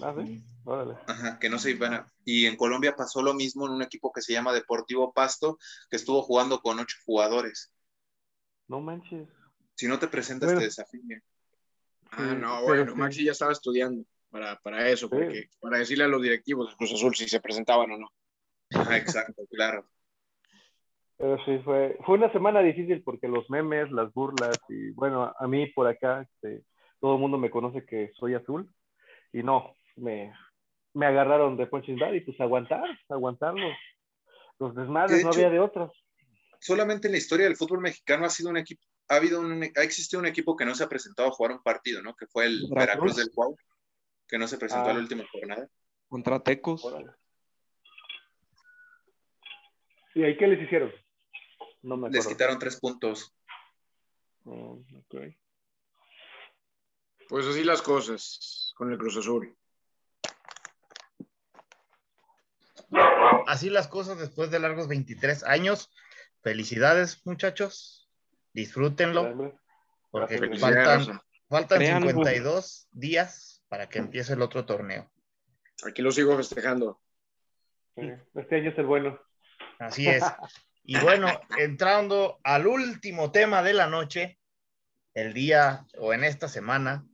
Ah, 0.03 0.13
¿sí? 0.23 0.43
Órale. 0.65 0.97
Ajá, 1.07 1.39
que 1.39 1.49
no 1.49 1.57
se 1.57 1.71
iban 1.71 1.95
a... 1.95 2.13
Y 2.25 2.45
en 2.45 2.57
Colombia 2.57 2.95
pasó 2.95 3.23
lo 3.23 3.33
mismo 3.33 3.65
en 3.65 3.71
un 3.73 3.81
equipo 3.81 4.11
que 4.11 4.21
se 4.21 4.31
llama 4.31 4.53
Deportivo 4.53 5.11
Pasto, 5.13 5.57
que 5.89 5.95
estuvo 5.95 6.21
jugando 6.21 6.61
con 6.61 6.77
ocho 6.77 6.97
jugadores. 7.07 7.73
No 8.67 8.81
manches. 8.81 9.27
Si 9.73 9.87
no 9.87 9.97
te 9.97 10.09
presentas, 10.09 10.45
Bueno. 10.45 10.59
te 10.59 10.65
desafilian. 10.65 11.23
Ah, 12.11 12.35
no, 12.35 12.61
bueno. 12.61 12.95
Maxi 12.95 13.25
ya 13.25 13.31
estaba 13.31 13.51
estudiando 13.51 14.05
para, 14.29 14.59
para 14.59 14.87
eso, 14.89 15.07
Sí. 15.07 15.15
porque, 15.15 15.49
para 15.59 15.79
decirle 15.79 16.03
a 16.03 16.07
los 16.07 16.21
directivos 16.21 16.69
de 16.69 16.75
Cruz 16.75 16.93
Azul 16.93 17.15
si 17.15 17.27
se 17.27 17.41
presentaban 17.41 17.89
o 17.93 17.97
no. 17.97 18.13
Ajá, 18.71 18.95
exacto, 18.97 19.41
claro. 19.49 19.89
Pero 21.19 21.37
sí, 21.43 21.59
fue, 21.65 21.97
fue 22.05 22.15
una 22.15 22.31
semana 22.31 22.61
difícil 22.61 23.03
porque 23.03 23.27
los 23.27 23.49
memes, 23.49 23.91
las 23.91 24.13
burlas 24.13 24.57
y 24.69 24.91
bueno, 24.91 25.33
a 25.37 25.47
mí 25.49 25.67
por 25.67 25.85
acá 25.85 26.21
este, 26.21 26.63
todo 27.01 27.15
el 27.15 27.19
mundo 27.19 27.37
me 27.37 27.49
conoce 27.49 27.85
que 27.85 28.11
soy 28.17 28.35
azul 28.35 28.73
y 29.33 29.43
no, 29.43 29.75
me, 29.97 30.33
me 30.93 31.05
agarraron 31.05 31.57
de 31.57 31.67
punching 31.67 31.99
bag 31.99 32.15
y 32.15 32.21
pues 32.21 32.39
aguantar, 32.39 32.85
aguantar 33.09 33.53
los, 33.53 33.73
los 34.59 34.75
desmadres, 34.75 35.17
De 35.17 35.23
no 35.25 35.31
había 35.31 35.49
de 35.49 35.59
otras. 35.59 35.91
Solamente 36.61 37.09
en 37.09 37.11
la 37.11 37.17
historia 37.17 37.47
del 37.47 37.57
fútbol 37.57 37.81
mexicano 37.81 38.25
ha 38.25 38.29
sido 38.29 38.49
un 38.49 38.57
equipo, 38.57 38.81
ha 39.09 39.15
habido 39.15 39.41
un, 39.41 39.61
ha 39.63 39.83
existido 39.83 40.21
un 40.21 40.25
equipo 40.25 40.55
que 40.55 40.63
no 40.65 40.73
se 40.73 40.85
ha 40.85 40.89
presentado 40.89 41.27
a 41.27 41.31
jugar 41.33 41.51
un 41.51 41.61
partido, 41.61 42.01
¿no? 42.01 42.15
Que 42.15 42.27
fue 42.27 42.45
el 42.45 42.61
Veracruz. 42.69 42.75
Veracruz 42.77 43.15
del 43.17 43.31
Cuau, 43.35 43.57
que 44.25 44.37
no 44.37 44.47
se 44.47 44.57
presentó 44.57 44.87
Ah. 44.87 44.91
a 44.91 44.93
la 44.93 44.99
última 45.01 45.25
jornada. 45.29 45.67
Contra 46.07 46.39
Tecos. 46.39 46.85
Órale. 46.85 47.11
¿Y 50.15 50.23
ahí 50.23 50.37
qué 50.37 50.47
les 50.47 50.61
hicieron? 50.63 50.91
No 51.81 51.97
me 51.97 52.09
Les 52.09 52.27
quitaron 52.27 52.59
tres 52.59 52.79
puntos. 52.79 53.33
Mm, 54.43 54.97
ok. 54.97 55.15
Pues 57.29 57.45
así 57.45 57.63
las 57.63 57.81
cosas 57.81 58.73
con 58.75 58.91
el 58.91 58.97
Cruz 58.97 59.17
Azul. 59.17 59.55
Así 63.45 63.69
las 63.69 63.87
cosas 63.87 64.17
después 64.17 64.51
de 64.51 64.59
largos 64.59 64.87
23 64.87 65.43
años. 65.43 65.91
Felicidades, 66.41 67.25
muchachos. 67.25 68.09
Disfrútenlo, 68.53 69.53
porque 70.09 70.57
faltan, 70.57 71.21
faltan 71.47 71.77
Créanlo. 71.77 72.09
52 72.09 72.87
días 72.91 73.63
para 73.67 73.87
que 73.87 73.99
empiece 73.99 74.33
el 74.33 74.41
otro 74.41 74.65
torneo. 74.65 75.11
Aquí 75.87 76.01
lo 76.01 76.11
sigo 76.11 76.35
festejando. 76.35 76.99
Este 77.95 78.55
año 78.55 78.71
es 78.71 78.77
el 78.77 78.85
bueno. 78.85 79.19
Así 79.77 80.07
es. 80.07 80.23
Y 80.91 80.97
bueno, 81.01 81.27
entrando 81.55 82.39
al 82.43 82.65
último 82.65 83.31
tema 83.31 83.61
de 83.61 83.73
la 83.73 83.85
noche, 83.85 84.39
el 85.13 85.33
día 85.35 85.85
o 85.99 86.13
en 86.13 86.23
esta 86.23 86.47
semana, 86.47 87.05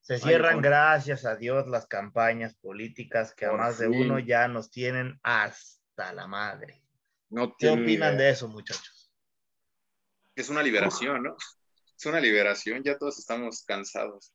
se 0.00 0.18
cierran, 0.18 0.60
gracias 0.60 1.24
a 1.24 1.36
Dios, 1.36 1.68
las 1.68 1.86
campañas 1.86 2.56
políticas 2.56 3.32
que 3.32 3.46
a 3.46 3.52
más 3.52 3.78
de 3.78 3.86
uno 3.86 4.18
ya 4.18 4.48
nos 4.48 4.72
tienen 4.72 5.20
hasta 5.22 6.12
la 6.12 6.26
madre. 6.26 6.82
No 7.28 7.54
¿Qué 7.56 7.68
opinan 7.68 8.14
idea. 8.14 8.24
de 8.24 8.30
eso, 8.30 8.48
muchachos? 8.48 9.12
Es 10.34 10.48
una 10.48 10.64
liberación, 10.64 11.22
¿no? 11.22 11.36
Es 11.96 12.06
una 12.06 12.18
liberación, 12.18 12.82
ya 12.82 12.98
todos 12.98 13.16
estamos 13.20 13.62
cansados. 13.62 14.32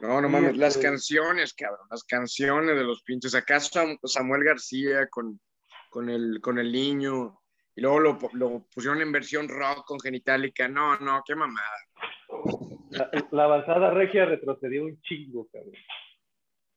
No, 0.00 0.20
no 0.20 0.28
mames, 0.28 0.56
las 0.56 0.76
canciones, 0.76 1.54
cabrón, 1.54 1.86
las 1.88 2.02
canciones 2.02 2.74
de 2.74 2.82
los 2.82 3.04
pinches. 3.04 3.36
Acá 3.36 3.60
Sam- 3.60 3.98
Samuel 4.02 4.42
García 4.42 5.06
con, 5.08 5.40
con, 5.88 6.10
el, 6.10 6.40
con 6.40 6.58
el 6.58 6.72
niño, 6.72 7.40
y 7.74 7.80
luego 7.80 8.00
lo, 8.00 8.18
lo 8.32 8.66
pusieron 8.74 9.00
en 9.00 9.12
versión 9.12 9.48
rock 9.48 9.86
con 9.86 10.00
genitalica. 10.00 10.68
No, 10.68 10.98
no, 10.98 11.22
qué 11.26 11.34
mamada. 11.34 11.76
La, 12.90 13.10
la 13.30 13.44
avanzada 13.44 13.90
regia 13.90 14.24
retrocedió 14.24 14.84
un 14.84 15.00
chingo, 15.02 15.48
cabrón. 15.48 15.74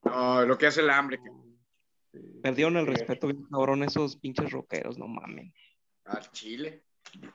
No, 0.03 0.45
lo 0.45 0.57
que 0.57 0.68
hace 0.68 0.82
el 0.82 0.89
hambre, 0.89 1.18
cabrón. 1.18 1.59
Sí. 2.12 2.20
Perdieron 2.43 2.78
el 2.78 2.88
respeto, 2.88 3.28
bien 3.28 3.43
cabrón, 3.49 3.84
esos 3.84 4.18
pinches 4.18 4.51
rockeros, 4.51 4.97
no 4.97 5.07
mamen. 5.07 5.53
Al 6.05 6.32
Chile. 6.32 6.84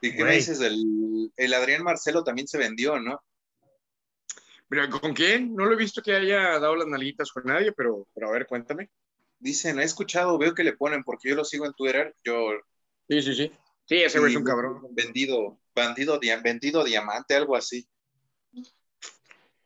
¿Y 0.00 0.14
qué 0.14 0.24
me 0.24 0.32
dices 0.32 0.58
del 0.58 1.32
el 1.36 1.54
Adrián 1.54 1.82
Marcelo 1.82 2.22
también 2.22 2.46
se 2.46 2.58
vendió, 2.58 2.98
¿no? 2.98 3.20
¿Pero 4.68 4.88
con 4.90 5.12
quién? 5.12 5.54
No 5.54 5.66
lo 5.66 5.74
he 5.74 5.76
visto 5.76 6.02
que 6.02 6.14
haya 6.14 6.58
dado 6.58 6.76
las 6.76 6.88
nalguitas 6.88 7.30
con 7.30 7.44
nadie, 7.44 7.72
pero, 7.72 8.08
pero 8.14 8.28
a 8.28 8.32
ver, 8.32 8.46
cuéntame. 8.46 8.90
Dicen, 9.38 9.78
he 9.80 9.84
escuchado, 9.84 10.38
veo 10.38 10.54
que 10.54 10.64
le 10.64 10.72
ponen, 10.76 11.04
porque 11.04 11.28
yo 11.28 11.34
lo 11.36 11.44
sigo 11.44 11.66
en 11.66 11.74
Twitter, 11.74 12.14
yo 12.24 12.50
Sí, 13.08 13.22
sí, 13.22 13.34
sí. 13.34 13.52
Sí, 13.84 13.96
ese 14.02 14.18
güey 14.18 14.32
es 14.32 14.36
un 14.36 14.44
cabrón. 14.44 14.82
Vendido, 14.90 15.58
bandido, 15.74 16.18
dia- 16.18 16.40
vendido 16.42 16.82
diamante, 16.82 17.36
algo 17.36 17.54
así. 17.54 17.86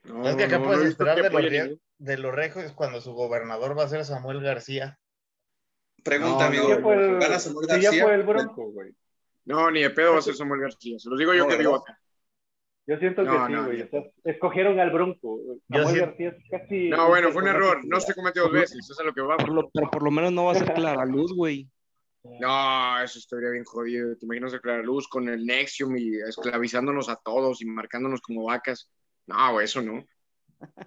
No, 0.05 0.23
¿Sabes 0.25 0.37
qué 0.37 0.45
acá 0.45 0.59
no, 0.59 0.65
puedes 0.67 0.83
no 0.83 0.89
esperar 0.89 1.17
que 1.17 1.23
de 1.29 1.69
los, 1.69 1.79
de 1.99 2.19
los 2.19 2.35
regios 2.35 2.73
cuando 2.73 3.01
su 3.01 3.13
gobernador 3.13 3.79
va 3.79 3.85
a 3.85 3.89
ser 3.89 4.05
Samuel 4.05 4.43
García? 4.43 4.99
Pregunta, 6.03 6.45
No, 6.51 6.59
amigo, 6.59 6.81
fue 6.81 6.95
el, 6.97 7.19
¿gana 7.19 7.39
Samuel 7.39 7.67
sí, 7.69 7.81
ya 7.81 7.83
García? 7.83 8.03
fue 8.03 8.15
el 8.15 8.23
bronco, 8.25 8.71
güey. 8.73 8.95
No, 9.45 9.71
ni 9.71 9.83
de 9.83 9.91
pedo 9.91 10.13
va 10.13 10.19
a 10.19 10.23
ser 10.23 10.35
Samuel 10.35 10.61
García. 10.63 10.99
Se 10.99 11.09
los 11.09 11.19
digo 11.19 11.33
yo 11.35 11.45
No, 11.45 11.49
que 11.49 11.57
vivo 11.57 11.73
¿verdad? 11.73 11.85
acá. 11.87 12.01
Yo 12.91 12.99
siento 12.99 13.23
No, 13.23 13.31
que 13.33 13.47
sí, 13.47 13.53
no, 13.53 13.65
güey. 13.67 13.79
yo- 13.79 13.85
O 13.85 13.89
sea, 13.89 14.03
escogieron 14.25 14.81
al 14.81 14.91
bronco. 14.91 15.39
Yo 15.69 15.79
Samuel 15.85 15.95
sí- 15.95 16.01
García 16.01 16.29
es 16.31 16.45
casi. 16.51 16.89
No, 16.89 17.07
bueno, 17.09 17.31
fue 17.31 17.43
un 17.43 17.49
error. 17.49 17.81
No 17.85 18.01
se 18.01 18.15
cometió 18.15 18.43
dos 18.43 18.53
veces. 18.53 18.79
Eso 18.81 18.93
es 18.95 18.99
a 18.99 19.05
lo 19.05 19.13
que 19.15 19.21
vamos. 19.21 19.45
Por 19.45 19.55
lo- 19.55 19.71
pero 19.71 19.89
por 19.91 20.03
lo 20.03 20.11
menos 20.11 20.33
no 20.33 20.47
va 20.47 20.53
a 20.53 20.55
ser 20.57 20.65
Clara 20.75 21.05
Luz, 21.07 21.33
güey. 21.33 21.69
No, 22.41 23.01
eso 23.01 23.19
estaría 23.21 23.51
bien 23.51 23.63
jodido. 23.65 24.17
Te 24.17 24.27
imaginas 24.27 24.53
a 24.55 24.59
Clara 24.59 24.83
Luz 24.83 25.07
con 25.09 25.29
el 25.29 25.47
Nexium 25.47 25.97
y 25.97 26.17
esclavizándonos 26.19 27.09
a 27.09 27.15
todos 27.17 27.63
y 27.63 27.67
marcándonos 27.67 28.21
como 28.21 28.45
vacas. 28.45 28.91
No, 29.27 29.53
güey, 29.53 29.67
eso 29.67 29.81
no. 29.83 30.05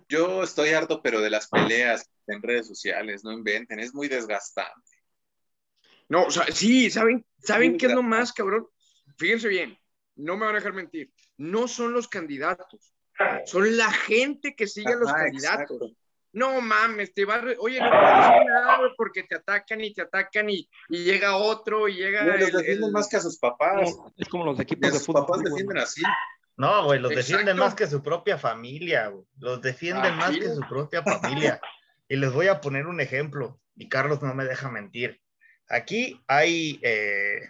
Yo 0.09 0.43
estoy 0.43 0.69
harto, 0.71 1.01
pero 1.01 1.21
de 1.21 1.29
las 1.29 1.47
peleas 1.47 2.11
en 2.27 2.41
redes 2.43 2.67
sociales, 2.67 3.23
no 3.23 3.31
inventen, 3.31 3.79
es 3.79 3.95
muy 3.95 4.09
desgastante. 4.09 4.91
No, 6.09 6.25
o 6.25 6.31
sea, 6.31 6.45
sí, 6.51 6.89
¿saben, 6.91 7.25
¿saben 7.39 7.77
qué 7.77 7.85
es 7.87 7.93
lo 7.93 8.03
más, 8.03 8.33
cabrón? 8.33 8.67
Fíjense 9.17 9.47
bien, 9.47 9.77
no 10.15 10.37
me 10.37 10.45
van 10.45 10.55
a 10.55 10.59
dejar 10.59 10.73
mentir. 10.73 11.11
No 11.37 11.67
son 11.67 11.93
los 11.93 12.07
candidatos, 12.07 12.93
son 13.45 13.77
la 13.77 13.91
gente 13.91 14.55
que 14.55 14.67
sigue 14.67 14.93
a 14.93 14.97
los 14.97 15.09
Ajá, 15.09 15.23
candidatos. 15.25 15.71
exacto. 15.81 15.97
No 16.35 16.61
mames, 16.61 17.13
te 17.13 17.25
va 17.25 17.35
a... 17.35 17.43
Oye, 17.59 17.79
no 17.79 17.89
puedo 17.91 18.01
decir 18.15 18.45
nada 18.47 18.77
güey, 18.79 18.89
porque 18.97 19.21
te 19.21 19.35
atacan 19.35 19.81
y 19.81 19.93
te 19.93 20.01
atacan 20.01 20.49
y, 20.49 20.67
y 20.89 21.03
llega 21.03 21.35
otro 21.37 21.87
y 21.87 21.93
llega... 21.97 22.23
No, 22.23 22.35
los 22.37 22.51
defienden 22.51 22.85
el- 22.85 22.91
más 22.91 23.07
que 23.07 23.17
a 23.17 23.19
sus 23.19 23.37
papás. 23.37 23.95
No, 23.95 24.11
es 24.17 24.27
como 24.29 24.43
los 24.43 24.59
equipos 24.59 24.91
de 24.91 24.97
sus 24.97 25.05
fútbol. 25.05 25.27
papás 25.27 25.41
güey. 25.41 25.51
defienden 25.53 25.77
así. 25.77 26.01
No, 26.57 26.85
güey, 26.85 26.99
los 26.99 27.11
Exacto. 27.11 27.31
defienden 27.33 27.57
más 27.57 27.75
que 27.75 27.85
su 27.85 28.01
propia 28.01 28.39
familia, 28.39 29.09
güey. 29.09 29.25
Los 29.37 29.61
defienden 29.61 30.13
Ah, 30.13 30.17
más 30.17 30.31
sí. 30.33 30.39
que 30.39 30.49
su 30.55 30.61
propia 30.61 31.03
familia. 31.03 31.61
Y 32.07 32.15
les 32.15 32.33
voy 32.33 32.47
a 32.47 32.59
poner 32.61 32.87
un 32.87 32.99
ejemplo, 32.99 33.59
y 33.75 33.87
Carlos 33.87 34.21
no 34.23 34.33
me 34.33 34.45
deja 34.45 34.69
mentir. 34.71 35.21
Aquí 35.69 36.19
hay 36.27 36.79
eh, 36.81 37.49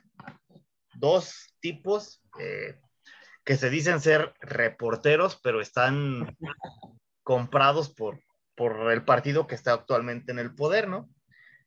dos 0.96 1.56
tipos 1.60 2.22
eh, 2.40 2.80
que 3.44 3.58
se 3.58 3.70
dicen 3.70 4.00
ser 4.02 4.34
reporteros, 4.40 5.40
pero 5.44 5.62
están 5.62 6.36
comprados 7.24 7.90
por, 7.94 8.20
por 8.56 8.92
el 8.92 9.04
partido 9.04 9.48
que 9.48 9.56
está 9.56 9.74
actualmente 9.74 10.32
en 10.32 10.40
el 10.40 10.54
poder, 10.56 10.88
¿no? 10.88 11.10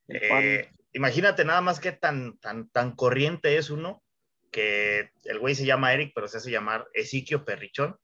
Eh, 0.09 0.71
imagínate 0.93 1.45
nada 1.45 1.61
más 1.61 1.81
que 1.81 1.93
tan, 1.93 2.39
tan, 2.39 2.69
tan 2.71 2.93
corriente 2.93 3.57
es 3.57 3.71
uno, 3.71 4.03
que 4.51 5.11
el 5.25 5.39
güey 5.39 5.55
se 5.55 5.67
llama 5.67 5.93
Eric, 5.93 6.12
pero 6.14 6.29
se 6.29 6.39
hace 6.39 6.51
llamar 6.51 6.87
Ezequiel 6.95 7.45
Perrichón. 7.45 7.97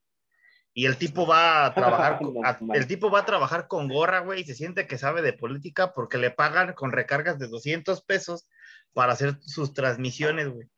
Y 0.75 0.87
el 0.87 0.97
tipo 0.97 1.27
va 1.27 1.67
a 1.67 1.75
trabajar, 1.75 2.19
a- 2.45 2.59
el 2.75 2.87
tipo 2.87 3.11
va 3.11 3.21
a 3.21 3.27
trabajar 3.27 3.69
con 3.69 3.89
gorra, 3.89 4.21
güey, 4.21 4.41
y 4.41 4.45
se 4.45 4.55
siente 4.55 4.87
que 4.87 4.97
sabe 4.97 5.21
de 5.21 5.35
política 5.35 5.93
porque 5.93 6.17
le 6.17 6.31
pagan 6.31 6.73
con 6.73 6.93
recargas 6.93 7.39
de 7.39 7.49
200 7.49 8.03
pesos 8.03 8.49
para 8.95 9.13
hacer 9.13 9.37
sus 9.43 9.75
transmisiones, 9.75 10.49
güey. 10.49 10.69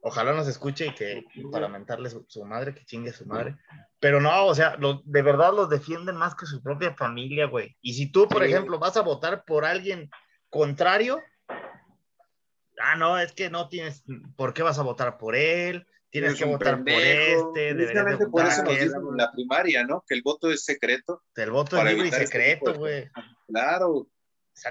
Ojalá 0.00 0.32
nos 0.32 0.46
escuche 0.46 0.86
y 0.86 0.94
que 0.94 1.24
para 1.50 1.68
mentarle 1.68 2.08
su, 2.08 2.24
su 2.28 2.44
madre, 2.44 2.72
que 2.74 2.84
chingue 2.84 3.12
su 3.12 3.26
madre. 3.26 3.56
Pero 3.98 4.20
no, 4.20 4.46
o 4.46 4.54
sea, 4.54 4.76
lo- 4.76 5.02
de 5.04 5.22
verdad 5.22 5.52
los 5.52 5.68
defienden 5.68 6.16
más 6.16 6.34
que 6.36 6.46
su 6.46 6.62
propia 6.62 6.94
familia, 6.94 7.46
güey. 7.46 7.76
Y 7.82 7.94
si 7.94 8.10
tú, 8.12 8.28
por 8.28 8.42
Sí. 8.44 8.48
ejemplo, 8.52 8.78
vas 8.78 8.96
a 8.96 9.02
votar 9.02 9.44
por 9.44 9.64
alguien 9.64 10.08
contrario, 10.50 11.20
ah, 12.80 12.96
no, 12.96 13.18
es 13.18 13.32
que 13.32 13.50
no 13.50 13.68
tienes, 13.68 14.04
¿por 14.36 14.54
qué 14.54 14.62
vas 14.62 14.78
a 14.78 14.82
votar 14.82 15.18
por 15.18 15.34
él? 15.34 15.86
Tienes 16.10 16.30
Eres 16.30 16.38
que 16.38 16.44
un 16.46 16.52
votar 16.52 16.78
por 16.78 16.88
este, 16.88 17.74
de 17.74 18.26
por 18.30 18.46
eso 18.46 18.62
nos 18.62 18.72
dicen 18.74 18.92
en 19.10 19.16
la 19.16 19.30
primaria, 19.32 19.84
¿no? 19.84 20.04
Que 20.08 20.14
el 20.14 20.22
voto 20.22 20.50
es 20.50 20.64
secreto. 20.64 21.22
El 21.34 21.50
voto 21.50 21.76
es 21.76 21.80
para 21.80 21.90
libre 21.90 22.06
y 22.06 22.08
evitar 22.08 22.22
este 22.22 22.38
secreto, 22.38 22.72
de 22.72 22.78
güey. 22.78 23.10
Claro. 23.48 24.06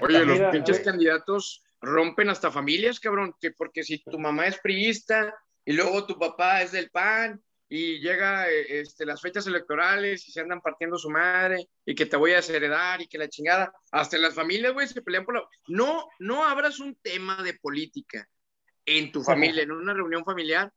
Oye, 0.00 0.24
los 0.24 0.40
pinches 0.50 0.80
candidatos 0.80 1.62
rompen 1.80 2.30
hasta 2.30 2.50
familias, 2.50 3.00
cabrón, 3.00 3.34
que 3.40 3.52
porque 3.52 3.82
si 3.82 4.02
tu 4.02 4.18
mamá 4.18 4.46
es 4.46 4.58
priista 4.58 5.34
y 5.64 5.72
luego 5.72 6.06
tu 6.06 6.18
papá 6.18 6.62
es 6.62 6.72
del 6.72 6.90
PAN 6.90 7.40
y 7.68 8.00
llega 8.00 8.48
eh, 8.48 8.80
este, 8.80 9.04
las 9.04 9.20
fechas 9.20 9.46
electorales 9.46 10.26
y 10.26 10.32
se 10.32 10.40
andan 10.40 10.60
partiendo 10.60 10.96
su 10.96 11.10
madre 11.10 11.68
y 11.84 11.94
que 11.94 12.06
te 12.06 12.16
voy 12.16 12.32
a 12.32 12.36
desheredar 12.36 13.00
y 13.02 13.06
que 13.06 13.18
la 13.18 13.28
chingada, 13.28 13.72
hasta 13.92 14.16
las 14.18 14.34
familias, 14.34 14.72
güey, 14.72 14.86
se 14.86 15.02
pelean 15.02 15.24
por 15.24 15.34
la... 15.34 15.46
No, 15.68 16.08
no 16.18 16.44
abras 16.44 16.80
un 16.80 16.94
tema 16.96 17.42
de 17.42 17.54
política 17.54 18.26
en 18.86 19.12
tu 19.12 19.22
familia, 19.22 19.62
en 19.62 19.72
una 19.72 19.92
reunión 19.92 20.24
familiar, 20.24 20.72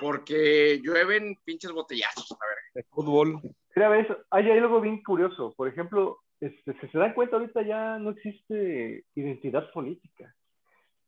porque 0.00 0.80
llueven 0.82 1.36
pinches 1.44 1.70
botellazos, 1.70 2.32
a 2.32 2.46
ver. 2.46 2.58
De 2.74 2.82
fútbol. 2.90 3.40
Mira, 3.76 3.88
ves, 3.88 4.08
hay 4.30 4.50
algo 4.50 4.80
bien 4.80 5.02
curioso. 5.02 5.54
Por 5.56 5.68
ejemplo, 5.68 6.18
este, 6.40 6.76
si 6.80 6.88
se 6.88 6.98
dan 6.98 7.14
cuenta, 7.14 7.36
ahorita 7.36 7.62
ya 7.62 7.98
no 7.98 8.10
existe 8.10 9.04
identidad 9.14 9.70
política. 9.70 10.34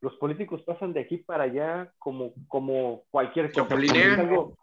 Los 0.04 0.16
políticos 0.16 0.62
pasan 0.66 0.92
de 0.92 1.00
aquí 1.00 1.16
para 1.16 1.44
allá 1.44 1.90
como, 1.98 2.34
como 2.46 3.04
cualquier 3.10 3.50
cosa. 3.50 3.74
Algo- 3.74 4.54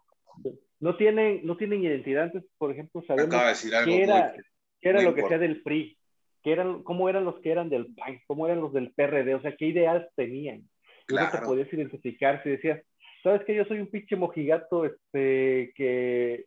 no 0.78 0.96
tienen, 0.96 1.40
no 1.44 1.56
tienen 1.56 1.82
identidad. 1.82 2.24
Antes, 2.24 2.44
por 2.58 2.70
ejemplo, 2.70 3.02
sabemos 3.08 3.28
de 3.30 3.84
qué 3.84 4.02
era, 4.04 4.32
muy- 4.34 4.42
qué 4.80 4.88
era 4.88 5.02
lo 5.02 5.14
que 5.16 5.26
sea 5.26 5.38
del 5.38 5.62
PRI, 5.62 5.98
qué 6.44 6.52
eran, 6.52 6.84
cómo 6.84 7.08
eran 7.08 7.24
los 7.24 7.40
que 7.40 7.50
eran 7.50 7.68
del 7.68 7.92
PAN, 7.94 8.20
cómo 8.28 8.46
eran 8.46 8.60
los 8.60 8.72
del 8.72 8.92
PRD, 8.92 9.34
o 9.34 9.42
sea, 9.42 9.56
qué 9.56 9.66
ideas 9.66 10.06
tenían. 10.14 10.60
No 11.08 11.16
te 11.24 11.30
Claro. 11.30 11.46
podías 11.46 11.72
identificar 11.72 12.40
si 12.44 12.50
decías, 12.50 12.80
¿sabes 13.24 13.44
que 13.44 13.56
Yo 13.56 13.64
soy 13.64 13.80
un 13.80 13.88
pinche 13.88 14.14
mojigato 14.14 14.84
este, 14.84 15.72
que, 15.74 16.44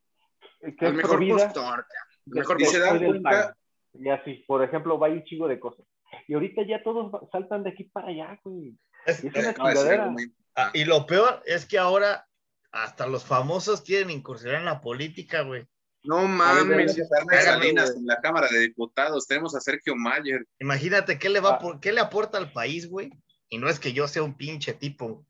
que 0.62 0.86
El 0.86 0.92
es 0.92 0.94
mejor 0.96 1.20
vida, 1.20 1.36
postor. 1.52 1.86
El 2.28 2.34
mejor 2.34 2.62
Y 2.62 2.66
se 2.66 2.80
del 2.80 3.22
cuenta-. 3.22 3.58
Y 3.94 4.10
así, 4.10 4.44
por 4.48 4.64
ejemplo, 4.64 4.98
va 4.98 5.10
un 5.10 5.24
chingo 5.26 5.48
de 5.50 5.60
cosas. 5.60 5.86
Y 6.28 6.34
ahorita 6.34 6.64
ya 6.66 6.82
todos 6.84 7.12
saltan 7.32 7.64
de 7.64 7.70
aquí 7.72 7.86
para 7.86 8.08
allá, 8.08 8.40
güey. 8.44 8.74
Es- 9.06 9.24
Y 9.24 9.28
es 9.34 9.58
una 9.58 10.06
muy- 10.08 10.34
Ah, 10.58 10.72
y 10.74 10.86
lo 10.86 11.06
peor 11.06 11.44
es 11.46 11.66
que 11.66 11.78
ahora 11.78 12.28
hasta 12.72 13.08
los 13.08 13.26
famosos 13.26 13.82
quieren 13.82 14.10
incursionar 14.10 14.60
en 14.60 14.66
la 14.66 14.80
política, 14.82 15.42
güey. 15.42 15.66
No 16.04 16.28
mames. 16.28 16.96
Salinas 17.44 17.94
en 17.96 18.06
la 18.06 18.22
Cámara 18.22 18.48
de 18.50 18.60
Diputados, 18.60 19.28
tenemos 19.28 19.56
a 19.56 19.60
Sergio 19.60 19.96
Mayer. 19.96 20.46
Imagínate 20.60 21.18
qué 21.20 21.30
le 21.30 21.40
va 21.42 21.56
Ah. 21.56 21.60
por- 21.60 21.80
qué 21.80 21.92
le 21.92 22.00
aporta 22.00 22.38
al 22.38 22.52
país, 22.54 22.88
güey. 22.90 23.12
Y 23.50 23.58
no 23.58 23.70
es 23.70 23.80
que 23.80 23.92
yo 23.94 24.08
sea 24.08 24.24
un 24.24 24.36
pinche 24.38 24.74
tipo 24.74 25.26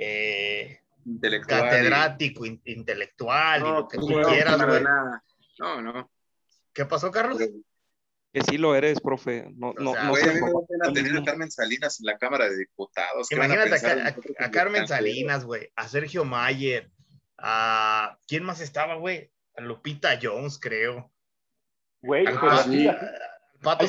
eh, 0.00 0.80
intelectual. 1.04 1.62
catedrático, 1.62 2.46
in- 2.46 2.62
intelectual, 2.64 3.60
y 3.60 3.64
No, 3.64 3.74
lo 3.80 3.88
que 3.88 3.98
tú 3.98 4.10
no, 4.10 4.28
quieras, 4.28 4.64
güey. 4.64 4.82
No, 5.58 5.82
no. 5.82 6.10
¿Qué 6.72 6.84
pasó, 6.84 7.10
Carlos? 7.10 7.38
Pero, 7.38 7.52
Que 8.38 8.44
sí 8.52 8.58
lo 8.58 8.74
eres, 8.74 9.00
profe. 9.00 9.50
No, 9.56 9.72
no, 9.78 9.92
sea, 9.92 10.04
no 10.04 10.10
güey, 10.10 10.22
sé 10.24 10.30
a 10.30 10.40
cómo- 10.40 10.66
tener 10.94 11.16
a 11.18 11.24
Carmen 11.24 11.50
Salinas 11.50 12.00
en 12.00 12.06
la 12.06 12.18
Cámara 12.18 12.48
de 12.48 12.56
Diputados. 12.56 13.28
¿Qué 13.28 13.36
van 13.36 13.50
Imagínate 13.52 13.76
a, 13.76 13.80
Carmen? 14.50 14.86
Salinas, 14.88 15.44
güey, 15.44 15.70
a 15.76 15.88
Sergio 15.88 16.24
Mayer, 16.24 16.90
a 17.38 18.18
¿quién 18.26 18.44
más 18.44 18.60
estaba, 18.60 18.94
güey? 18.96 19.30
A 19.56 19.60
Lupita 19.62 20.18
Jones, 20.22 20.58
creo. 20.60 21.10
Güey, 22.02 22.26
Al, 22.26 22.38
Pato, 23.60 23.82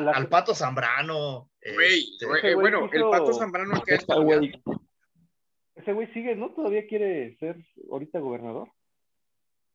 la- 0.00 0.12
al 0.12 0.28
Zambrano. 0.54 1.50
Güey, 1.74 1.98
este, 2.12 2.26
güey, 2.26 2.38
ese 2.38 2.54
güey 2.54 2.70
bueno, 2.72 2.88
el 2.92 3.02
Pato 3.10 3.32
Zambrano 3.32 3.82
que 3.82 3.94
güey. 4.20 4.62
ese 5.74 5.92
güey 5.92 6.06
sigue, 6.12 6.36
¿no? 6.36 6.50
Todavía 6.54 6.86
quiere 6.86 7.36
ser 7.38 7.56
ahorita 7.90 8.20
gobernador. 8.20 8.70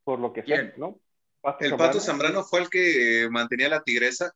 Por 0.05 0.19
lo 0.19 0.31
que 0.33 0.43
sea, 0.43 0.55
¿Quién? 0.57 0.73
¿no? 0.77 0.99
Pato 1.41 1.65
El 1.65 1.75
Pato 1.75 1.99
Zambrano 1.99 2.43
fue 2.43 2.61
el 2.61 2.69
que 2.69 3.27
mantenía 3.31 3.69
la 3.69 3.81
tigresa. 3.83 4.33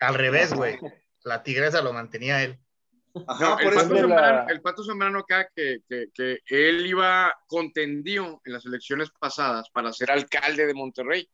al 0.00 0.14
revés, 0.14 0.52
güey. 0.54 0.78
La 1.24 1.42
tigresa 1.42 1.82
lo 1.82 1.92
mantenía 1.92 2.42
él. 2.44 2.58
Ajá, 3.26 3.44
No, 3.44 3.58
el, 3.58 3.74
Pato 3.74 3.94
la- 3.94 4.00
Zambrano, 4.00 4.48
el 4.50 4.60
Pato 4.60 4.84
Zambrano 4.84 5.18
acá 5.20 5.48
que, 5.54 5.78
que, 5.88 6.06
que 6.14 6.38
él 6.48 6.86
iba 6.86 7.36
contendió 7.48 8.40
en 8.44 8.52
las 8.52 8.64
elecciones 8.66 9.10
pasadas 9.18 9.68
para 9.70 9.92
ser 9.92 10.10
alcalde 10.12 10.66
de 10.66 10.74
Monterrey 10.74 11.28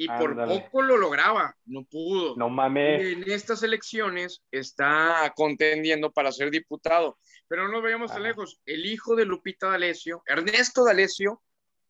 y 0.00 0.06
por 0.06 0.36
poco 0.46 0.80
lo 0.82 0.96
lograba, 0.96 1.56
no 1.66 1.82
pudo. 1.82 2.36
No 2.36 2.48
mames. 2.48 3.02
Y 3.02 3.12
en 3.14 3.30
estas 3.32 3.64
elecciones 3.64 4.42
está 4.52 5.32
contendiendo 5.34 6.12
para 6.12 6.30
ser 6.30 6.52
diputado. 6.52 7.18
Pero 7.48 7.64
no 7.66 7.72
nos 7.72 7.82
veamos 7.82 8.12
tan 8.12 8.22
lejos. 8.22 8.60
El 8.64 8.86
hijo 8.86 9.16
de 9.16 9.24
Lupita 9.24 9.68
D'Alessio, 9.68 10.22
Ernesto 10.24 10.84
D'Alessio, 10.84 11.42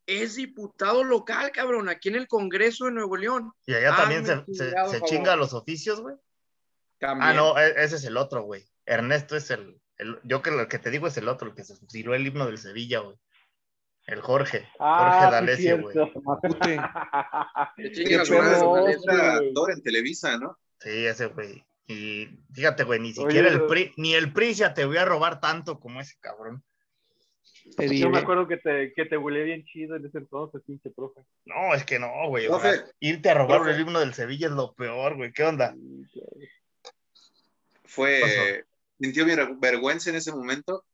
es 0.09 0.37
diputado 0.37 1.05
local, 1.05 1.53
cabrón, 1.53 1.89
aquí 1.89 2.09
en 2.09 2.17
el 2.17 2.27
Congreso 2.27 2.87
de 2.87 2.93
Nuevo 2.93 3.17
León. 3.17 3.53
Y 3.67 3.75
allá 3.75 3.93
Ah, 3.93 3.97
también 3.99 4.23
me 4.23 4.27
se, 4.27 4.45
se- 4.55 4.89
se 4.91 5.01
chinga 5.03 5.37
los 5.37 5.53
oficios, 5.53 6.01
güey. 6.01 6.17
También. 6.99 7.31
Ah, 7.31 7.35
no, 7.35 7.59
e- 7.59 7.75
ese 7.85 7.97
es 7.97 8.05
el 8.05 8.17
otro, 8.17 8.43
güey. 8.43 8.65
Ernesto 8.87 9.37
es 9.37 9.51
el, 9.51 9.79
el- 9.99 10.19
yo 10.25 10.41
que 10.43 10.51
lo 10.51 10.67
que 10.67 10.79
te 10.79 10.91
digo 10.91 11.07
es 11.07 11.17
el 11.19 11.29
otro, 11.29 11.49
el 11.49 11.55
que 11.55 11.63
se 11.65 11.77
fusiló 11.77 12.15
el 12.15 12.27
himno 12.27 12.47
del 12.47 12.59
Sevilla, 12.59 13.01
güey. 13.01 13.17
El 14.07 14.23
Jorge, 14.23 14.61
Jorge 14.61 14.73
Ah, 14.81 15.25
sí, 15.27 15.31
D'Alessio, 15.33 15.81
güey. 15.83 15.95
Que 17.77 18.17
actor 18.17 19.73
en 19.73 19.83
Televisa, 19.83 20.39
¿no? 20.39 20.59
Sí, 20.81 21.07
ese 21.07 21.27
güey. 21.27 21.65
Y 21.87 22.29
fíjate, 22.53 22.85
güey, 22.85 23.01
ni 23.01 23.09
Oye, 23.11 23.15
siquiera 23.21 23.49
el 23.49 23.67
PRI, 23.67 23.95
ni 23.97 24.15
el 24.15 24.33
PRI 24.33 24.55
te 24.75 24.85
voy 24.85 24.97
a 24.99 25.05
robar 25.05 25.41
tanto 25.41 25.79
como 25.81 26.01
ese 26.01 26.15
cabrón. 26.21 26.63
Te 27.77 27.99
Yo 27.99 28.11
me 28.11 28.19
acuerdo 28.19 28.49
que 28.49 28.57
te, 28.57 28.93
que 28.95 29.05
te 29.05 29.17
huele 29.17 29.45
bien 29.45 29.65
chido 29.65 29.97
en 29.97 30.07
ese 30.07 30.19
entonces, 30.19 30.63
pinche 30.67 30.91
profe. 30.91 31.21
No, 31.45 31.75
es 31.75 31.85
que 31.85 31.99
no, 31.99 32.29
güey. 32.29 32.47
o 32.47 32.61
sea, 32.61 32.73
Profe, 32.73 32.93
irte 33.01 33.31
a 33.31 33.35
robar 33.35 33.59
profe. 33.61 33.75
el 33.75 33.81
himno 33.81 34.01
del 34.01 34.15
Sevilla 34.15 34.49
es 34.49 34.53
lo 34.53 34.75
peor, 34.75 35.17
güey. 35.17 35.33
¿Qué 35.33 35.45
onda? 35.45 35.75
Fue. 37.85 38.65
¿Sintió 39.01 39.25
ver- 39.25 39.55
vergüenza 39.59 40.11
en 40.11 40.17
ese 40.17 40.33
momento 40.33 40.85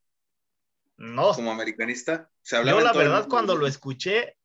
No, 0.99 1.33
como 1.33 1.51
americanista? 1.53 2.31
Se 2.43 2.57
yo 2.57 2.81
la 2.81 2.93
verdad 2.93 3.27
cuando 3.29 3.57
lo 3.57 3.67
escuché, 3.67 4.37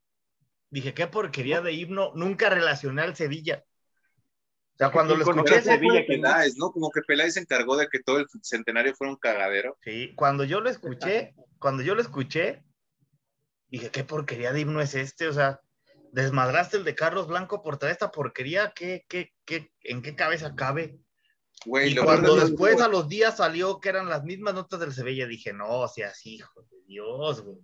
dije, 0.70 0.94
qué 0.94 1.08
porquería 1.08 1.62
de 1.62 1.74
himno, 1.74 2.14
nunca 2.16 2.50
relacioné 2.50 3.02
al 3.02 3.16
Sevilla. 3.16 3.66
O 4.80 4.86
sea, 4.86 4.94
cuando 4.94 5.14
lo 5.14 5.26
¿Quién 5.26 5.40
escuché, 5.40 5.62
Sevilla 5.62 6.06
Peláez, 6.08 6.56
¿no? 6.56 6.72
Como 6.72 6.90
que 6.90 7.02
Peláez 7.02 7.34
se 7.34 7.42
encargó 7.42 7.76
de 7.76 7.90
que 7.90 8.00
todo 8.00 8.20
el 8.20 8.28
centenario 8.42 8.96
fuera 8.96 9.12
un 9.12 9.20
cagadero. 9.20 9.78
sí, 9.84 10.14
cuando 10.16 10.46
yo 10.46 10.62
lo 10.62 10.70
escuché, 10.70 11.36
cuando 11.60 11.84
yo 11.84 11.96
lo 11.96 12.02
escuché, 12.02 12.64
dije, 13.68 13.92
qué 13.92 14.06
porquería 14.06 14.54
de 14.54 14.62
himno 14.62 14.80
es 14.80 14.96
este, 14.96 15.28
o 15.28 15.34
sea, 15.34 15.60
desmadraste 16.14 16.78
el 16.78 16.86
de 16.86 16.96
Carlos 16.96 17.28
Blanco 17.28 17.62
por 17.62 17.78
toda 17.78 17.92
esta 17.92 18.10
porquería, 18.10 18.72
¿qué, 18.74 19.04
qué, 19.10 19.34
qué, 19.44 19.70
¿en 19.82 20.02
qué 20.02 20.16
cabeza 20.16 20.56
cabe? 20.56 20.98
Güey, 21.66 21.92
Y 21.92 21.94
lo 21.96 22.06
cuando 22.06 22.38
después 22.38 22.80
a 22.80 22.88
los 22.88 23.10
días 23.10 23.36
salió 23.36 23.82
que 23.82 23.90
eran 23.90 24.08
las 24.08 24.24
mismas 24.24 24.54
notas 24.54 24.80
del 24.80 24.94
Sevilla, 24.94 25.28
dije, 25.28 25.52
no, 25.52 25.80
o 25.80 25.88
sea, 25.90 26.14
sí, 26.14 26.36
hijo 26.36 26.62
de 26.72 26.78
Dios, 26.88 27.42
güey. 27.42 27.58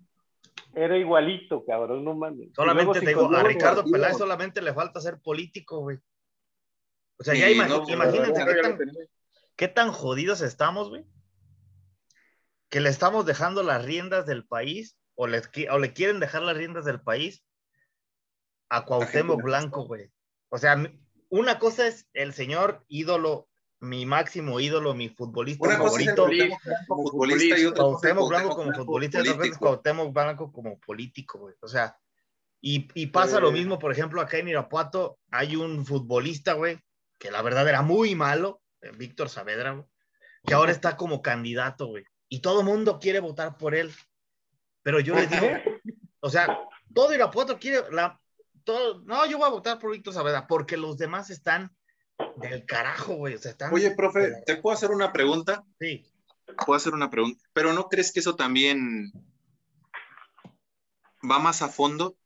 Era 0.73 0.97
igualito, 0.97 1.63
cabrón, 1.63 2.03
no 2.03 2.13
mames. 2.13 2.49
Solamente 2.53 2.85
luego 2.85 2.99
te 2.99 3.07
digo, 3.07 3.33
a 3.33 3.43
Ricardo. 3.43 3.85
Peláez 3.85 4.17
solamente 4.17 4.61
le 4.61 4.73
falta 4.73 4.99
ser 4.99 5.21
político, 5.21 5.79
güey. 5.79 5.97
O 7.17 7.23
sea, 7.23 7.33
Sí, 7.33 7.39
ya 7.39 7.67
no, 7.67 7.83
pues, 7.83 7.89
imagínense 7.93 8.45
qué 8.45 8.61
tan, 8.61 8.77
tenía. 8.77 8.93
qué 9.55 9.67
tan 9.67 9.91
jodidos 9.91 10.41
estamos, 10.41 10.89
güey. 10.89 11.05
Que 12.69 12.81
le 12.81 12.89
estamos 12.89 13.25
dejando 13.25 13.63
las 13.63 13.83
riendas 13.85 14.25
del 14.25 14.45
país, 14.45 14.97
o, 15.15 15.27
les 15.27 15.49
qui- 15.51 15.67
o 15.71 15.79
le 15.79 15.93
quieren 15.93 16.19
dejar 16.19 16.41
las 16.41 16.57
riendas 16.57 16.83
del 16.85 17.01
país 17.01 17.43
a 18.69 18.83
Cuauhtémoc 18.85 19.41
Blanco, 19.41 19.85
güey. 19.85 20.11
O 20.49 20.57
sea, 20.57 20.75
una 21.29 21.59
cosa 21.59 21.87
es 21.87 22.07
el 22.13 22.33
señor 22.33 22.83
ídolo, 22.89 23.47
mi 23.79 24.05
máximo 24.05 24.59
ídolo, 24.59 24.93
mi 24.93 25.09
futbolista 25.09 25.67
Una 25.67 25.77
cosa 25.77 26.01
es 26.01 26.07
el 26.07 26.15
favorito. 26.15 26.55
Cuauhtémoc 26.87 26.87
Blanco 26.87 26.89
como 26.89 27.13
futbolista 27.13 27.47
y 27.57 27.65
otra 27.65 27.77
cosa 27.77 27.91
es 27.91 27.97
Cuauhtémoc 27.97 28.29
Blanco 28.29 28.55
como 28.55 28.73
futbolista 28.73 29.17
y 29.17 29.21
otra 29.21 29.33
cosa 29.33 29.33
es 29.35 29.57
político. 29.57 29.59
Cuauhtémoc 29.65 30.13
Blanco 30.13 30.51
como 30.51 30.79
político, 30.79 31.39
güey. 31.39 31.55
O 31.61 31.67
sea, 31.67 31.97
y, 32.61 32.87
y 32.93 33.07
pasa 33.07 33.37
Eh. 33.37 33.41
lo 33.41 33.51
mismo, 33.51 33.79
por 33.79 33.91
ejemplo, 33.91 34.19
acá 34.21 34.37
en 34.37 34.47
Irapuato 34.49 35.19
hay 35.31 35.55
un 35.55 35.85
futbolista, 35.85 36.53
güey, 36.53 36.79
que 37.17 37.31
la 37.31 37.41
verdad 37.41 37.67
era 37.67 37.81
muy 37.81 38.15
malo, 38.15 38.61
eh, 38.81 38.91
Víctor 38.95 39.29
Saavedra, 39.29 39.71
güey, 39.71 39.85
que 40.45 40.53
ahora 40.53 40.71
está 40.71 40.97
como 40.97 41.21
candidato, 41.21 41.87
güey. 41.87 42.05
Y 42.29 42.39
todo 42.39 42.61
el 42.61 42.65
mundo 42.65 42.99
quiere 42.99 43.19
votar 43.19 43.57
por 43.57 43.75
él. 43.75 43.93
Pero 44.83 44.99
yo 44.99 45.15
les 45.15 45.29
digo, 45.29 45.47
o 46.19 46.29
sea, 46.29 46.59
todo 46.93 47.13
Irapuato 47.13 47.57
quiere, 47.59 47.91
la, 47.91 48.19
todo, 48.63 49.01
no, 49.05 49.25
yo 49.25 49.37
voy 49.37 49.47
a 49.47 49.51
votar 49.51 49.79
por 49.79 49.91
Víctor 49.91 50.13
Saavedra, 50.13 50.47
porque 50.47 50.77
los 50.77 50.97
demás 50.97 51.29
están 51.29 51.75
del 52.37 52.65
carajo, 52.65 53.15
güey. 53.15 53.35
O 53.35 53.37
sea, 53.37 53.51
están. 53.51 53.73
Oye, 53.73 53.91
profe, 53.91 54.43
¿te 54.45 54.57
puedo 54.57 54.75
hacer 54.75 54.91
una 54.91 55.11
pregunta? 55.11 55.63
Sí. 55.79 56.05
Puedo 56.65 56.77
hacer 56.77 56.93
una 56.93 57.09
pregunta. 57.09 57.43
Pero 57.53 57.73
¿no 57.73 57.87
crees 57.89 58.11
que 58.11 58.19
eso 58.19 58.35
también 58.35 59.11
va 61.29 61.39
más 61.39 61.61
a 61.61 61.69
fondo 61.69 62.17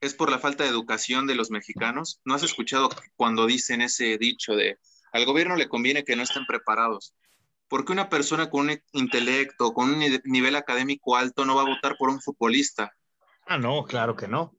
es 0.00 0.14
por 0.14 0.30
la 0.30 0.38
falta 0.38 0.64
de 0.64 0.70
educación 0.70 1.26
de 1.26 1.34
los 1.34 1.50
mexicanos. 1.50 2.20
¿No 2.24 2.34
has 2.34 2.42
escuchado 2.42 2.88
cuando 3.16 3.46
dicen 3.46 3.82
ese 3.82 4.18
dicho 4.18 4.54
de 4.54 4.78
al 5.12 5.24
gobierno 5.24 5.56
le 5.56 5.68
conviene 5.68 6.04
que 6.04 6.16
no 6.16 6.22
estén 6.22 6.46
preparados? 6.46 7.14
Porque 7.68 7.92
una 7.92 8.08
persona 8.08 8.48
con 8.50 8.68
un 8.68 8.80
intelecto, 8.92 9.72
con 9.72 9.90
un 9.90 9.98
ni- 9.98 10.20
nivel 10.24 10.56
académico 10.56 11.16
alto 11.16 11.44
no 11.44 11.56
va 11.56 11.62
a 11.62 11.66
votar 11.68 11.96
por 11.98 12.10
un 12.10 12.20
futbolista? 12.20 12.92
Ah, 13.46 13.58
no, 13.58 13.84
claro 13.84 14.14
que 14.16 14.28
no. 14.28 14.54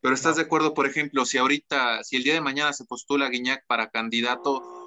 Pero 0.00 0.14
estás 0.14 0.36
de 0.36 0.42
acuerdo, 0.42 0.72
por 0.74 0.86
ejemplo, 0.86 1.24
si 1.24 1.38
ahorita, 1.38 2.02
si 2.04 2.16
el 2.16 2.22
día 2.22 2.34
de 2.34 2.40
mañana 2.40 2.72
se 2.72 2.84
postula 2.86 3.28
Guiñac 3.28 3.66
para 3.66 3.90
candidato, 3.90 4.79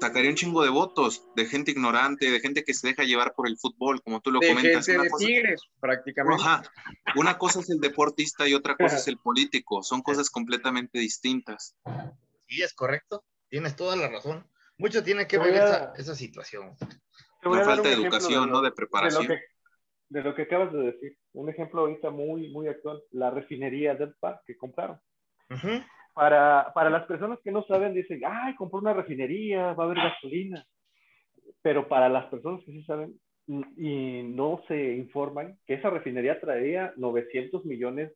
sacaría 0.00 0.30
un 0.30 0.36
chingo 0.36 0.62
de 0.62 0.70
votos 0.70 1.26
de 1.36 1.46
gente 1.46 1.70
ignorante, 1.70 2.30
de 2.30 2.40
gente 2.40 2.64
que 2.64 2.74
se 2.74 2.88
deja 2.88 3.04
llevar 3.04 3.34
por 3.34 3.46
el 3.48 3.56
fútbol, 3.58 4.02
como 4.02 4.20
tú 4.20 4.30
lo 4.30 4.40
De 4.40 4.48
comentas. 4.48 4.86
gente 4.86 4.94
Una 4.98 5.04
de 5.04 5.10
cosa, 5.10 5.26
Tigres, 5.26 5.62
prácticamente. 5.80 6.42
Ajá. 6.42 6.62
Una 7.16 7.38
cosa 7.38 7.60
es 7.60 7.70
el 7.70 7.78
deportista 7.80 8.48
y 8.48 8.54
otra 8.54 8.76
cosa 8.76 8.96
es 8.96 9.06
el 9.08 9.18
político. 9.18 9.82
Son 9.82 10.02
cosas 10.02 10.30
completamente 10.30 10.98
distintas. 10.98 11.76
Sí, 12.48 12.62
es 12.62 12.74
correcto. 12.74 13.24
Tienes 13.48 13.76
toda 13.76 13.96
la 13.96 14.08
razón. 14.08 14.46
Mucho 14.78 15.02
tiene 15.02 15.26
que 15.26 15.38
ver 15.38 15.54
a- 15.54 15.64
esa, 15.66 15.92
esa 15.96 16.14
situación. 16.14 16.74
La 17.42 17.64
falta 17.64 17.88
de 17.88 17.94
educación, 17.94 18.46
lo- 18.46 18.54
no 18.54 18.60
de 18.62 18.70
De 18.70 18.74
preparación. 18.76 19.24
lo, 19.24 19.28
que, 19.34 19.40
de 20.08 20.22
lo 20.22 20.34
que 20.34 20.42
acabas 20.42 20.72
de 20.72 20.78
decir. 20.78 21.18
Un 21.34 21.48
ejemplo 21.50 21.82
ahorita 21.82 22.10
muy, 22.10 22.50
muy 22.50 22.68
actual. 22.68 23.02
La 23.10 23.30
refinería 23.30 23.94
del 23.94 24.14
Park 24.14 24.42
que 24.46 24.56
compraron. 24.56 25.00
Ujú. 25.50 25.82
Para, 26.14 26.72
para 26.74 26.90
las 26.90 27.06
personas 27.06 27.38
que 27.42 27.50
no 27.50 27.64
saben, 27.64 27.94
dicen, 27.94 28.20
ay, 28.26 28.54
compró 28.56 28.80
una 28.80 28.92
refinería, 28.92 29.72
va 29.72 29.84
a 29.84 29.86
haber 29.86 29.98
gasolina. 29.98 30.64
Pero 31.62 31.88
para 31.88 32.08
las 32.08 32.26
personas 32.26 32.62
que 32.64 32.72
sí 32.72 32.82
saben 32.84 33.18
y 33.76 34.22
no 34.22 34.62
se 34.68 34.94
informan, 34.94 35.58
que 35.66 35.74
esa 35.74 35.90
refinería 35.90 36.38
traía 36.40 36.92
900 36.96 37.64
millones 37.64 38.12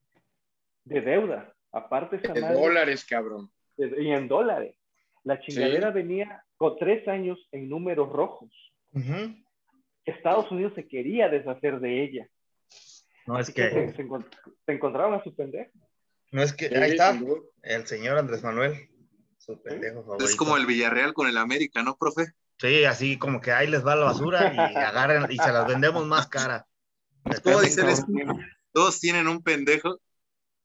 de 0.84 1.00
deuda. 1.00 1.52
Aparte, 1.72 2.18
De 2.18 2.40
madre- 2.40 2.54
dólares, 2.54 3.04
cabrón. 3.04 3.50
y 3.78 4.10
en 4.10 4.28
dólares. 4.28 4.76
La 5.24 5.40
chingadera 5.40 5.90
venía 5.90 6.42
con 6.56 6.76
tres 6.78 7.06
años 7.08 7.38
en 7.52 7.68
números 7.68 8.10
rojos. 8.12 8.50
Ujú. 8.92 9.34
Estados 10.04 10.50
Unidos 10.52 10.72
se 10.74 10.86
quería 10.86 11.28
deshacer 11.28 11.80
de 11.80 12.02
ella. 12.04 12.28
No 13.26 13.38
es 13.38 13.48
que 13.52 13.68
que, 13.68 13.92
se, 13.92 14.04
encont- 14.06 14.30
se 14.64 14.72
encontraron 14.72 15.14
a 15.14 15.22
su 15.24 15.34
pendejo. 15.34 15.72
No 16.32 16.42
es 16.42 16.52
que, 16.52 16.66
ahí 16.66 16.92
está, 16.92 17.18
el 17.62 17.86
señor 17.86 18.18
Andrés 18.18 18.42
Manuel, 18.42 18.88
su 19.38 19.60
pendejo 19.62 20.02
favorito. 20.02 20.24
Es 20.24 20.36
como 20.36 20.56
el 20.56 20.66
Villarreal 20.66 21.14
con 21.14 21.28
el 21.28 21.38
América, 21.38 21.82
¿no, 21.82 21.96
profe? 21.96 22.26
Sí, 22.58 22.84
así 22.84 23.18
como 23.18 23.40
que 23.40 23.52
ahí 23.52 23.68
les 23.68 23.86
va 23.86 23.96
la 23.96 24.06
basura 24.06 24.52
y 24.52 24.58
agarren 24.76 25.26
y 25.30 25.36
se 25.36 25.52
las 25.52 25.66
vendemos 25.66 26.06
más 26.06 26.26
cara. 26.28 26.66
¿Cómo. 27.42 27.60
Todos 28.72 29.00
tienen 29.00 29.28
un 29.28 29.42
pendejo. 29.42 30.00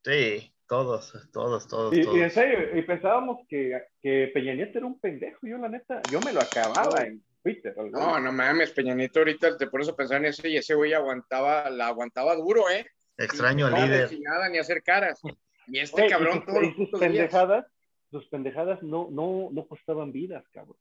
Sí, 0.04 0.54
todos, 0.68 1.14
todos, 1.32 1.68
todos, 1.68 1.94
Y, 1.94 2.02
y 2.02 2.22
en 2.22 2.32
serio, 2.32 2.78
y 2.78 2.82
pensábamos 2.84 3.46
que, 3.48 3.78
que 4.02 4.32
Peña 4.34 4.54
Nieto 4.54 4.80
era 4.80 4.88
un 4.88 5.00
pendejo. 5.00 5.40
Yo, 5.44 5.58
la 5.58 5.70
neta, 5.70 6.02
yo 6.10 6.20
me 6.22 6.34
lo 6.34 6.42
acababa 6.42 7.04
en 7.04 7.24
Twitter. 7.44 7.76
No, 7.92 8.20
no 8.20 8.32
mames, 8.32 8.72
Peña 8.72 8.96
Nieto 8.96 9.20
ahorita 9.20 9.58
te 9.58 9.68
pones 9.68 9.90
a 9.90 9.96
pensar 9.96 10.18
en 10.18 10.26
eso 10.26 10.48
y 10.48 10.58
ese 10.58 10.74
güey 10.74 10.94
aguantaba, 10.94 11.70
la 11.70 11.88
aguantaba 11.88 12.36
duro, 12.36 12.70
¿eh? 12.70 12.86
Extraño 13.18 13.68
al 13.68 13.74
no 13.74 13.86
líder. 13.86 14.10
Nada, 14.22 14.50
ni 14.50 14.58
hacer 14.58 14.82
caras. 14.82 15.22
Y 15.68 15.80
este 15.80 16.06
y 16.06 16.10
cabrón 16.10 16.38
sus- 16.38 16.46
todos 16.46 16.64
y 16.64 16.66
los 16.68 16.90
sus 16.90 17.00
pendejadas, 17.00 17.66
sus 18.10 18.28
pendejadas 18.28 18.84
no, 18.84 19.08
no, 19.12 19.50
no 19.52 19.68
costaban 19.68 20.12
vidas, 20.12 20.44
cabrón. 20.52 20.78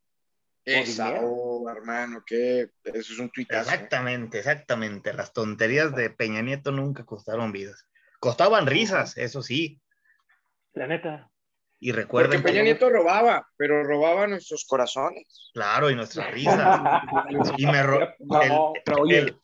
Esa, 0.63 1.21
oh, 1.23 1.67
hermano, 1.69 2.23
que 2.25 2.69
eso 2.83 3.13
es 3.13 3.19
un 3.19 3.29
tuitazo. 3.31 3.61
Exactamente, 3.71 4.37
exactamente. 4.39 5.11
Las 5.13 5.33
tonterías 5.33 5.95
de 5.95 6.11
Peña 6.11 6.41
Nieto 6.43 6.71
nunca 6.71 7.03
costaron 7.03 7.51
vidas. 7.51 7.87
Costaban 8.19 8.67
risas, 8.67 9.17
eso 9.17 9.41
sí. 9.41 9.81
La 10.73 10.85
neta. 10.85 11.31
Y 11.79 11.89
Porque 11.89 12.01
recuerden, 12.03 12.43
Peña 12.43 12.57
que- 12.59 12.63
Nieto 12.65 12.89
robaba, 12.91 13.47
pero 13.57 13.83
robaba 13.83 14.27
nuestros 14.27 14.65
corazones. 14.65 15.49
claro, 15.51 15.89
y 15.89 15.95
nuestras 15.95 16.29
risas. 16.31 16.79
Y 17.57 17.65
me 17.65 17.81
ro- 17.81 18.07
No, 18.19 18.41
el- 18.75 18.81
Pero 18.85 19.01
oye, 19.01 19.17
el- 19.17 19.39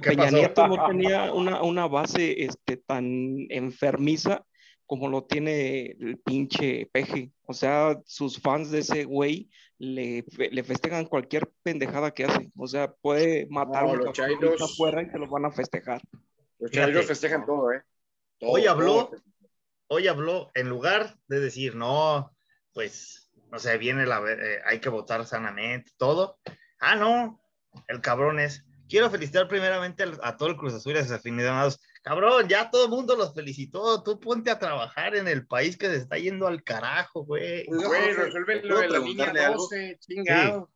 ¿qué 0.00 0.10
Peña 0.10 0.24
pasó? 0.26 0.36
Nieto 0.36 0.68
no 0.68 0.86
tenía 0.86 1.32
una, 1.32 1.60
una 1.62 1.88
base 1.88 2.44
este, 2.44 2.76
tan 2.76 3.06
enfermiza 3.50 4.44
como 4.86 5.08
lo 5.08 5.24
tiene 5.24 5.96
el 6.00 6.18
pinche 6.18 6.88
peje. 6.92 7.32
O 7.46 7.52
sea, 7.54 7.98
sus 8.04 8.38
fans 8.40 8.70
de 8.70 8.80
ese 8.80 9.04
güey 9.04 9.50
le, 9.78 10.24
le 10.50 10.64
festejan 10.64 11.06
cualquier 11.06 11.50
pendejada 11.62 12.12
que 12.12 12.24
hace. 12.24 12.50
O 12.56 12.66
sea, 12.66 12.92
puede 12.92 13.46
matar 13.50 13.84
No, 13.84 13.92
un 13.92 13.98
los 14.00 14.12
chairos- 14.12 14.60
afuera 14.62 15.02
y 15.02 15.10
se 15.10 15.18
lo 15.18 15.28
van 15.28 15.44
a 15.46 15.50
festejar. 15.50 16.00
Los 16.58 16.70
chavos 16.70 17.06
festejan 17.06 17.44
todo, 17.46 17.72
¿eh? 17.72 17.82
Todo, 18.38 18.50
Hoy 18.52 18.66
habló, 18.66 19.06
todo. 19.08 19.22
hoy 19.88 20.08
habló, 20.08 20.50
en 20.54 20.68
lugar 20.68 21.16
de 21.28 21.40
decir, 21.40 21.74
no, 21.74 22.32
pues, 22.72 23.30
no 23.50 23.58
sé, 23.58 23.78
viene 23.78 24.06
la, 24.06 24.18
eh, 24.30 24.60
hay 24.64 24.80
que 24.80 24.88
votar 24.88 25.26
sanamente, 25.26 25.90
todo. 25.96 26.38
Ah, 26.80 26.96
no, 26.96 27.40
el 27.88 28.00
cabrón 28.00 28.38
es, 28.40 28.64
quiero 28.88 29.10
felicitar 29.10 29.48
primeramente 29.48 30.04
a 30.22 30.36
todo 30.36 30.50
el 30.50 30.56
Cruz 30.56 30.74
Azul 30.74 30.94
y 30.94 30.98
a 30.98 31.02
sus 31.02 31.12
aficionados. 31.12 31.80
Cabrón, 32.02 32.48
ya 32.48 32.70
todo 32.70 32.84
el 32.84 32.90
mundo 32.90 33.14
los 33.16 33.32
felicitó, 33.34 34.02
tú 34.02 34.18
ponte 34.18 34.50
a 34.50 34.58
trabajar 34.58 35.14
en 35.14 35.28
el 35.28 35.46
país 35.46 35.76
que 35.76 35.86
se 35.86 35.96
está 35.96 36.18
yendo 36.18 36.48
al 36.48 36.64
carajo, 36.64 37.24
güey. 37.24 37.64
Güey, 37.66 37.80
profe, 37.80 38.14
resuelve 38.14 38.60
¿puedo 38.60 38.74
lo 38.74 38.80
de 38.80 38.88
la 38.88 38.98
línea 38.98 39.26
preguntarle 39.26 39.44
algo? 39.44 39.62
12, 39.62 39.98
chingado. 40.00 40.70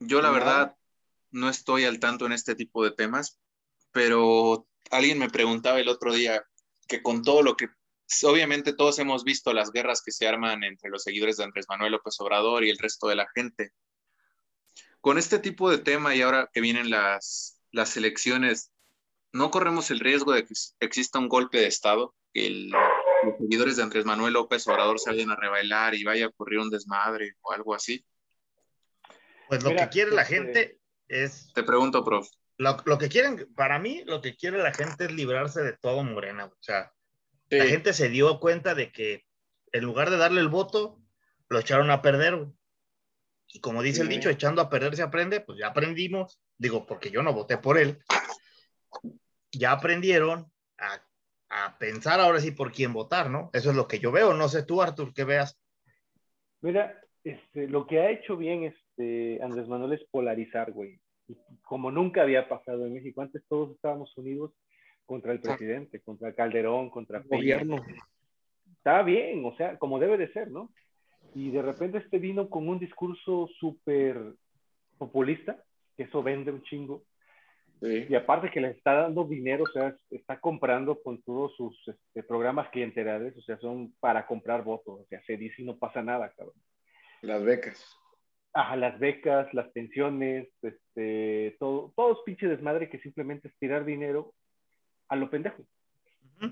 Yo 0.00 0.20
la 0.20 0.30
verdad 0.30 0.76
no 1.30 1.48
estoy 1.48 1.84
al 1.84 1.98
tanto 1.98 2.26
en 2.26 2.32
este 2.32 2.54
tipo 2.54 2.84
de 2.84 2.90
temas, 2.90 3.40
pero 3.92 4.66
alguien 4.90 5.18
me 5.18 5.30
preguntaba 5.30 5.80
el 5.80 5.88
otro 5.88 6.12
día 6.12 6.44
que 6.86 7.02
con 7.02 7.22
todo 7.22 7.42
lo 7.42 7.56
que, 7.56 7.68
obviamente 8.24 8.74
todos 8.74 8.98
hemos 8.98 9.24
visto 9.24 9.52
las 9.52 9.70
guerras 9.72 10.02
que 10.04 10.12
se 10.12 10.28
arman 10.28 10.64
entre 10.64 10.90
los 10.90 11.02
seguidores 11.02 11.38
de 11.38 11.44
Andrés 11.44 11.66
Manuel 11.68 11.92
López 11.92 12.20
Obrador 12.20 12.64
y 12.64 12.70
el 12.70 12.78
resto 12.78 13.08
de 13.08 13.16
la 13.16 13.26
gente. 13.34 13.72
Con 15.02 15.18
este 15.18 15.38
tipo 15.38 15.68
de 15.70 15.78
tema 15.78 16.14
y 16.14 16.22
ahora 16.22 16.48
que 16.52 16.60
vienen 16.62 16.88
las, 16.88 17.60
las 17.72 17.96
elecciones, 17.96 18.72
¿no 19.32 19.50
corremos 19.50 19.90
el 19.90 20.00
riesgo 20.00 20.32
de 20.32 20.44
que 20.46 20.54
exista 20.80 21.18
un 21.18 21.28
golpe 21.28 21.58
de 21.58 21.66
Estado? 21.66 22.14
Que 22.32 22.46
el- 22.46 22.70
los 22.70 23.36
seguidores 23.38 23.76
de 23.76 23.82
Andrés 23.82 24.04
Manuel 24.04 24.32
López 24.34 24.66
Obrador 24.68 24.98
se 24.98 25.10
vayan 25.10 25.30
a 25.30 25.36
rebailar 25.36 25.94
y 25.94 26.04
vaya 26.04 26.24
a 26.24 26.28
ocurrir 26.28 26.60
un 26.60 26.70
desmadre 26.70 27.34
o 27.42 27.52
algo 27.52 27.74
así. 27.74 28.04
Pues 29.48 29.62
lo 29.62 29.70
Mira, 29.70 29.84
que 29.84 29.90
quiere 29.90 30.10
la 30.12 30.22
este- 30.22 30.34
gente 30.34 30.78
es, 31.08 31.52
Te 31.52 31.62
pregunto, 31.62 32.04
prof. 32.04 32.28
lo, 32.58 32.76
lo 32.86 32.96
que 32.98 33.08
quieren, 33.08 33.52
para 33.54 33.78
mí, 33.78 34.02
lo 34.06 34.22
que 34.22 34.34
quiere 34.36 34.58
la 34.58 34.72
gente 34.72 35.04
es 35.04 35.12
librarse 35.12 35.62
de 35.62 35.72
todo 35.76 36.02
Morena, 36.04 36.46
o 36.46 36.56
sea, 36.60 36.92
Sí. 37.50 37.58
la 37.58 37.66
gente 37.66 37.92
se 37.92 38.08
dio 38.08 38.40
cuenta 38.40 38.74
de 38.74 38.90
que 38.92 39.26
en 39.72 39.84
lugar 39.84 40.10
de 40.10 40.16
darle 40.16 40.40
el 40.40 40.48
voto, 40.48 40.98
lo 41.48 41.58
echaron 41.58 41.90
a 41.90 42.00
perder, 42.02 42.36
güey. 42.36 42.48
Y 43.52 43.60
como 43.60 43.82
dice 43.82 44.02
el 44.02 44.08
dicho, 44.08 44.30
echando 44.30 44.62
a 44.62 44.70
perder 44.70 44.96
se 44.96 45.02
aprende, 45.02 45.40
pues 45.40 45.58
ya 45.58 45.68
aprendimos, 45.68 46.40
digo, 46.56 46.86
porque 46.86 47.10
yo 47.10 47.22
no 47.22 47.34
voté 47.34 47.58
por 47.58 47.78
él, 47.78 47.98
ya 49.52 49.72
aprendieron 49.72 50.50
a, 50.78 51.02
a 51.50 51.78
pensar 51.78 52.18
ahora 52.18 52.40
sí 52.40 52.50
por 52.52 52.72
quién 52.72 52.92
votar, 52.92 53.30
¿no? 53.30 53.50
Eso 53.52 53.70
es 53.70 53.76
lo 53.76 53.86
que 53.86 53.98
yo 53.98 54.10
veo, 54.10 54.32
no 54.32 54.48
sé 54.48 54.62
tú, 54.62 54.80
Artur, 54.80 55.12
que 55.12 55.24
veas. 55.24 55.60
Mira, 56.62 56.98
este, 57.24 57.68
lo 57.68 57.86
que 57.86 58.00
ha 58.00 58.10
hecho 58.10 58.36
bien 58.36 58.64
este, 58.64 59.42
Andrés 59.42 59.68
Manuel 59.68 59.92
es 59.92 60.04
polarizar, 60.10 60.72
güey. 60.72 61.00
Y 61.28 61.36
Como 61.62 61.90
nunca 61.90 62.22
había 62.22 62.48
pasado 62.48 62.86
en 62.86 62.94
México. 62.94 63.20
Antes 63.20 63.42
todos 63.48 63.74
estábamos 63.74 64.16
unidos 64.16 64.52
contra 65.04 65.32
el 65.32 65.40
presidente, 65.40 66.00
contra 66.00 66.34
Calderón, 66.34 66.90
contra 66.90 67.18
El 67.18 67.24
gobierno. 67.24 67.76
Está 68.78 69.02
bien, 69.02 69.44
o 69.44 69.54
sea, 69.56 69.78
como 69.78 69.98
debe 69.98 70.16
de 70.16 70.32
ser, 70.32 70.50
¿no? 70.50 70.72
Y 71.34 71.50
de 71.50 71.62
repente 71.62 71.98
este 71.98 72.18
vino 72.18 72.48
con 72.48 72.68
un 72.68 72.78
discurso 72.78 73.48
súper 73.58 74.34
populista, 74.98 75.62
que 75.96 76.04
eso 76.04 76.22
vende 76.22 76.52
un 76.52 76.62
chingo. 76.62 77.04
Sí. 77.80 78.06
Y 78.08 78.14
aparte 78.14 78.50
que 78.50 78.60
le 78.60 78.70
está 78.70 78.94
dando 78.94 79.24
dinero, 79.24 79.64
o 79.64 79.72
sea, 79.72 79.96
está 80.10 80.38
comprando 80.38 81.02
con 81.02 81.20
todos 81.22 81.56
sus 81.56 81.76
este, 81.88 82.22
programas 82.22 82.68
clientelares, 82.70 83.36
o 83.36 83.42
sea, 83.42 83.58
son 83.58 83.92
para 83.98 84.26
comprar 84.26 84.62
votos, 84.62 85.00
o 85.00 85.06
sea, 85.08 85.20
se 85.24 85.36
dice 85.36 85.62
y 85.62 85.64
no 85.64 85.78
pasa 85.78 86.00
nada, 86.02 86.32
cabrón. 86.36 86.54
Las 87.22 87.42
becas. 87.44 87.98
Ajá, 88.54 88.76
las 88.76 88.98
becas, 89.00 89.52
las 89.54 89.68
pensiones, 89.72 90.48
este, 90.60 91.56
todo, 91.58 91.92
todo 91.96 92.12
es 92.12 92.18
pinche 92.24 92.46
desmadre 92.46 92.88
que 92.88 93.00
simplemente 93.00 93.48
es 93.48 93.58
tirar 93.58 93.84
dinero 93.84 94.32
a 95.08 95.16
lo 95.16 95.30
pendejo. 95.30 95.64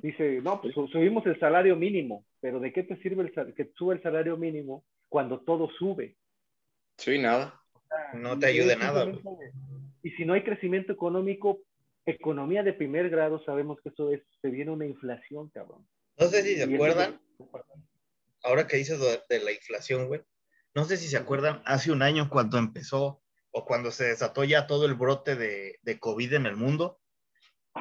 Dice, 0.03 0.41
no, 0.43 0.61
pues 0.61 0.75
su- 0.75 0.89
subimos 0.89 1.27
el 1.27 1.39
salario 1.41 1.77
mínimo, 1.77 2.25
pero 2.41 2.61
¿de 2.61 2.73
qué 2.73 2.83
te 2.83 2.97
sirve 3.03 3.23
el 3.25 3.55
que 3.55 3.73
sube 3.77 3.95
el 3.95 4.03
salario 4.03 4.37
mínimo 4.37 4.85
cuando 5.09 5.41
todo 5.41 5.69
sube? 5.79 6.17
Sí, 6.97 7.19
nada. 7.19 7.61
No 8.15 8.39
te 8.39 8.47
ayude 8.47 8.73
Es 8.73 8.79
nada, 8.79 9.07
Y 10.03 10.11
si 10.13 10.25
no 10.25 10.35
hay 10.35 10.43
crecimiento 10.43 10.93
económico, 10.93 11.61
economía 12.07 12.63
de 12.63 12.73
primer 12.73 13.11
grado, 13.11 13.43
sabemos 13.45 13.81
que 13.83 13.91
eso 13.91 14.13
es, 14.13 14.23
se 14.41 14.49
viene 14.49 14.71
una 14.71 14.87
inflación, 14.87 15.49
cabrón. 15.51 15.87
No 16.19 16.27
sé 16.29 16.43
si 16.43 16.57
se 16.57 16.63
acuerdan, 16.65 17.21
ahora 18.43 18.67
que 18.67 18.77
dices 18.77 19.01
de, 19.01 19.21
de 19.29 19.45
la 19.45 19.53
inflación, 19.53 20.09
güey, 20.09 20.21
no 20.75 20.85
sé 20.85 20.97
si 20.97 21.09
se 21.09 21.17
acuerdan 21.17 21.63
hace 21.65 21.91
un 21.91 22.03
año 22.03 22.29
cuando 22.31 22.59
empezó 22.59 23.23
o 23.51 23.65
cuando 23.65 23.91
se 23.91 24.05
desató 24.05 24.45
ya 24.45 24.67
todo 24.67 24.87
el 24.87 24.95
brote 24.95 25.35
de, 25.35 25.79
de 25.83 25.99
COVID 25.99 26.35
en 26.35 26.47
el 26.47 26.57
mundo, 26.57 27.00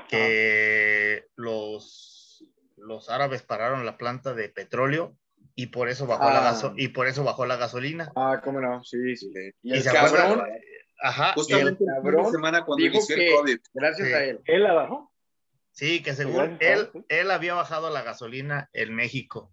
que 0.08 1.26
los, 1.36 2.44
los 2.78 3.10
árabes 3.10 3.42
pararon 3.44 3.86
la 3.86 3.98
planta 3.98 4.34
de 4.34 4.50
petróleo 4.50 5.16
y 5.56 5.68
por 5.68 5.90
eso 5.90 6.06
bajó 6.08 6.24
la 6.26 6.40
Ah. 6.40 6.52
gaso- 6.52 6.74
y 6.78 6.90
por 6.90 7.08
eso 7.08 7.24
bajó 7.24 7.46
la 7.46 7.58
gasolina. 7.58 8.12
Ah, 8.16 8.42
cómo 8.44 8.62
no, 8.62 8.84
sí, 8.84 9.16
sí. 9.16 9.30
Y 9.64 9.70
Y 9.72 9.74
el 9.74 9.82
se 9.84 9.90
acuerdan- 9.90 10.30
cabrón, 10.38 10.48
Ajá, 11.02 11.32
Justamente 11.34 11.82
el 11.86 11.90
cabrón 11.96 12.30
semana 12.30 12.66
cuando 12.66 12.84
dijo 12.84 12.96
inició 12.96 13.16
que- 13.16 13.28
el 13.30 13.34
COVID. 13.34 13.58
gracias 13.74 14.08
Sí. 14.10 14.14
a 14.14 14.24
él. 14.26 14.40
Él 14.46 14.64
la 14.64 14.74
bajó. 14.74 15.10
sí, 15.72 16.04
que 16.04 16.14
según 16.14 16.58
gracias 16.60 16.62
a 16.62 16.74
él, 16.98 17.06
él, 17.08 17.32
había 17.32 17.54
bajado 17.54 17.90
la 17.90 18.02
gasolina 18.02 18.70
en 18.74 18.94
México. 18.94 19.50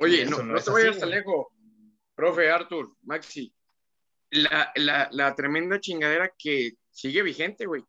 Oye, 0.00 0.24
no, 0.26 0.38
no 0.38 0.54
no 0.54 0.60
te 0.60 0.68
vayas 0.70 0.98
tan 0.98 1.10
lejos. 1.10 1.46
Profe 2.16 2.50
Arthur, 2.50 2.90
Maxi. 3.02 3.54
La, 4.30 4.72
la, 4.74 5.08
la 5.12 5.34
tremenda 5.36 5.78
chingadera 5.78 6.32
que 6.36 6.72
sigue 6.90 7.22
vigente, 7.22 7.66
güey. 7.66 7.84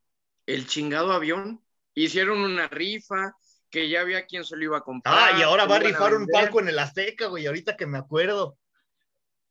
El 0.53 0.67
chingado 0.67 1.11
avión. 1.11 1.63
Hicieron 1.93 2.39
una 2.39 2.67
rifa 2.67 3.35
que 3.69 3.89
ya 3.89 4.01
había 4.01 4.25
quien 4.25 4.43
se 4.43 4.55
lo 4.57 4.63
iba 4.63 4.77
a 4.77 4.81
comprar. 4.81 5.15
Ah, 5.17 5.37
y 5.37 5.41
ahora 5.41 5.65
va 5.65 5.77
a 5.77 5.79
rifar 5.79 6.13
un 6.13 6.27
palco 6.27 6.59
en 6.59 6.69
el 6.69 6.79
Azteca, 6.79 7.27
güey, 7.27 7.45
ahorita 7.47 7.75
que 7.77 7.85
me 7.85 7.97
acuerdo. 7.97 8.57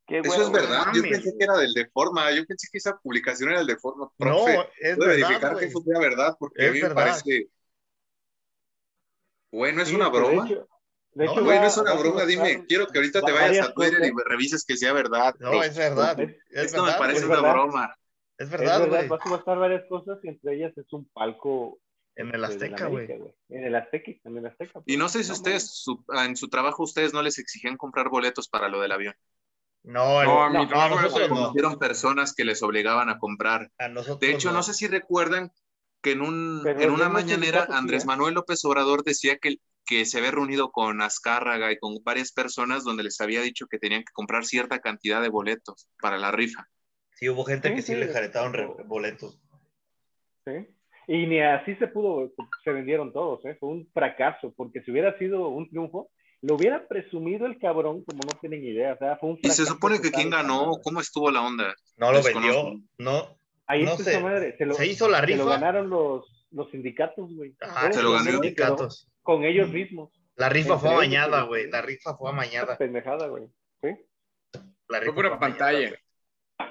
Qué 0.06 0.18
Eso 0.18 0.42
es 0.42 0.50
verdad. 0.50 0.86
no 0.86 0.94
Yo 0.94 1.02
pensé 1.02 1.32
que 1.38 1.44
era 1.44 1.56
del 1.56 1.72
Deforma. 1.72 2.30
Yo 2.32 2.44
pensé 2.44 2.68
que 2.72 2.78
esa 2.78 2.98
publicación 2.98 3.50
era 3.50 3.58
del 3.58 3.68
Deforma. 3.68 4.06
No, 4.06 4.10
Profe, 4.16 4.68
es 4.80 4.96
verdad, 4.98 5.06
verificar 5.06 5.52
güey. 5.52 5.68
que 5.68 5.80
sea 5.80 5.98
verdad 6.00 6.36
porque 6.38 6.62
a 6.62 6.66
Es 6.66 6.72
mí 6.72 6.82
me 6.82 6.90
parece. 6.90 7.46
Bueno, 9.52 9.82
es 9.82 9.88
Sí, 9.88 9.94
una 9.94 10.06
de 10.06 10.10
broma. 10.10 10.46
hecho- 10.46 10.68
de 11.12 11.24
No, 11.26 11.32
hecho 11.32 11.40
no 11.40 11.52
es 11.52 11.76
una 11.76 11.90
a 11.90 11.94
broma. 11.98 12.24
Dime, 12.24 12.64
quiero 12.66 12.86
que 12.86 12.98
ahorita 12.98 13.20
te 13.22 13.32
va- 13.32 13.40
vayas 13.42 13.68
a 13.68 13.72
Twitter 13.74 14.04
y 14.04 14.10
cosas. 14.12 14.28
revises 14.28 14.64
que 14.64 14.76
sea 14.76 14.92
verdad. 14.92 15.34
No, 15.40 15.62
es 15.62 15.76
verdad. 15.76 16.18
Es- 16.20 16.30
Es 16.50 16.64
Esto 16.66 16.84
me 16.84 16.92
parece 16.92 17.20
es 17.20 17.24
una 17.26 17.36
verdad. 17.36 17.52
broma. 17.52 17.96
Es 18.40 18.48
verdad, 18.50 18.80
verdad, 18.80 18.96
güey. 18.96 19.08
va 19.08 19.16
a 19.16 19.22
subastar 19.22 19.58
varias 19.58 19.84
cosas 19.86 20.18
y 20.22 20.28
entre 20.28 20.54
ellas 20.56 20.72
es 20.76 20.90
un 20.92 21.04
palco. 21.12 21.78
En 22.16 22.34
el 22.34 22.42
este, 22.44 22.66
Azteca, 22.66 22.86
güey. 22.88 23.06
En 23.50 23.64
el 23.64 23.74
Azteca, 23.74 24.12
en 24.24 24.38
el 24.38 24.46
Azteca. 24.46 24.82
Y 24.86 24.96
no 24.96 25.08
sé 25.10 25.22
si 25.22 25.28
No, 25.28 25.34
ustedes, 25.34 25.70
su- 25.70 26.04
en 26.08 26.36
su 26.36 26.48
trabajo, 26.48 26.82
ustedes 26.82 27.12
no 27.12 27.22
les 27.22 27.38
exigían 27.38 27.76
comprar 27.76 28.08
boletos 28.08 28.48
para 28.48 28.68
lo 28.68 28.80
del 28.80 28.92
avión. 28.92 29.14
No, 29.82 30.22
No, 30.22 30.24
no, 30.24 30.42
a 30.42 30.48
mi 30.50 30.56
no, 30.56 30.68
trabajo 30.68 31.18
no. 31.28 31.78
Personas 31.78 32.34
que 32.34 32.44
les 32.44 32.62
obligaban 32.62 33.10
a 33.10 33.18
comprar. 33.18 33.70
A 33.78 33.88
nosotros 33.88 34.20
De 34.20 34.32
hecho, 34.32 34.48
no 34.50 34.56
no 34.56 34.62
sé 34.62 34.74
si 34.74 34.86
recuerdan 34.88 35.52
que 36.02 36.12
en, 36.12 36.22
un, 36.22 36.66
en 36.66 36.90
una 36.90 37.10
mañanera 37.10 37.66
Andrés. 37.70 38.06
Manuel 38.06 38.34
López 38.34 38.64
Obrador 38.64 39.04
decía 39.04 39.36
que, 39.38 39.56
que 39.84 40.06
se 40.06 40.18
había 40.18 40.30
reunido 40.30 40.70
con 40.72 41.02
Azcárraga 41.02 41.72
y 41.72 41.78
con 41.78 42.02
varias 42.02 42.32
personas 42.32 42.84
donde 42.84 43.02
les 43.02 43.20
había 43.20 43.42
dicho 43.42 43.66
que 43.66 43.78
tenían 43.78 44.00
que 44.02 44.12
comprar 44.12 44.44
cierta 44.46 44.80
cantidad 44.80 45.20
de 45.20 45.28
boletos 45.28 45.88
para 46.00 46.16
la 46.18 46.30
rifa. 46.32 46.66
Sí, 47.20 47.28
hubo 47.28 47.44
gente 47.44 47.68
Sí, 47.68 47.74
que 47.76 47.82
sí, 47.82 47.92
sí, 47.94 47.98
le 48.00 48.08
jaretaron 48.08 48.52
re- 48.54 48.68
pero- 48.76 48.88
boletos. 48.88 49.38
Sí. 50.46 50.66
Y 51.06 51.26
ni 51.26 51.40
así 51.40 51.74
se 51.76 51.86
pudo, 51.88 52.32
se 52.64 52.70
vendieron 52.72 53.12
todos, 53.12 53.44
¿eh? 53.44 53.56
Fue 53.60 53.68
un 53.68 53.88
fracaso, 53.92 54.52
porque 54.56 54.80
si 54.82 54.90
hubiera 54.90 55.16
sido 55.18 55.48
un 55.48 55.68
triunfo, 55.68 56.10
lo 56.40 56.54
hubiera 56.54 56.86
presumido 56.88 57.46
el 57.46 57.58
cabrón 57.58 58.04
como 58.04 58.20
no 58.24 58.38
tienen 58.40 58.64
idea. 58.64 58.94
O 58.94 58.98
sea, 58.98 59.16
fue 59.18 59.30
un 59.30 59.38
Y 59.42 59.50
se 59.50 59.66
supone 59.66 60.00
que 60.00 60.10
quién 60.10 60.30
ganó. 60.30 60.72
¿cómo 60.82 61.00
estuvo 61.00 61.30
la 61.30 61.42
onda? 61.42 61.74
No 61.98 62.12
lo 62.12 62.22
vendió. 62.22 62.80
No. 62.98 63.36
Ahí 63.66 63.84
no 63.84 63.92
esa 63.94 64.20
madre. 64.20 64.56
Se, 64.56 64.64
lo, 64.64 64.74
Se 64.74 64.86
hizo 64.86 65.08
la 65.08 65.20
se 65.20 65.26
lo 65.36 65.44
rifa. 65.44 65.50
ganaron 65.50 65.90
los, 65.90 66.46
los 66.50 66.70
sindicatos, 66.70 67.28
güey. 67.34 67.54
Ah, 67.60 67.82
Todos 67.82 67.96
se 67.96 68.02
lo 68.02 68.12
ganó 68.12 68.24
los 68.24 68.32
sindicatos. 68.40 69.08
Con 69.22 69.44
ellos 69.44 69.68
mismos. 69.68 70.10
La 70.36 70.48
rifa 70.48 70.74
Entre 70.74 70.88
fue 70.88 70.94
amañada, 70.96 71.42
güey. 71.42 71.70
La 71.70 71.82
rifa 71.82 72.16
fue 72.16 72.30
amañada. 72.30 72.78
pendejada, 72.78 73.26
güey. 73.28 73.44
¿Sí? 73.82 73.88
La 74.88 74.98
Fue 74.98 75.00
rifa 75.00 75.14
pura 75.14 75.28
amañada, 75.28 75.40
pantalla. 75.40 75.92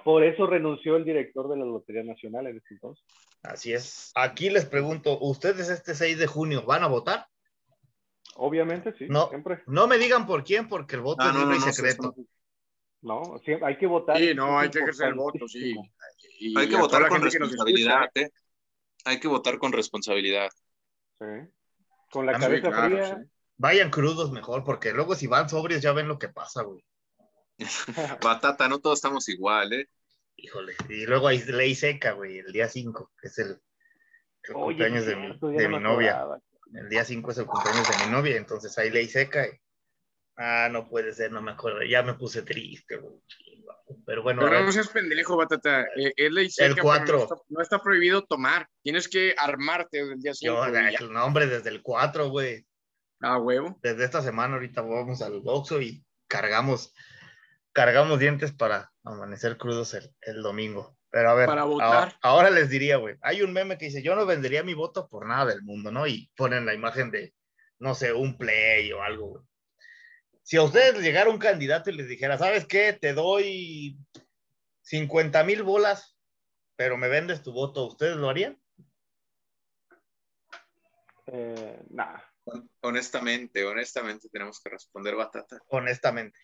Por 0.10 0.24
eso 0.24 0.48
renunció 0.48 0.96
el 0.96 1.06
director 1.06 1.48
de 1.48 1.56
la 1.56 1.66
Lotería 1.66 2.02
Nacional 2.02 2.48
en 2.48 2.58
ese 2.58 2.74
entonces. 2.74 3.06
Así 3.44 3.74
es. 3.74 4.12
Aquí 4.16 4.50
les 4.50 4.66
pregunto, 4.66 5.20
¿ustedes 5.22 5.70
este 5.70 5.94
6 5.94 6.18
de 6.18 6.26
junio 6.26 6.64
van 6.66 6.82
a 6.82 6.88
votar? 6.88 7.28
Obviamente, 8.36 8.92
sí. 8.98 9.06
No. 9.08 9.30
Siempre. 9.30 9.62
No 9.68 9.86
me 9.86 10.00
digan 10.00 10.26
por 10.26 10.44
quién, 10.44 10.68
porque 10.68 10.96
el 10.96 11.04
voto 11.04 11.28
es 11.28 11.32
no, 11.32 11.42
no, 11.42 11.46
libre 11.46 11.60
no, 11.60 11.70
y 11.70 11.74
secreto. 11.74 12.16
No, 13.04 13.40
sí, 13.46 13.52
hay 13.62 13.78
que 13.78 13.86
votar. 13.86 14.18
Sí, 14.18 14.34
no, 14.34 14.58
Es 14.58 14.64
hay 14.64 14.70
que 14.72 14.80
ejercer 14.80 15.10
el 15.10 15.14
voto, 15.14 15.48
sí. 15.48 15.76
Y. 16.40 16.58
Hay 16.58 16.68
que 16.68 16.76
votar 16.76 17.08
con 17.08 17.20
que 17.20 17.26
responsabilidad, 17.26 18.04
escucha, 18.06 18.26
¿eh? 18.26 18.30
Hay 19.06 19.20
que 19.20 19.28
votar 19.28 19.60
con 19.60 19.72
responsabilidad. 19.74 20.50
Sí. 21.20 21.26
Con 22.12 22.26
la 22.26 22.32
Ah, 22.32 22.40
cabeza 22.40 22.70
claro, 22.72 22.96
fría. 22.96 23.16
sí. 23.16 23.30
Vayan 23.58 23.92
crudos 23.92 24.32
mejor, 24.32 24.64
porque 24.64 24.92
luego 24.92 25.14
si 25.14 25.28
van 25.28 25.50
sobrios 25.50 25.84
ya 25.84 25.94
ven 25.94 26.08
lo 26.08 26.18
que 26.18 26.30
pasa, 26.30 26.64
güey. 26.64 26.84
Batata, 28.24 28.68
no 28.68 28.80
todos 28.80 28.98
estamos 28.98 29.30
igual, 29.30 29.72
¿eh? 29.74 29.88
Híjole. 30.44 30.76
Y 30.90 31.06
luego 31.06 31.28
hay 31.28 31.40
ley 31.44 31.76
seca, 31.76 32.12
güey, 32.14 32.40
el 32.40 32.52
día 32.52 32.68
5, 32.68 33.12
que 33.22 33.28
es 33.28 33.38
el, 33.40 33.50
el 34.44 34.56
Oye, 34.56 34.66
cumpleaños 34.78 35.06
de 35.06 35.16
mi, 35.16 35.28
de 35.58 35.68
no 35.70 35.80
novia. 35.80 36.18
acordaba. 36.18 36.40
El 36.74 36.90
día 36.90 37.04
5 37.04 37.32
es 37.32 37.38
el 37.40 37.46
cumpleaños 37.46 37.88
de 37.90 38.06
mi 38.06 38.12
novia, 38.12 38.38
entonces 38.38 38.78
hay 38.78 38.90
ley 38.92 39.08
seca. 39.08 39.48
y- 39.48 39.60
Ah, 40.42 40.70
no 40.72 40.88
puede 40.88 41.12
ser, 41.12 41.32
no 41.34 41.42
me 41.42 41.52
acuerdo. 41.52 41.84
Ya 41.84 42.02
me 42.02 42.14
puse 42.14 42.44
triste, 42.44 42.96
güey. 42.96 43.16
Pero 44.06 44.24
bueno, 44.24 44.42
a 44.42 44.46
Pero 44.46 44.58
ver, 44.58 44.66
no 44.66 44.72
seas 44.72 44.88
pendejo, 44.88 45.36
Batata. 45.36 45.82
Eh, 45.98 46.14
es 46.16 46.32
ley 46.32 46.50
seca, 46.50 46.70
pero 46.76 46.84
cuatro. 46.84 47.18
No 47.18 47.24
está, 47.24 47.36
no 47.50 47.62
está 47.62 47.82
prohibido 47.82 48.24
tomar. 48.24 48.68
Tienes 48.82 49.10
que 49.10 49.36
armarte 49.38 49.98
desde 49.98 50.14
el 50.14 50.20
día 50.22 50.32
yo, 50.40 50.64
5. 50.64 51.06
el 51.06 51.12
nombre 51.12 51.48
desde 51.48 51.70
el 51.70 51.82
4, 51.82 52.30
güey. 52.30 52.66
Ah, 53.20 53.38
huevo. 53.38 53.78
Desde 53.82 54.06
esta 54.06 54.22
semana 54.22 54.54
ahorita 54.54 54.82
vamos 54.82 55.22
al 55.22 55.42
Oxxo 55.44 55.82
y 55.82 56.06
cargamos, 56.28 56.94
cargamos 57.74 58.18
dientes 58.20 58.54
para 58.54 58.92
amanecer 59.14 59.58
crudos 59.58 59.94
el, 59.94 60.14
el 60.22 60.42
domingo. 60.42 60.98
Pero 61.12 61.32
a 61.32 61.34
ver, 61.34 61.48
Para 61.48 61.62
ahora- 61.64 61.74
votar. 61.88 62.16
ahora 62.22 62.50
les 62.52 62.70
diría, 62.70 62.98
güey, 62.98 63.16
hay 63.22 63.42
un 63.42 63.52
meme 63.52 63.78
que 63.78 63.86
dice, 63.86 64.04
yo 64.04 64.16
no 64.16 64.26
vendería 64.26 64.64
mi 64.64 64.74
voto 64.76 65.08
por 65.08 65.26
nada 65.26 65.46
del 65.48 65.64
mundo, 65.64 65.92
¿no? 65.92 66.06
Y 66.08 66.32
ponen 66.36 66.66
la 66.66 66.74
imagen 66.76 67.10
de, 67.10 67.34
no 67.80 67.96
sé, 67.96 68.14
un 68.14 68.38
play 68.38 68.92
o 68.92 69.02
algo, 69.02 69.28
güey. 69.28 69.44
Si 70.44 70.58
a 70.58 70.64
ustedes 70.64 71.00
llegara 71.02 71.30
un 71.30 71.38
candidato 71.40 71.90
y 71.90 71.94
les 71.94 72.08
dijera, 72.08 72.38
¿sabes 72.38 72.66
qué? 72.66 72.94
Te 72.94 73.14
doy 73.14 73.98
50 74.82 75.44
mil 75.44 75.64
bolas, 75.64 76.16
pero 76.76 76.98
me 76.98 77.08
vendes 77.08 77.44
tu 77.44 77.54
voto, 77.54 77.86
¿ustedes 77.88 78.16
lo 78.16 78.30
harían? 78.30 78.60
Eh, 81.28 81.84
nah. 81.90 82.20
Honestamente, 82.82 83.64
honestamente 83.66 84.30
tenemos 84.30 84.60
que 84.60 84.70
responder 84.70 85.16
Batata. 85.16 85.60
Honestamente. 85.70 86.40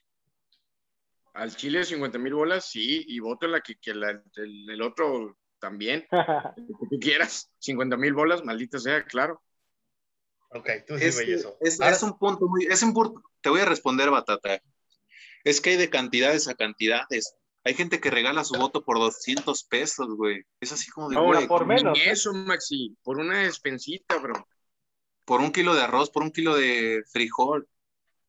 Al 1.35 1.55
Chile 1.55 1.83
50 1.83 2.17
mil 2.17 2.33
bolas, 2.33 2.65
sí. 2.69 3.03
Y 3.07 3.19
voto 3.19 3.45
en 3.45 3.51
la 3.53 3.61
que, 3.61 3.75
que 3.75 3.93
la- 3.93 4.21
el, 4.35 4.69
el 4.69 4.81
otro 4.81 5.37
también. 5.59 6.07
Que 6.55 6.87
tú 6.89 6.99
quieras. 6.99 7.51
50 7.59 7.97
mil 7.97 8.13
bolas, 8.13 8.43
maldita 8.43 8.79
sea, 8.79 9.03
claro. 9.05 9.41
Ok, 10.49 10.69
tú 10.87 10.97
sí, 10.97 11.03
Es, 11.05 11.19
eso. 11.19 11.57
es- 11.59 11.81
Ahora- 11.81 11.95
es 11.95 12.03
un 12.03 12.17
punto 12.17 12.47
muy, 12.47 12.65
es 12.65 12.81
un 12.83 12.93
punto, 12.93 13.21
te 13.41 13.49
voy 13.49 13.59
a 13.61 13.65
responder, 13.65 14.09
Batata. 14.09 14.59
Es 15.43 15.59
que 15.61 15.71
hay 15.71 15.77
de 15.77 15.89
cantidades 15.89 16.47
a 16.47 16.55
cantidades. 16.55 17.35
Hay 17.63 17.73
gente 17.73 17.99
que 17.99 18.11
regala 18.11 18.43
su 18.43 18.55
voto 18.55 18.83
por 18.85 18.97
200 18.99 19.63
pesos, 19.65 20.07
güey. 20.15 20.43
Es 20.59 20.71
así 20.71 20.89
como 20.91 21.09
de, 21.09 21.17
güey, 21.19 21.47
por 21.47 21.65
menos. 21.65 21.97
Ni 21.97 22.03
eso, 22.03 22.31
Maxi. 22.33 22.95
Por 23.03 23.17
una 23.17 23.39
despensita, 23.39 24.17
bro. 24.17 24.47
por 25.25 25.41
un 25.41 25.51
kilo 25.51 25.73
de 25.73 25.81
arroz, 25.81 26.11
por 26.11 26.21
un 26.23 26.31
kilo 26.31 26.55
de 26.55 27.03
frijol. 27.11 27.67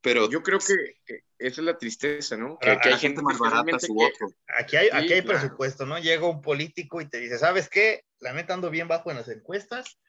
Pero 0.01 0.29
Yo 0.29 0.43
creo 0.43 0.59
que, 0.59 0.75
que 1.05 1.21
esa 1.39 1.61
es 1.61 1.65
la 1.65 1.77
tristeza, 1.77 2.37
¿no? 2.37 2.57
Que, 2.59 2.77
que 2.77 2.89
hay 2.89 2.97
gente 2.97 3.21
más 3.21 3.39
barata 3.39 3.79
su 3.79 3.93
voto. 3.93 4.27
Aquí 4.59 4.77
hay, 4.77 4.89
aquí 4.91 5.13
hay 5.13 5.21
claro. 5.21 5.39
presupuesto, 5.39 5.85
¿no? 5.85 5.97
Llega 5.97 6.27
un 6.27 6.41
político 6.41 7.01
y 7.01 7.09
te 7.09 7.17
dice, 7.19 7.37
¿sabes 7.37 7.69
qué? 7.69 8.03
La 8.19 8.33
neta 8.33 8.53
ando 8.53 8.69
bien 8.69 8.87
bajo 8.87 9.09
en 9.11 9.17
las 9.17 9.27
encuestas. 9.29 9.99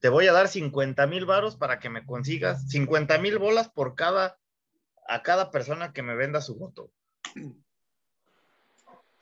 Te 0.00 0.10
voy 0.10 0.26
a 0.26 0.32
dar 0.32 0.48
50 0.48 1.06
mil 1.06 1.24
varos 1.24 1.56
para 1.56 1.78
que 1.78 1.90
me 1.90 2.04
consigas 2.04 2.68
50 2.68 3.18
mil 3.18 3.38
bolas 3.38 3.68
por 3.70 3.94
cada, 3.94 4.38
a 5.08 5.22
cada 5.22 5.50
persona 5.50 5.92
que 5.92 6.02
me 6.02 6.14
venda 6.14 6.40
su 6.40 6.56
voto. 6.56 6.90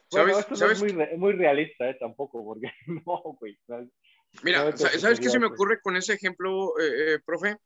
Bueno, 0.09 0.29
¿Sabes? 0.35 0.47
esto 0.51 0.65
no 0.67 0.71
es 0.71 0.79
muy, 0.81 0.91
re- 0.93 1.17
muy 1.17 1.33
realista, 1.33 1.91
eh, 1.91 1.97
tampoco, 1.99 2.45
porque 2.45 2.71
no, 2.87 3.23
güey. 3.41 3.59
Mira, 4.45 4.59
¿Sabes 4.61 4.81
sa- 4.81 4.91
qué 4.91 4.99
¿sabes 5.01 5.19
qué 5.21 5.29
se 5.31 5.41
me 5.41 5.49
pues? 5.49 5.57
ocurre 5.59 5.81
con 5.81 5.97
ese 5.97 6.13
ejemplo, 6.15 6.79
eh, 6.79 7.15
eh, 7.15 7.19
profe? 7.27 7.57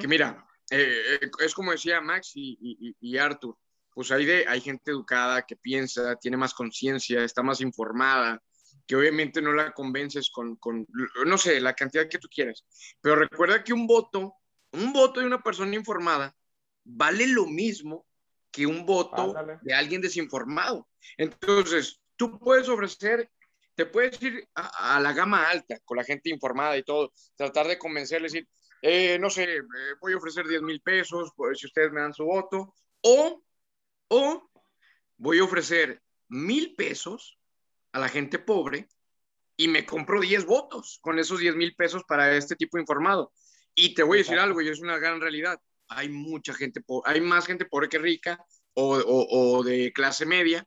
Que 0.00 0.08
mira, 0.08 0.44
eh, 0.70 1.18
eh, 1.22 1.30
es 1.40 1.54
como 1.54 1.72
decía 1.72 2.00
Max 2.00 2.32
y, 2.34 2.58
y, 2.60 2.96
y 3.00 3.18
Arthur, 3.18 3.56
pues 3.98 4.10
hay, 4.12 4.24
de, 4.26 4.46
hay 4.46 4.60
gente 4.60 4.90
educada 4.90 5.44
que 5.44 5.56
piensa, 5.56 6.16
tiene 6.16 6.36
más 6.36 6.54
conciencia, 6.54 7.24
está 7.24 7.42
más 7.42 7.60
informada, 7.60 8.40
que 8.86 8.96
obviamente 8.96 9.42
no 9.42 9.52
la 9.52 9.72
convences 9.72 10.30
con, 10.30 10.56
con, 10.56 10.86
no 11.26 11.36
sé, 11.36 11.60
la 11.60 11.74
cantidad 11.74 12.08
que 12.08 12.18
tú 12.18 12.28
quieras. 12.28 12.64
Pero 13.00 13.16
recuerda 13.16 13.64
que 13.64 13.72
un 13.72 13.86
voto, 13.86 14.34
un 14.72 14.92
voto 14.92 15.20
de 15.20 15.26
una 15.26 15.42
persona 15.42 15.74
informada 15.74 16.34
vale 16.84 17.26
lo 17.26 17.46
mismo 17.46 18.06
que 18.50 18.66
un 18.66 18.86
voto 18.86 19.36
Ándale. 19.36 19.58
de 19.62 19.74
alguien 19.74 20.00
desinformado. 20.00 20.88
Entonces, 21.16 22.00
tú 22.16 22.38
puedes 22.38 22.68
ofrecer, 22.68 23.30
te 23.74 23.84
puedes 23.84 24.20
ir 24.22 24.48
a, 24.54 24.96
a 24.96 25.00
la 25.00 25.12
gama 25.12 25.48
alta 25.48 25.78
con 25.84 25.96
la 25.96 26.04
gente 26.04 26.30
informada 26.30 26.76
y 26.76 26.82
todo, 26.82 27.12
tratar 27.36 27.66
de 27.66 27.78
convencerles, 27.78 28.32
decir, 28.32 28.48
eh, 28.82 29.18
no 29.18 29.30
sé, 29.30 29.44
eh, 29.44 29.62
voy 30.00 30.12
a 30.12 30.16
ofrecer 30.16 30.46
10 30.46 30.62
mil 30.62 30.80
pesos 30.80 31.32
por 31.36 31.56
si 31.56 31.66
ustedes 31.66 31.92
me 31.92 32.00
dan 32.00 32.14
su 32.14 32.24
voto, 32.24 32.74
o, 33.02 33.42
o 34.08 34.50
voy 35.16 35.38
a 35.38 35.44
ofrecer 35.44 36.02
mil 36.28 36.74
pesos 36.74 37.38
a 37.92 37.98
la 37.98 38.08
gente 38.08 38.38
pobre 38.38 38.88
y 39.56 39.68
me 39.68 39.84
compro 39.84 40.20
10 40.20 40.46
votos 40.46 40.98
con 41.02 41.18
esos 41.18 41.40
10 41.40 41.56
mil 41.56 41.74
pesos 41.74 42.04
para 42.06 42.36
este 42.36 42.54
tipo 42.54 42.78
informado. 42.78 43.32
Y 43.74 43.94
te 43.94 44.02
voy 44.02 44.18
a 44.18 44.22
decir 44.22 44.38
algo, 44.38 44.60
y 44.60 44.68
es 44.68 44.80
una 44.80 44.98
gran 44.98 45.20
realidad. 45.20 45.60
Hay 45.88 46.08
mucha 46.08 46.54
gente, 46.54 46.80
hay 47.04 47.20
más 47.20 47.46
gente 47.46 47.64
pobre 47.64 47.88
que 47.88 47.98
rica 47.98 48.44
o, 48.74 48.96
o, 48.96 49.62
de 49.64 49.92
clase 49.92 50.26
media. 50.26 50.66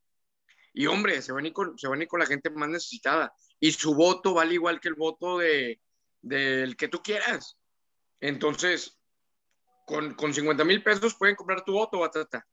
Y 0.73 0.87
hombre, 0.87 1.21
se 1.21 1.31
van, 1.31 1.45
a 1.45 1.47
ir 1.47 1.53
con, 1.53 1.77
se 1.77 1.87
van 1.87 1.99
a 1.99 2.03
ir 2.03 2.09
con 2.09 2.19
la 2.19 2.25
gente 2.25 2.49
más 2.49 2.69
necesitada. 2.69 3.33
Y 3.59 3.71
su 3.71 3.95
voto 3.95 4.33
vale 4.33 4.55
igual 4.55 4.79
que 4.81 4.89
el 4.89 4.95
voto 4.95 5.37
de, 5.37 5.79
del 6.21 6.75
que 6.75 6.87
tú 6.87 7.01
quieras. 7.01 7.57
Entonces, 8.21 8.97
con, 9.85 10.13
con 10.13 10.33
50 10.33 10.63
mil 10.63 10.81
pesos 10.83 11.15
pueden 11.15 11.35
comprar 11.35 11.65
tu 11.65 11.73
voto, 11.73 11.99
batata. 11.99 12.47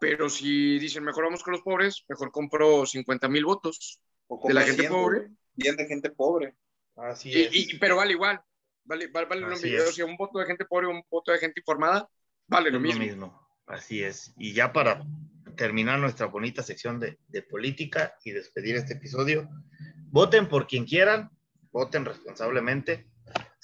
Pero 0.00 0.28
si 0.28 0.78
dicen, 0.78 1.04
mejor 1.04 1.24
vamos 1.24 1.42
con 1.42 1.52
los 1.52 1.62
pobres, 1.62 2.04
mejor 2.08 2.30
compro 2.30 2.84
50 2.84 3.28
mil 3.28 3.44
votos 3.44 4.00
de 4.44 4.54
la 4.54 4.62
gente 4.62 4.88
pobre. 4.88 5.28
Bien 5.54 5.76
de 5.76 5.86
gente 5.86 6.10
pobre. 6.10 6.54
Así 6.96 7.32
es. 7.32 7.54
Y, 7.54 7.78
pero 7.78 7.96
vale 7.96 8.12
igual. 8.12 8.40
Vale, 8.84 9.08
vale, 9.08 9.26
vale 9.26 9.40
lo 9.42 9.48
mismo. 9.48 9.86
Si 9.92 10.02
un 10.02 10.16
voto 10.16 10.38
de 10.38 10.46
gente 10.46 10.64
pobre 10.64 10.86
o 10.86 10.90
un 10.90 11.02
voto 11.10 11.32
de 11.32 11.38
gente 11.38 11.60
informada, 11.60 12.08
vale 12.46 12.70
lo 12.70 12.80
mismo. 12.80 13.04
mismo. 13.04 13.48
Así 13.66 14.02
es. 14.02 14.32
Y 14.38 14.52
ya 14.52 14.72
para 14.72 15.04
terminar 15.56 15.98
nuestra 15.98 16.26
bonita 16.26 16.62
sección 16.62 17.00
de, 17.00 17.18
de 17.28 17.42
política 17.42 18.16
y 18.24 18.30
despedir 18.30 18.76
este 18.76 18.94
episodio, 18.94 19.48
voten 20.10 20.48
por 20.48 20.66
quien 20.66 20.84
quieran, 20.84 21.30
voten 21.72 22.04
responsablemente. 22.04 23.06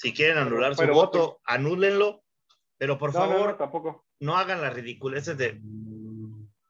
Si 0.03 0.13
quieren 0.13 0.37
anular 0.37 0.75
su 0.75 0.85
voto, 0.89 1.41
anúlenlo. 1.45 2.25
Pero 2.77 2.99
por 2.99 3.13
favor, 3.13 3.57
tampoco. 3.57 4.05
no 4.19 4.37
hagan 4.37 4.61
las 4.61 4.75
ridiculeces 4.75 5.39
de, 5.39 5.61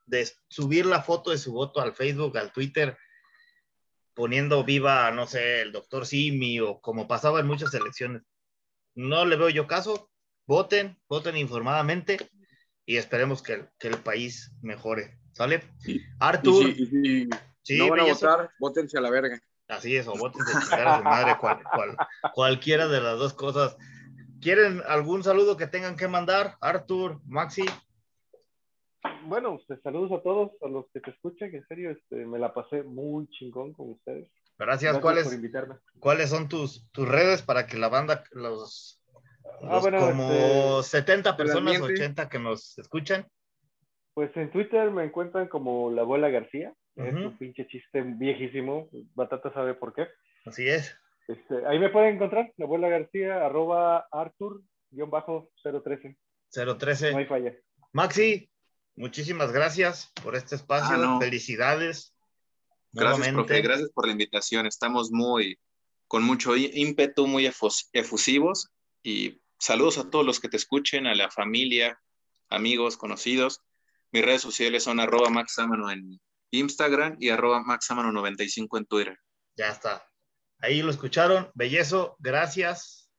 de 0.05 0.31
subir 0.49 0.85
la 0.85 1.03
foto 1.03 1.31
de 1.31 1.39
su 1.39 1.55
voto 1.55 1.81
al 1.81 1.95
Facebook, 1.95 2.37
al 2.37 2.53
Twitter, 2.53 2.99
poniendo 4.13 4.63
viva, 4.65 5.11
no 5.13 5.27
sé, 5.27 5.63
el 5.63 5.73
doctor 5.73 6.05
Simi 6.05 6.61
o 6.61 6.83
como 6.83 7.09
pasaba 7.09 7.41
en 7.41 7.47
muchas 7.47 7.73
elecciones. 7.73 8.21
No 8.95 9.25
le 9.25 9.37
veo 9.37 9.49
yo 9.49 9.67
caso. 9.67 10.11
Voten, 10.47 11.01
voten 11.09 11.39
informadamente 11.39 12.19
y 12.85 12.99
esperemos 12.99 13.41
que, 13.41 13.67
que 13.79 13.89
el 13.89 13.97
país 13.97 14.53
mejore. 14.61 15.19
¿Sale? 15.33 15.63
Artur. 16.19 16.75
Si, 17.63 17.79
no 17.79 17.89
van 17.89 18.01
a 18.01 18.05
votar, 18.05 18.51
votense 18.61 18.99
a 18.99 19.01
la 19.01 19.09
verga. 19.09 19.41
Así 19.73 19.97
es, 19.97 20.07
o 20.07 20.15
votense 20.15 20.53
a 20.75 20.99
su 20.99 21.05
madre, 21.05 21.37
cualquiera 22.35 22.89
de 22.89 23.01
las 23.01 23.19
dos 23.19 23.33
cosas. 23.33 23.77
¿Quieren 24.41 24.83
algún 24.87 25.23
saludo 25.23 25.57
que 25.57 25.67
tengan 25.67 25.97
que 25.97 26.09
mandar? 26.09 26.57
Artur, 26.61 27.21
Maxi 27.27 27.65
bueno, 29.25 29.59
pues, 29.67 29.81
saludos 29.83 30.13
a 30.13 30.23
todos, 30.23 30.51
a 30.63 30.69
los 30.69 30.87
que 30.93 31.01
te 31.01 31.11
escuchan, 31.11 31.55
en 31.55 31.67
serio, 31.67 31.91
este, 31.91 32.25
me 32.27 32.39
la 32.39 32.53
pasé 32.53 32.83
muy 32.83 33.29
chingón 33.29 33.73
con 33.73 33.91
ustedes. 33.91 34.31
Gracias, 34.59 34.99
¿cuáles, 34.99 35.25
por 35.25 35.35
invitarme. 35.35 35.77
¿cuáles 35.99 36.31
son 36.31 36.49
tus, 36.49 36.89
tus 36.93 37.09
redes 37.09 37.43
para 37.43 37.67
que 37.67 37.77
la 37.77 37.89
banda, 37.89 38.23
los, 38.33 39.01
ah, 39.63 39.81
como 39.81 40.83
70 40.83 41.31
este, 41.31 41.43
personas, 41.43 41.81
80 41.81 42.29
que 42.29 42.39
nos 42.39 42.79
escuchan? 42.79 43.27
Pues 44.15 44.37
en 44.37 44.51
Twitter 44.51 44.91
me 44.91 45.05
encuentran 45.05 45.49
como 45.49 45.91
la 45.91 46.03
abuela 46.03 46.29
García, 46.29 46.73
es 46.97 47.15
un 47.15 47.39
pinche 47.39 47.67
chiste 47.67 48.03
viejísimo, 48.03 48.89
Batata 49.15 49.53
sabe 49.53 49.75
por 49.75 49.95
qué. 49.95 50.09
Así 50.45 50.69
es. 50.69 50.97
Este, 51.29 51.65
ahí 51.67 51.79
me 51.79 51.91
pueden 51.91 52.17
encontrar, 52.17 52.53
la 52.57 52.65
abuela 52.65 52.89
García, 52.89 53.47
arroba 53.47 54.09
Artur-013. 54.11 56.17
013. 56.51 57.13
No 57.13 57.19
hay 57.19 57.27
falla. 57.27 57.55
Maxi, 57.93 58.51
Muchísimas 58.97 59.53
gracias 59.53 60.13
por 60.23 60.37
este 60.37 60.55
espacio. 60.55 60.97
Ah, 60.97 61.19
Felicidades. 61.19 62.15
Gracias, 62.93 63.29
profe. 63.29 63.63
Gracias 63.63 63.91
por 63.91 64.07
la 64.07 64.13
invitación. 64.13 64.67
Estamos 64.67 65.11
muy, 65.11 65.59
con 66.07 66.23
mucho 66.23 66.57
ímpetu, 66.57 67.27
muy 67.27 67.51
efusivos. 67.93 68.71
Y 69.03 69.41
saludos 69.59 69.99
a 69.99 70.11
todos 70.11 70.27
los 70.27 70.41
que 70.41 70.49
te 70.49 70.59
escuchen, 70.59 71.07
a 71.07 71.15
la 71.15 71.31
familia, 71.31 71.99
amigos, 72.51 72.99
conocidos. 72.99 73.63
Mis 74.11 74.25
redes 74.25 74.43
sociales 74.43 74.85
son 74.85 75.01
arroba 75.01 75.31
maxamano 75.31 75.91
en 75.91 76.21
Instagram 76.53 77.17
y 77.19 77.31
arroba 77.31 77.63
maxamano95 77.65 78.79
en 78.79 78.87
Twitter. 78.87 79.19
Ya 79.57 79.69
está. 79.69 80.07
Ahí 80.61 80.81
lo 80.83 80.91
escucharon. 80.91 81.51
Bellezo, 81.55 82.17
gracias. 82.21 83.11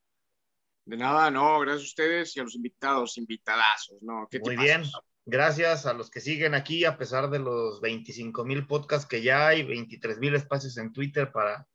De 0.85 0.97
nada, 0.97 1.29
no, 1.31 1.59
gracias 1.59 1.83
a 1.83 1.85
ustedes 1.85 2.37
y 2.37 2.39
a 2.39 2.43
los 2.43 2.55
invitados, 2.55 3.17
invitadazos, 3.17 4.01
¿no? 4.01 4.27
Muy 4.43 4.57
bien. 4.57 4.83
Gracias 5.25 5.85
a 5.85 5.93
los 5.93 6.09
que 6.09 6.19
siguen 6.19 6.53
aquí, 6.53 6.83
a 6.83 6.97
pesar 6.97 7.29
de 7.29 7.39
los 7.39 7.79
25 7.79 8.43
mil 8.43 8.67
podcasts 8.67 9.07
que 9.07 9.21
ya 9.21 9.47
hay, 9.47 9.63
23 9.63 10.19
mil 10.19 10.35
espacios 10.35 10.77
en 10.77 10.91
Twitter 10.91 11.31
para, 11.31 11.65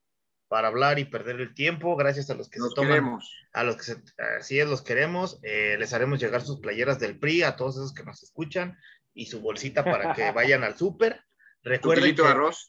para 0.49 0.69
hablar 0.69 0.99
y 0.99 1.07
perder 1.07 1.41
el 1.41 1.55
tiempo. 1.55 1.97
Gracias 1.97 2.29
a 2.29 2.35
los 2.35 2.51
que 2.51 2.61
se 2.61 2.69
toman, 2.75 2.91
queremos. 2.91 3.33
a 3.55 3.65
los 3.65 3.77
que 3.77 3.83
se, 3.85 4.03
así 4.39 4.61
es, 4.61 4.69
los 4.69 4.83
queremos. 4.83 5.39
Eh, 5.43 5.77
les 5.79 5.95
haremos 5.95 6.21
llegar 6.21 6.43
sus 6.43 6.61
playeras 6.61 6.99
del 6.99 7.19
PRI 7.19 7.43
a 7.43 7.57
todos 7.57 7.77
esos 7.77 7.95
que 7.95 8.05
nos 8.05 8.23
escuchan 8.23 8.77
y 9.15 9.27
su 9.27 9.41
bolsita 9.41 9.83
para 9.83 10.13
que 10.13 10.31
vayan 10.33 10.63
al 10.63 10.77
súper. 10.77 11.25
Recuerden 11.65 12.15
que, 12.15 12.23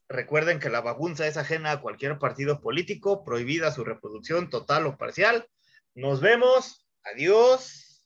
recuerden 0.09 0.59
que 0.59 0.69
la 0.69 0.81
bagunza 0.81 1.27
es 1.27 1.37
ajena 1.37 1.71
a 1.71 1.81
cualquier 1.81 2.17
partido 2.17 2.59
político, 2.59 3.23
prohibida 3.23 3.71
su 3.71 3.83
reproducción 3.83 4.49
total 4.49 4.87
o 4.87 4.97
parcial. 4.97 5.47
Nos 5.95 6.21
vemos. 6.21 6.85
Adiós. 7.03 8.03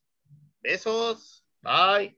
Besos. 0.62 1.46
Bye. 1.62 2.18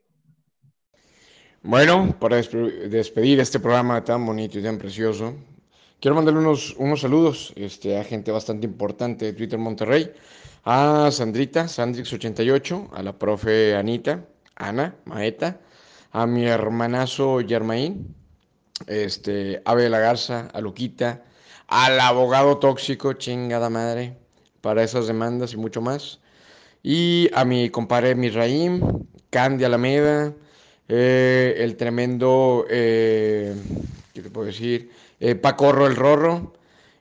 Bueno, 1.61 2.15
para 2.19 2.37
despedir 2.37 3.39
este 3.39 3.59
programa 3.59 4.03
tan 4.03 4.23
bonito 4.23 4.59
y 4.59 4.63
tan 4.63 4.77
precioso, 4.77 5.33
quiero 5.99 6.15
mandarle 6.15 6.39
unos, 6.39 6.75
unos 6.77 7.01
saludos 7.01 7.53
este, 7.55 7.97
a 7.97 8.03
gente 8.03 8.31
bastante 8.31 8.67
importante 8.67 9.25
de 9.25 9.33
Twitter 9.33 9.57
Monterrey, 9.57 10.11
a 10.63 11.09
Sandrita, 11.11 11.65
Sandrix88, 11.65 12.89
a 12.93 13.01
la 13.01 13.17
profe 13.17 13.75
Anita, 13.75 14.27
Ana, 14.55 14.95
Maeta, 15.05 15.59
a 16.11 16.27
mi 16.27 16.45
hermanazo 16.45 17.39
Germain, 17.47 18.15
este, 18.87 19.61
Ave 19.65 19.83
de 19.83 19.89
la 19.89 19.99
Garza, 19.99 20.49
a 20.53 20.61
Luquita, 20.61 21.23
al 21.67 21.99
abogado 21.99 22.57
tóxico, 22.57 23.13
chingada 23.13 23.69
madre, 23.69 24.17
para 24.61 24.83
esas 24.83 25.07
demandas 25.07 25.53
y 25.53 25.57
mucho 25.57 25.81
más, 25.81 26.19
y 26.83 27.29
a 27.33 27.45
mi 27.45 27.69
compadre 27.69 28.15
Misraim, 28.15 28.81
Candy 29.29 29.63
Alameda, 29.63 30.33
eh, 30.87 31.55
el 31.57 31.75
tremendo, 31.77 32.65
eh, 32.69 33.55
¿qué 34.13 34.21
te 34.21 34.29
puedo 34.29 34.47
decir? 34.47 34.91
Eh, 35.19 35.35
Pacorro 35.35 35.87
el 35.87 35.95
Rorro 35.95 36.53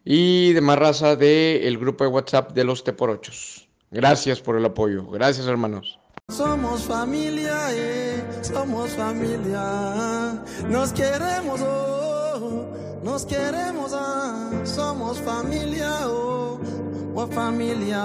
y 0.04 0.52
demás 0.52 0.78
raza 0.78 1.16
del 1.16 1.78
grupo 1.78 2.04
de 2.04 2.10
WhatsApp 2.10 2.52
de 2.52 2.64
los 2.64 2.84
T8. 2.84 3.66
Gracias 3.90 4.40
por 4.40 4.56
el 4.56 4.64
apoyo. 4.64 5.06
Gracias, 5.06 5.46
hermanos. 5.46 5.98
Somos 6.30 6.84
familia, 6.84 7.68
somos 8.42 8.92
familia. 8.92 10.40
Nos 10.70 10.90
queremos, 10.90 11.60
oh, 11.60 12.64
nos 13.04 13.26
queremos, 13.26 13.92
ah. 13.92 14.50
somos 14.64 15.18
familia, 15.20 16.08
oh, 16.08 16.58
oh 17.14 17.26
familia. 17.26 18.04